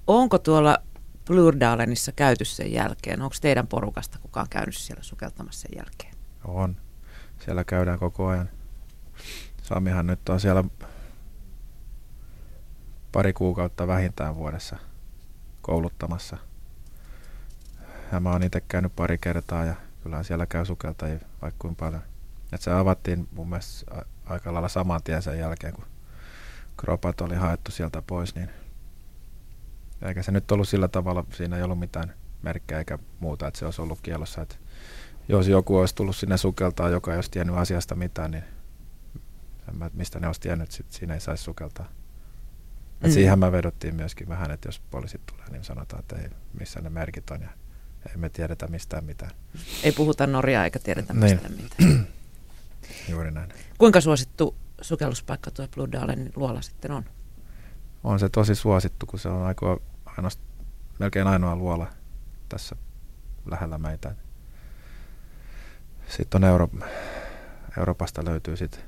onko 0.07 0.39
tuolla 0.39 0.79
Blurdalenissa 1.27 2.13
käyty 2.13 2.45
sen 2.45 2.73
jälkeen? 2.73 3.23
Onko 3.23 3.37
teidän 3.41 3.67
porukasta 3.67 4.19
kukaan 4.19 4.47
käynyt 4.51 4.77
siellä 4.77 5.03
sukeltamassa 5.03 5.61
sen 5.61 5.77
jälkeen? 5.77 6.15
On. 6.45 6.77
Siellä 7.45 7.65
käydään 7.65 7.99
koko 7.99 8.27
ajan. 8.27 8.49
Samihan 9.63 10.07
nyt 10.07 10.29
on 10.29 10.41
siellä 10.41 10.65
pari 13.13 13.33
kuukautta 13.33 13.87
vähintään 13.87 14.37
vuodessa 14.37 14.77
kouluttamassa. 15.63 16.37
Ja 18.13 18.21
mä 18.21 18.31
oon 18.31 18.43
itse 18.43 18.61
käynyt 18.61 18.97
pari 18.97 19.19
kertaa 19.19 19.65
ja 19.65 19.75
kyllä 20.03 20.23
siellä 20.23 20.47
käy 20.47 20.65
sukeltajia 20.65 21.19
vaikka 21.43 21.59
kuinka 21.59 21.85
paljon. 21.85 22.03
Et 22.53 22.61
se 22.61 22.73
avattiin 22.73 23.29
mun 23.33 23.49
mielestä 23.49 24.05
aika 24.27 24.53
lailla 24.53 24.69
saman 24.69 25.03
tien 25.03 25.23
sen 25.23 25.39
jälkeen, 25.39 25.73
kun 25.73 25.85
kropat 26.77 27.21
oli 27.21 27.35
haettu 27.35 27.71
sieltä 27.71 28.03
pois, 28.07 28.35
niin 28.35 28.51
eikä 30.03 30.23
se 30.23 30.33
nyt 30.33 30.53
ollut 30.53 30.69
sillä 30.69 30.89
tavalla, 30.89 31.25
siinä 31.33 31.57
ei 31.57 31.63
ollut 31.63 31.79
mitään 31.79 32.15
merkkejä 32.43 32.79
eikä 32.79 32.99
muuta, 33.21 33.49
että 33.49 33.59
se 33.59 33.65
olisi 33.65 33.83
ollut 33.83 34.01
kielossa. 34.03 34.43
Että 34.43 34.57
jos 35.29 35.49
joku 35.49 35.77
olisi 35.77 35.95
tullut 35.95 36.17
sinne 36.17 36.37
sukeltaa, 36.37 36.89
joka 36.89 37.11
ei 37.13 37.17
olisi 37.19 37.31
tiennyt 37.31 37.57
asiasta 37.57 37.95
mitään, 37.95 38.31
niin 38.31 38.45
en 39.69 39.77
mä, 39.77 39.91
mistä 39.95 40.21
ne 40.21 40.27
olisi 40.27 40.41
tiennyt, 40.41 40.65
että 40.65 40.77
sit 40.77 40.93
siinä 40.93 41.15
ei 41.15 41.21
saisi 41.21 41.45
sukeltaa. 41.45 41.87
Et 43.03 43.07
Mm. 43.09 43.11
Siihen 43.11 43.39
mä 43.39 43.53
vedottiin 43.53 43.95
myöskin 43.95 44.29
vähän, 44.29 44.51
että 44.51 44.69
jos 44.69 44.81
poliisit 44.91 45.21
tulee, 45.27 45.47
niin 45.51 45.65
sanotaan, 45.65 46.01
että 46.01 46.17
ei, 46.17 46.29
missä 46.61 46.81
ne 46.81 46.91
merkit 46.91 47.31
on 47.31 47.41
ja 47.41 47.49
ei 48.11 48.17
me 48.17 48.29
tiedetä 48.29 48.67
mistään 48.67 49.05
mitään. 49.05 49.31
Ei 49.83 49.93
puhuta 49.93 50.27
Norjaa 50.27 50.65
eikä 50.65 50.79
tiedetä 50.79 51.13
Niin. 51.13 51.23
mistään 51.33 51.53
mitään. 51.63 52.07
Juuri 53.11 53.31
näin. 53.31 53.53
Kuinka 53.79 54.01
suosittu 54.01 54.55
sukelluspaikka 54.81 55.51
tuo 55.51 55.69
Blurdalenin 55.69 56.33
luola 56.37 56.63
sitten 56.63 56.91
on? 56.91 57.05
On 58.07 58.19
se 58.19 58.29
tosi 58.29 58.55
suosittu, 58.55 59.07
kun 59.07 59.19
se 59.19 59.29
on 59.29 59.47
aika 59.47 59.81
ainoast, 60.05 60.41
melkein 60.99 61.27
ainoa 61.27 61.57
luola 61.57 61.87
tässä 62.49 62.77
lähellä 63.47 63.79
meitä. 63.79 64.15
Sitten 66.09 66.45
on 66.45 66.51
Euro, 66.51 66.69
Euroopasta 67.79 68.25
löytyy 68.25 68.57
sitten 68.57 68.83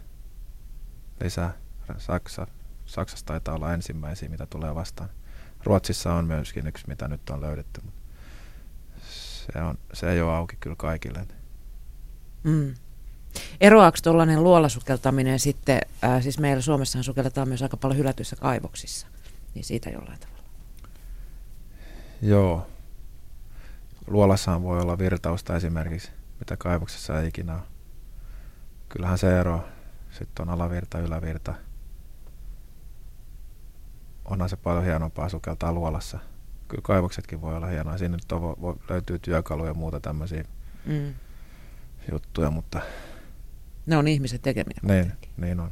lisää. 1.21 1.55
Saksa, 1.99 2.47
Saksassa 2.87 3.27
taitaa 3.27 3.55
olla 3.55 3.75
ensimmäisiä, 3.75 4.29
mitä 4.29 4.47
tulee 4.47 4.75
vastaan. 4.75 5.11
Ruotsissa 5.65 6.15
on 6.15 6.25
myöskin 6.25 6.67
yksi, 6.67 6.85
mitä 6.89 7.09
nyt 7.09 7.31
on 7.31 7.41
löydetty, 7.41 7.81
mutta 7.85 8.03
se, 9.03 9.63
on, 9.63 9.79
se 9.93 10.11
ei 10.11 10.23
ole 10.23 10.37
auki 10.37 10.57
kyllä 10.61 10.77
kaikille. 10.77 11.27
Mm. 12.45 12.75
Eroaako 13.61 13.99
tuollainen 14.03 14.45
luolasukeltaminen 14.45 15.39
sitten, 15.39 15.81
ää, 16.03 16.21
siis 16.21 16.39
meillä 16.39 16.63
Suomessahan 16.63 17.05
sukelletaan 17.05 17.49
myös 17.49 17.63
aika 17.63 17.77
paljon 17.77 17.99
hylätyissä 17.99 18.37
kaivoksissa, 18.37 19.07
niin 19.55 19.65
siitä 19.65 19.91
jollain 19.91 20.21
tavalla. 20.21 20.43
Joo. 22.23 22.67
Luolassahan 24.07 24.63
voi 24.63 24.81
olla 24.81 24.99
virtausta 24.99 25.57
esimerkiksi, 25.57 26.11
mitä 26.39 26.57
kaivoksessa 26.57 27.21
ei 27.21 27.29
ikinä 27.29 27.55
ole. 27.55 27.63
Kyllähän 28.89 29.19
se 29.19 29.41
ero. 29.41 29.65
Sitten 30.11 30.49
on 30.49 30.55
alavirta, 30.55 30.99
ylävirta. 30.99 31.55
Onhan 34.25 34.49
se 34.49 34.57
paljon 34.57 34.85
hienompaa 34.85 35.29
sukeltaa 35.29 35.73
luolassa. 35.73 36.19
Kyllä 36.69 36.83
kaivoksetkin 36.83 37.41
voi 37.41 37.57
olla 37.57 37.67
hienoa. 37.67 37.99
Siinä 37.99 38.17
nyt 38.17 38.33
on, 38.33 38.43
voi, 38.43 38.55
voi, 38.61 38.75
löytyy 38.91 39.19
työkaluja 39.19 39.71
ja 39.71 39.75
muuta 39.75 40.01
tämmöisiä 40.01 40.45
Mm. 40.87 41.15
juttuja, 42.13 42.51
mutta 42.51 42.81
Ne 43.89 43.97
on 43.97 44.09
ihmisen 44.09 44.41
tekemiä. 44.41 44.79
niin, 44.83 45.13
niin 45.37 45.61
on. 45.61 45.71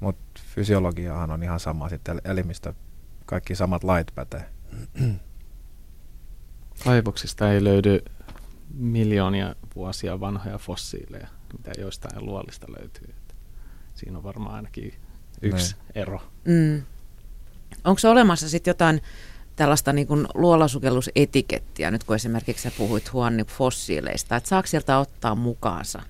Mutta 0.00 0.40
fysiologiahan 0.54 1.30
on 1.30 1.42
ihan 1.42 1.60
sama 1.60 1.88
sitten 1.88 2.14
el- 2.14 2.30
elimistö. 2.30 2.74
Kaikki 3.26 3.54
samat 3.54 3.84
lait 3.84 4.06
pätee. 4.14 4.44
kaivoksista 6.84 7.52
ei 7.52 7.64
löydy 7.64 8.04
miljoonia 8.74 9.54
vuosia 9.76 10.20
vanhoja 10.20 10.58
fossiileja, 10.58 11.28
mitä 11.58 11.80
joistain 11.80 12.26
luolista 12.26 12.66
löytyy. 12.78 13.08
Että 13.08 13.34
siinä 13.94 14.18
on 14.18 14.24
varmaan 14.24 14.56
ainakin 14.56 14.94
yksi 15.42 15.76
ero. 15.94 16.20
Mm. 16.44 16.82
Onko 17.84 17.98
se 17.98 18.08
olemassa 18.08 18.48
sitten 18.48 18.70
jotain 18.70 19.00
tällaista 19.56 19.92
niin 19.92 20.06
kuin 20.06 20.26
luolasukellusetikettiä, 20.34 21.90
nyt 21.90 22.04
kun 22.04 22.16
esimerkiksi 22.16 22.62
sä 22.62 22.70
puhuit 22.78 23.12
huonni 23.12 23.44
fossiileista, 23.44 24.36
että 24.36 24.48
saako 24.48 24.66
sieltä 24.66 24.98
ottaa 24.98 25.34
mukaansa? 25.34 26.02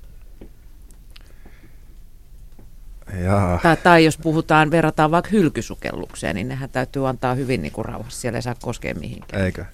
Jaa. 3.13 3.59
Tai, 3.63 3.77
tai 3.77 4.05
jos 4.05 4.19
puhutaan, 4.19 4.71
verrataan 4.71 5.11
vaikka 5.11 5.31
hylkysukellukseen, 5.31 6.37
niin 6.37 6.49
nehän 6.49 6.71
täytyy 6.71 7.09
antaa 7.09 7.35
hyvin 7.35 7.63
niin 7.63 7.73
kuin 7.73 7.85
rauhassa, 7.85 8.21
siellä 8.21 8.39
ei 8.39 8.43
saa 8.43 8.55
koskea 8.63 8.95
mihinkään. 8.95 9.45
Eikö? 9.45 9.65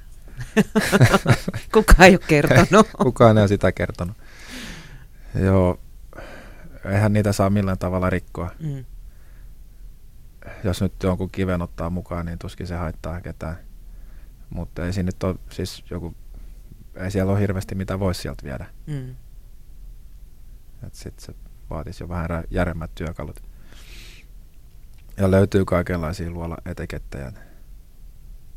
Kukaan 1.75 2.09
ei 2.09 2.13
ole 2.13 2.21
kertonut. 2.29 2.89
Kukaan 3.03 3.39
ei 3.39 3.43
ole 3.43 3.49
sitä 3.49 3.73
kertonut. 3.73 4.17
Joo, 5.35 5.81
eihän 6.85 7.13
niitä 7.13 7.33
saa 7.33 7.51
millään 7.51 7.79
tavalla 7.79 8.11
rikkoa. 8.11 8.51
Mm. 8.61 8.85
Jos 10.65 10.83
nyt 10.83 11.03
jonkun 11.03 11.31
kiven 11.31 11.63
ottaa 11.63 11.91
mukaan, 11.91 12.27
niin 12.27 12.39
tuskin 12.39 12.67
se 12.67 12.75
haittaa 12.75 13.21
ketään. 13.21 13.57
Mutta 14.51 14.87
ei 14.87 14.93
siinä 14.93 15.07
nyt 15.07 15.23
ole, 15.23 15.37
siis 15.51 15.85
joku, 15.91 16.15
ei 16.97 17.11
siellä 17.11 17.33
ole 17.33 17.41
hirveästi 17.41 17.75
mitä 17.75 17.99
voisi 17.99 18.21
sieltä 18.21 18.45
viedä. 18.45 18.67
Mm. 18.87 19.15
Et 20.87 20.95
sit 20.95 21.19
se 21.19 21.35
vaatisi 21.71 22.03
jo 22.05 22.09
vähän 22.09 22.45
järjemmät 22.51 22.91
työkalut. 22.95 23.43
Ja 25.17 25.31
löytyy 25.31 25.65
kaikenlaisia 25.65 26.31
luola 26.31 26.57
etikettejä. 26.67 27.33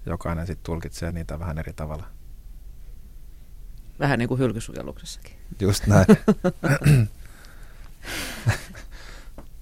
Jokainen 0.06 0.48
sitten 0.48 0.66
tulkitsee 0.66 1.12
niitä 1.12 1.40
vähän 1.40 1.58
eri 1.58 1.74
tavalla. 1.74 2.06
Vähän 4.00 4.20
niin 4.20 4.30
kuin 4.30 4.40
hylkysukelluksessakin. 4.40 5.38
Just 5.60 5.88
näin. 5.88 6.06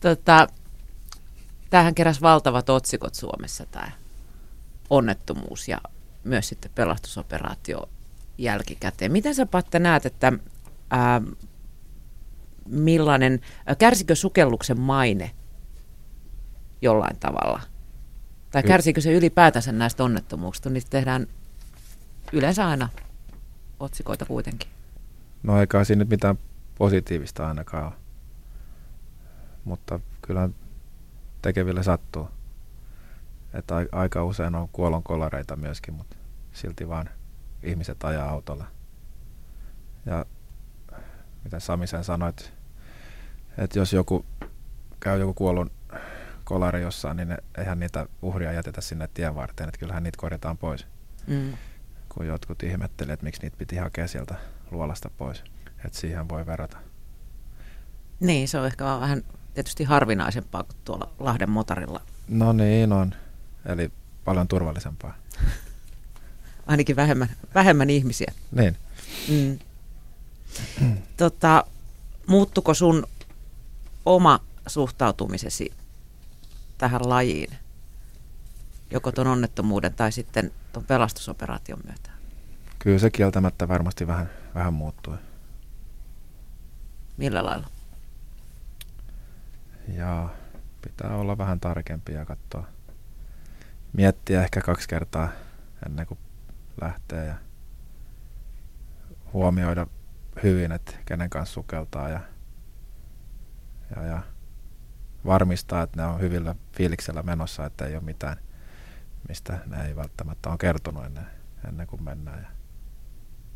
Tota, 0.01 0.47
tämähän 1.69 1.95
keräsi 1.95 2.21
valtavat 2.21 2.69
otsikot 2.69 3.15
Suomessa 3.15 3.65
tämä 3.65 3.91
onnettomuus 4.89 5.67
ja 5.67 5.77
myös 6.23 6.49
sitten 6.49 6.71
pelastusoperaatio 6.75 7.89
jälkikäteen. 8.37 9.11
Miten 9.11 9.35
sä 9.35 9.45
Patte 9.45 9.79
näet, 9.79 10.05
että 10.05 10.33
ää, 10.89 11.21
millainen, 12.71 13.39
kärsikö 13.77 14.15
sukelluksen 14.15 14.79
maine 14.79 15.31
jollain 16.81 17.17
tavalla? 17.19 17.61
Tai 18.51 18.63
kärsikö 18.63 19.01
se 19.01 19.13
ylipäätänsä 19.13 19.71
näistä 19.71 20.03
onnettomuuksista? 20.03 20.69
Niistä 20.69 20.89
tehdään 20.89 21.27
yleensä 22.33 22.67
aina 22.67 22.89
otsikoita 23.79 24.25
kuitenkin. 24.25 24.69
No 25.43 25.59
eikä 25.59 25.83
siinä 25.83 25.99
nyt 25.99 26.09
mitään 26.09 26.39
positiivista 26.77 27.47
ainakaan 27.47 27.85
ole. 27.85 27.93
Mutta 29.65 29.99
kyllä 30.21 30.49
tekeville 31.41 31.83
sattuu. 31.83 32.29
Että 33.53 33.75
aika 33.91 34.23
usein 34.23 34.55
on 34.55 34.69
kuolonkolareita 34.71 35.55
myöskin, 35.55 35.93
mutta 35.93 36.15
silti 36.53 36.87
vaan 36.89 37.09
ihmiset 37.63 38.03
ajaa 38.03 38.29
autolla. 38.29 38.67
Ja 40.05 40.25
mitä 41.43 41.59
Sami 41.59 41.87
sen 41.87 42.03
sanoit, 42.03 42.53
että 43.57 43.79
jos 43.79 43.93
joku 43.93 44.25
käy 44.99 45.19
joku 45.19 45.33
kuollun 45.33 45.71
kolari 46.43 46.81
jossain, 46.81 47.17
niin 47.17 47.37
eihän 47.57 47.79
niitä 47.79 48.05
uhria 48.21 48.51
jätetä 48.51 48.81
sinne 48.81 49.09
tien 49.13 49.35
varteen, 49.35 49.69
että 49.69 49.79
kyllähän 49.79 50.03
niitä 50.03 50.17
korjataan 50.17 50.57
pois. 50.57 50.87
Mm. 51.27 51.53
Kun 52.09 52.27
jotkut 52.27 52.63
ihmettelevät, 52.63 53.13
että 53.13 53.23
miksi 53.23 53.41
niitä 53.41 53.57
piti 53.57 53.75
hakea 53.75 54.07
sieltä 54.07 54.35
luolasta 54.71 55.09
pois. 55.17 55.43
Että 55.85 55.99
siihen 55.99 56.29
voi 56.29 56.45
verrata. 56.45 56.77
Niin, 58.19 58.47
se 58.47 58.59
on 58.59 58.65
ehkä 58.65 58.85
vähän 58.85 59.23
tietysti 59.53 59.83
harvinaisempaa 59.83 60.63
kuin 60.63 60.75
tuolla 60.85 61.11
Lahden 61.19 61.49
motorilla. 61.49 62.01
No 62.27 62.53
niin 62.53 62.93
on, 62.93 63.15
eli 63.65 63.91
paljon 64.25 64.47
turvallisempaa. 64.47 65.15
Ainakin 66.67 66.95
vähemmän, 66.95 67.29
vähemmän 67.55 67.89
ihmisiä. 67.89 68.33
Niin. 68.51 68.77
Mm. 69.29 69.59
Tota, 71.17 71.65
muuttuko 72.27 72.73
sun 72.73 73.07
oma 74.05 74.39
suhtautumisesi 74.67 75.73
tähän 76.77 77.09
lajiin, 77.09 77.49
joko 78.91 79.11
tuon 79.11 79.27
onnettomuuden 79.27 79.93
tai 79.93 80.11
sitten 80.11 80.51
tuon 80.73 80.85
pelastusoperaation 80.85 81.79
myötä? 81.85 82.11
Kyllä 82.79 82.99
se 82.99 83.09
kieltämättä 83.09 83.67
varmasti 83.67 84.07
vähän, 84.07 84.29
vähän 84.55 84.73
muuttui. 84.73 85.17
Millä 87.17 87.45
lailla? 87.45 87.67
Ja 89.87 90.29
pitää 90.81 91.15
olla 91.15 91.37
vähän 91.37 91.59
tarkempi 91.59 92.13
ja 92.13 92.25
katsoa. 92.25 92.67
Miettiä 93.93 94.43
ehkä 94.43 94.61
kaksi 94.61 94.87
kertaa 94.87 95.29
ennen 95.85 96.07
kuin 96.07 96.17
lähtee 96.81 97.25
ja 97.25 97.35
huomioida 99.33 99.87
hyvin, 100.43 100.71
että 100.71 100.91
kenen 101.05 101.29
kanssa 101.29 101.53
sukeltaa 101.53 102.09
ja, 102.09 102.19
ja, 103.95 104.05
ja 104.05 104.21
varmistaa, 105.25 105.83
että 105.83 106.01
ne 106.01 106.07
on 106.07 106.19
hyvillä 106.19 106.55
fiiliksellä 106.73 107.23
menossa, 107.23 107.65
että 107.65 107.85
ei 107.85 107.95
ole 107.95 108.03
mitään, 108.03 108.37
mistä 109.29 109.59
ne 109.65 109.87
ei 109.87 109.95
välttämättä 109.95 110.49
on 110.49 110.57
kertonut 110.57 111.05
ennen, 111.05 111.25
ennen 111.67 111.87
kuin 111.87 112.03
mennään 112.03 112.41
ja 112.41 112.47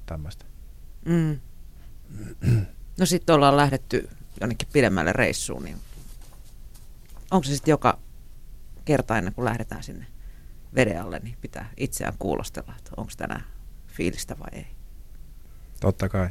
tämmöistä. 0.06 0.46
Mm. 1.06 1.40
No 3.00 3.06
sitten 3.06 3.36
ollaan 3.36 3.58
lähdetty 3.58 4.10
jonnekin 4.42 4.68
pidemmälle 4.74 5.14
reissuun, 5.14 5.64
niin 5.64 5.78
onko 7.32 7.44
se 7.44 7.56
sitten 7.56 7.72
joka 7.72 8.00
kerta 8.86 9.18
ennen 9.18 9.34
kuin 9.34 9.46
lähdetään 9.46 9.84
sinne 9.84 10.06
veden 10.76 11.02
alle, 11.02 11.20
niin 11.20 11.38
pitää 11.42 11.70
itseään 11.78 12.14
kuulostella, 12.20 12.74
että 12.78 12.92
onko 12.98 13.12
tänään 13.18 13.44
fiilistä 13.88 14.40
vai 14.40 14.50
ei? 14.52 14.68
Totta 15.80 16.10
kai. 16.10 16.30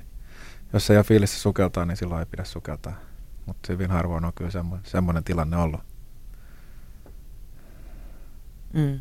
Jos 0.72 0.90
ei 0.90 0.96
ole 0.96 1.04
fiilistä 1.04 1.36
sukeltaa, 1.36 1.84
niin 1.84 1.96
silloin 1.96 2.20
ei 2.20 2.26
pidä 2.26 2.44
sukeltaa. 2.44 3.00
Mutta 3.46 3.72
hyvin 3.72 3.90
harvoin 3.90 4.24
on 4.24 4.32
kyllä 4.32 4.50
semmoinen, 4.50 4.90
semmoinen 4.90 5.24
tilanne 5.24 5.56
ollut. 5.56 5.80
Mm. 8.72 9.00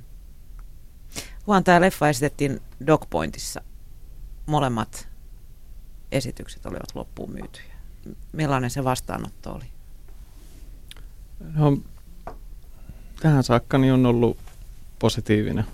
Vaan 1.47 1.63
tämä 1.63 1.81
leffa 1.81 2.09
esitettiin 2.09 2.61
Dogpointissa. 2.87 3.61
Molemmat 4.45 5.07
esitykset 6.11 6.65
olivat 6.65 6.95
loppuun 6.95 7.31
myytyjä. 7.31 7.73
Millainen 8.31 8.69
se 8.69 8.83
vastaanotto 8.83 9.53
oli? 9.53 9.65
No, 11.53 11.77
tähän 13.19 13.43
saakka 13.43 13.77
niin 13.77 13.93
on 13.93 14.05
ollut 14.05 14.37
positiivinen 14.99 15.65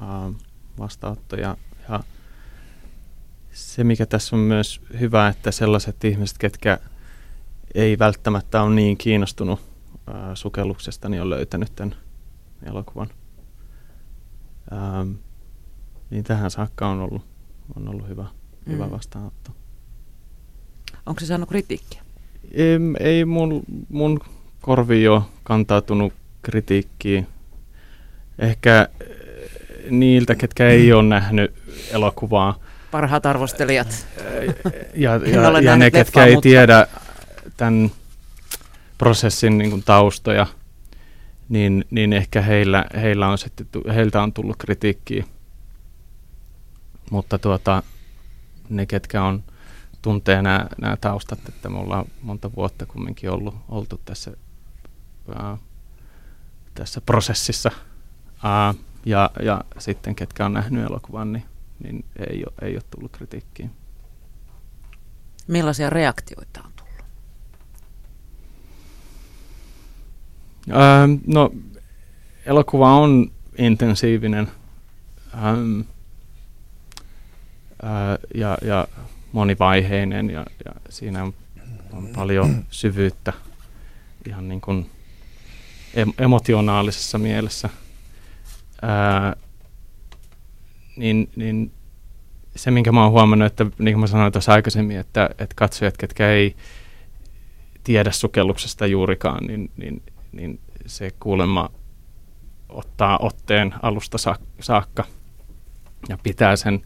uh, 0.00 0.34
vastaanotto 0.78 1.36
ja, 1.36 1.56
ja 1.88 2.00
se 3.52 3.84
mikä 3.84 4.06
tässä 4.06 4.36
on 4.36 4.42
myös 4.42 4.80
hyvä, 5.00 5.28
että 5.28 5.50
sellaiset 5.50 6.04
ihmiset, 6.04 6.38
ketkä 6.38 6.78
ei 7.74 7.98
välttämättä 7.98 8.62
ole 8.62 8.74
niin 8.74 8.96
kiinnostunut 8.96 9.60
ää, 10.06 10.34
sukelluksesta, 10.34 11.08
niin 11.08 11.22
on 11.22 11.30
löytänyt 11.30 11.72
tämän 11.76 11.96
elokuvan. 12.62 13.08
Ähm, 14.72 15.10
niin 16.10 16.24
tähän 16.24 16.50
saakka 16.50 16.88
on 16.88 17.00
ollut, 17.00 17.22
on 17.76 17.88
ollut 17.88 18.08
hyvä, 18.08 18.22
mm. 18.66 18.72
hyvä 18.72 18.90
vastaanotto. 18.90 19.50
Onko 21.06 21.20
se 21.20 21.26
saanut 21.26 21.48
kritiikkiä? 21.48 22.02
Ei, 22.52 22.78
ei 23.00 23.24
mun, 23.24 23.62
mun 23.88 24.20
korvi 24.60 25.08
ole 25.08 25.22
kantautunut 25.42 26.12
kritiikkiin. 26.42 27.26
Ehkä 28.38 28.88
niiltä, 29.90 30.34
ketkä 30.34 30.68
ei 30.68 30.92
ole 30.92 31.02
nähnyt 31.02 31.54
elokuvaa. 31.90 32.58
Parhaat 32.90 33.26
arvostelijat. 33.26 34.06
Ja, 34.94 35.10
ja, 35.26 35.60
ja 35.60 35.76
ne, 35.76 35.90
ketkä 35.90 36.24
ei 36.24 36.34
mutta... 36.34 36.42
tiedä 36.42 36.86
tämän 37.56 37.90
prosessin 38.98 39.58
niin 39.58 39.70
kuin 39.70 39.82
taustoja, 39.82 40.46
niin, 41.48 41.84
niin 41.90 42.12
ehkä 42.12 42.42
heillä, 42.42 42.84
heillä 42.94 43.28
on 43.28 43.38
sitten, 43.38 43.66
heiltä 43.94 44.22
on 44.22 44.32
tullut 44.32 44.56
kritiikkiä. 44.56 45.24
Mutta 47.10 47.38
tuota, 47.38 47.82
ne, 48.68 48.86
ketkä 48.86 49.22
on, 49.22 49.44
tuntee 50.02 50.42
nämä, 50.42 50.66
nämä 50.80 50.96
taustat, 50.96 51.48
että 51.48 51.68
me 51.68 51.78
ollaan 51.78 52.04
monta 52.22 52.50
vuotta 52.56 52.86
kumminkin 52.86 53.30
ollut, 53.30 53.54
oltu 53.68 54.00
tässä, 54.04 54.32
ää, 55.34 55.58
tässä 56.74 57.00
prosessissa. 57.00 57.70
Ää, 58.42 58.74
ja, 59.06 59.30
ja 59.42 59.60
sitten 59.78 60.14
ketkä 60.14 60.46
on 60.46 60.52
nähnyt 60.52 60.86
elokuvan, 60.86 61.32
niin, 61.32 61.44
niin 61.82 62.04
ei, 62.30 62.44
ole, 62.46 62.68
ei 62.68 62.74
ole 62.74 62.82
tullut 62.90 63.12
kritiikkiä. 63.12 63.68
Millaisia 65.46 65.90
reaktioita 65.90 66.60
on 66.64 66.72
Ähm, 70.70 71.12
no, 71.26 71.50
elokuva 72.46 72.92
on 72.96 73.32
intensiivinen 73.58 74.50
ähm, 75.34 75.80
äh, 77.84 78.18
ja, 78.34 78.58
ja 78.62 78.88
monivaiheinen 79.32 80.30
ja, 80.30 80.46
ja 80.64 80.72
siinä 80.88 81.22
on, 81.22 81.34
on 81.92 82.08
paljon 82.14 82.64
syvyyttä 82.70 83.32
ihan 84.26 84.48
niin 84.48 84.60
kuin 84.60 84.90
em- 85.96 86.14
emotionaalisessa 86.18 87.18
mielessä. 87.18 87.68
Ää, 88.82 89.36
niin, 90.96 91.30
niin 91.36 91.72
se, 92.56 92.70
minkä 92.70 92.92
mä 92.92 93.02
oon 93.02 93.12
huomannut, 93.12 93.46
että 93.46 93.64
niin 93.64 93.94
kuin 93.94 94.00
mä 94.00 94.06
sanoin 94.06 94.32
tuossa 94.32 94.52
aikaisemmin, 94.52 94.98
että, 94.98 95.30
että 95.30 95.54
katsojat, 95.54 95.96
ketkä 95.96 96.30
ei 96.30 96.56
tiedä 97.84 98.12
sukelluksesta 98.12 98.86
juurikaan, 98.86 99.46
niin, 99.46 99.70
niin 99.76 100.02
niin 100.36 100.60
se 100.86 101.10
kuulemma 101.20 101.70
ottaa 102.68 103.18
otteen 103.18 103.74
alusta 103.82 104.18
saakka 104.60 105.04
ja 106.08 106.18
pitää 106.22 106.56
sen 106.56 106.82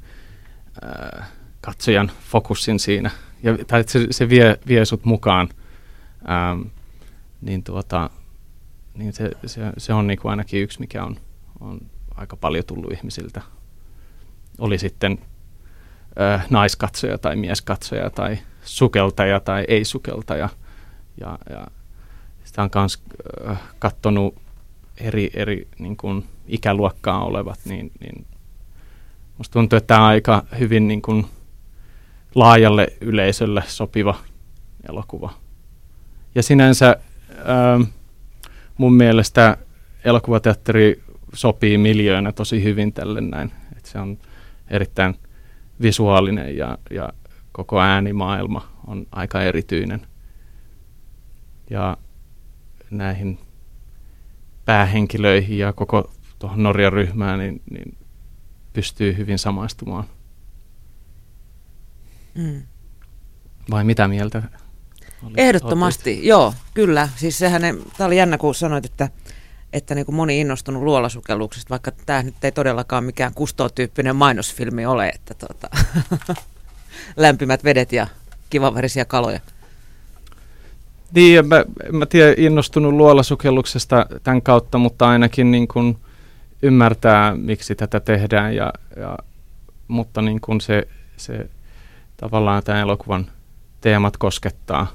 ää, 0.82 1.26
katsojan 1.61 2.11
fokussin 2.20 2.78
siinä. 2.78 3.11
Ja, 3.42 3.59
tai 3.66 3.84
se, 3.86 4.07
se 4.11 4.28
vie, 4.28 4.59
vie 4.68 4.84
sut 4.84 5.05
mukaan. 5.05 5.49
Ää, 6.24 6.57
niin 7.40 7.64
tuota, 7.64 8.11
niin 8.94 9.12
se, 9.12 9.30
se, 9.46 9.61
se 9.78 9.92
on 9.92 10.07
niin 10.07 10.18
kuin 10.18 10.30
ainakin 10.30 10.62
yksi, 10.62 10.80
mikä 10.80 11.05
on, 11.05 11.16
on 11.61 11.80
aika 12.14 12.36
paljon 12.36 12.64
tullut 12.64 12.92
ihmisiltä. 12.92 13.42
Oli 14.59 14.78
sitten 14.78 15.18
ää, 16.16 16.46
naiskatsoja 16.51 17.18
tai 17.18 17.36
mieskatsoja 17.36 18.11
tai 18.11 18.38
sukeltaja 18.64 19.40
tai 19.40 19.64
ei-sukeltaja. 19.68 20.49
Ja, 21.20 21.38
ja 21.51 21.66
sitä 22.59 22.78
on 22.78 22.82
myös 22.82 23.02
äh, 23.50 23.61
katsonut 23.78 24.34
eri, 24.96 25.30
eri 25.34 25.68
niin 25.78 25.96
kuin 25.96 26.24
ikäluokkaa 26.46 27.24
olevat, 27.24 27.59
niin, 27.64 27.92
niin 28.00 28.26
musta 29.38 29.52
tuntuu, 29.52 29.76
että 29.76 29.86
tämä 29.86 30.00
on 30.00 30.06
aika 30.06 30.42
hyvin 30.59 30.88
niin 30.88 31.02
kuin 31.02 31.26
laajalle 32.34 32.88
yleisölle 33.00 33.62
sopiva 33.66 34.14
elokuva. 34.88 35.32
Ja 36.34 36.42
sinänsä 36.42 36.96
ähm, 37.30 37.82
mun 38.78 38.94
mielestä 38.94 39.56
elokuvateatteri 40.04 41.02
sopii 41.32 41.78
miljoona 41.78 42.32
tosi 42.32 42.64
hyvin 42.64 42.92
tälle 42.92 43.20
näin. 43.20 43.52
Et 43.76 43.84
se 43.84 43.98
on 43.98 44.18
erittäin 44.68 45.14
visuaalinen 45.82 46.56
ja, 46.56 46.78
ja 46.90 47.12
koko 47.52 47.80
äänimaailma 47.80 48.68
on 48.86 49.06
aika 49.12 49.42
erityinen. 49.42 50.06
Ja 51.70 51.96
näihin 52.91 53.39
päähenkilöihin 54.64 55.59
ja 55.59 55.72
koko 55.72 56.11
tuohon 56.39 56.62
Norjan 56.62 56.93
ryhmään, 56.93 57.39
niin, 57.39 57.62
niin 57.70 57.97
pystyy 58.72 59.16
hyvin 59.16 59.39
samaistumaan. 59.39 60.05
Mm. 62.34 62.62
Vai 63.70 63.84
mitä 63.84 64.09
mieltä? 64.09 64.43
Oli, 65.22 65.34
Ehdottomasti, 65.36 66.12
otit? 66.12 66.24
joo, 66.24 66.55
kyllä. 66.74 67.09
Siis 67.16 67.39
sehän, 67.39 67.62
tämä 67.97 68.07
oli 68.07 68.16
jännä, 68.16 68.39
kun 68.39 68.55
sanoit, 68.55 68.84
että, 68.84 69.09
että 69.72 69.95
niin 69.95 70.07
kuin 70.07 70.16
moni 70.16 70.41
innostunut 70.41 70.82
luolasukelluksesta, 70.82 71.70
vaikka 71.70 71.91
tämä 71.91 72.22
nyt 72.22 72.45
ei 72.45 72.53
todellakaan 72.53 73.05
mikään 73.05 73.34
kustotyyppinen 73.34 74.16
mainosfilmi 74.16 74.86
ole, 74.86 75.09
että 75.09 75.34
tota, 75.34 75.68
lämpimät 77.16 77.64
vedet 77.64 77.93
ja 77.93 78.07
kivaverisiä 78.51 79.05
kaloja. 79.05 79.41
Niin, 81.14 81.48
mä, 81.48 81.64
mä 81.92 82.06
tiedä 82.06 82.34
innostunut 82.36 82.94
luolasukelluksesta 82.94 84.06
tämän 84.22 84.42
kautta, 84.42 84.78
mutta 84.78 85.09
ainakin 85.09 85.50
niin 85.50 85.68
kuin 85.68 85.98
ymmärtää, 86.62 87.34
miksi 87.34 87.74
tätä 87.74 88.00
tehdään, 88.00 88.56
ja, 88.56 88.72
ja, 88.96 89.18
mutta 89.88 90.22
niin 90.22 90.40
kuin 90.40 90.61
se, 90.61 90.88
se 91.16 91.50
tavallaan 92.16 92.62
tämän 92.62 92.80
elokuvan 92.80 93.30
teemat 93.80 94.16
koskettaa 94.16 94.92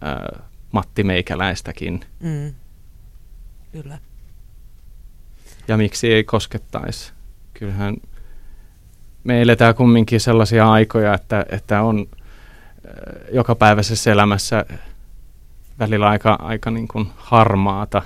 ää, 0.00 0.42
Matti 0.72 1.04
Meikäläistäkin. 1.04 2.04
Mm. 2.20 2.54
Kyllä. 3.72 3.98
Ja 5.68 5.76
miksi 5.76 6.12
ei 6.12 6.24
koskettaisi? 6.24 7.12
Kyllähän 7.54 7.96
me 9.24 9.42
eletään 9.42 9.74
kumminkin 9.74 10.20
sellaisia 10.20 10.70
aikoja, 10.72 11.14
että, 11.14 11.46
että 11.48 11.82
on 11.82 12.06
jokapäiväisessä 13.32 14.12
elämässä 14.12 14.66
välillä 15.78 16.08
aika, 16.08 16.34
aika 16.40 16.70
niin 16.70 16.88
kuin 16.88 17.12
harmaata, 17.16 18.02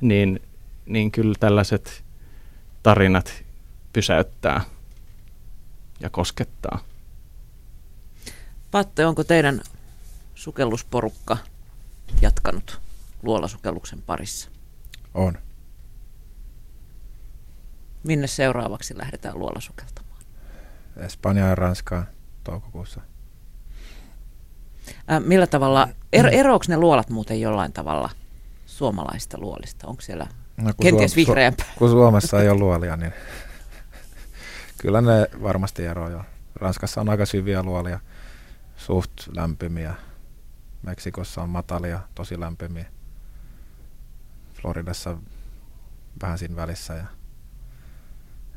niin, 0.00 0.42
niin 0.86 1.10
kyllä 1.10 1.34
tällaiset 1.40 2.04
tarinat 2.82 3.44
pysäyttää 3.92 4.60
ja 6.00 6.10
koskettaa. 6.10 6.78
Patte, 8.70 9.06
onko 9.06 9.24
teidän 9.24 9.60
sukellusporukka 10.34 11.36
jatkanut 12.20 12.80
luolasukelluksen 13.22 14.02
parissa? 14.02 14.50
On. 15.14 15.38
Minne 18.04 18.26
seuraavaksi 18.26 18.98
lähdetään 18.98 19.38
luolasukeltamaan? 19.38 20.22
Espanjaan 20.96 21.48
ja 21.48 21.54
Ranskaan 21.54 22.08
toukokuussa. 22.44 23.00
Ää, 25.06 25.20
millä 25.20 25.46
tavalla, 25.46 25.88
er, 26.12 26.26
eroako 26.26 26.64
ne 26.68 26.76
luolat 26.76 27.10
muuten 27.10 27.40
jollain 27.40 27.72
tavalla 27.72 28.10
suomalaista 28.66 29.38
luolista? 29.38 29.86
Onko 29.86 30.02
siellä 30.02 30.26
no, 30.56 30.72
kenties 30.82 31.12
Suom- 31.12 31.16
vihreämpää? 31.16 31.66
Kun 31.78 31.90
Suomessa 31.90 32.42
ei 32.42 32.48
ole 32.48 32.58
luolia, 32.58 32.96
niin 32.96 33.12
kyllä 34.80 35.00
ne 35.00 35.26
varmasti 35.42 35.84
eroja. 35.84 36.24
Ranskassa 36.54 37.00
on 37.00 37.08
aika 37.08 37.26
syviä 37.26 37.62
luolia, 37.62 38.00
suht 38.76 39.12
lämpimiä. 39.36 39.94
Meksikossa 40.82 41.42
on 41.42 41.48
matalia, 41.48 42.00
tosi 42.14 42.40
lämpimiä. 42.40 42.86
Floridassa 44.54 45.16
vähän 46.22 46.38
siinä 46.38 46.56
välissä. 46.56 46.94
Ja, 46.94 47.06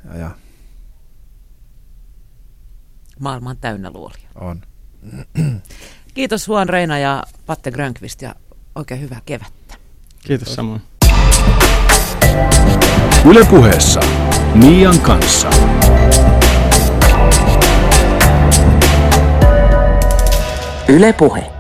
ja, 0.06 0.18
ja. 0.18 0.32
Maailma 3.20 3.50
on 3.50 3.58
täynnä 3.58 3.92
luolia. 3.92 4.30
On. 4.36 4.62
Kiitos 6.18 6.48
Juan 6.48 6.70
Reina 6.70 7.00
ja 7.00 7.24
Patte 7.46 7.72
Grönqvist 7.72 8.22
ja 8.22 8.36
oikein 8.76 9.02
hyvää 9.02 9.22
kevättä. 9.26 9.76
Kiitos 10.26 10.56
samoin. 10.56 10.82
Ylepuheessa 13.26 14.00
Mian 14.54 15.00
kanssa. 15.00 15.50
Ylepuhe. 20.88 21.57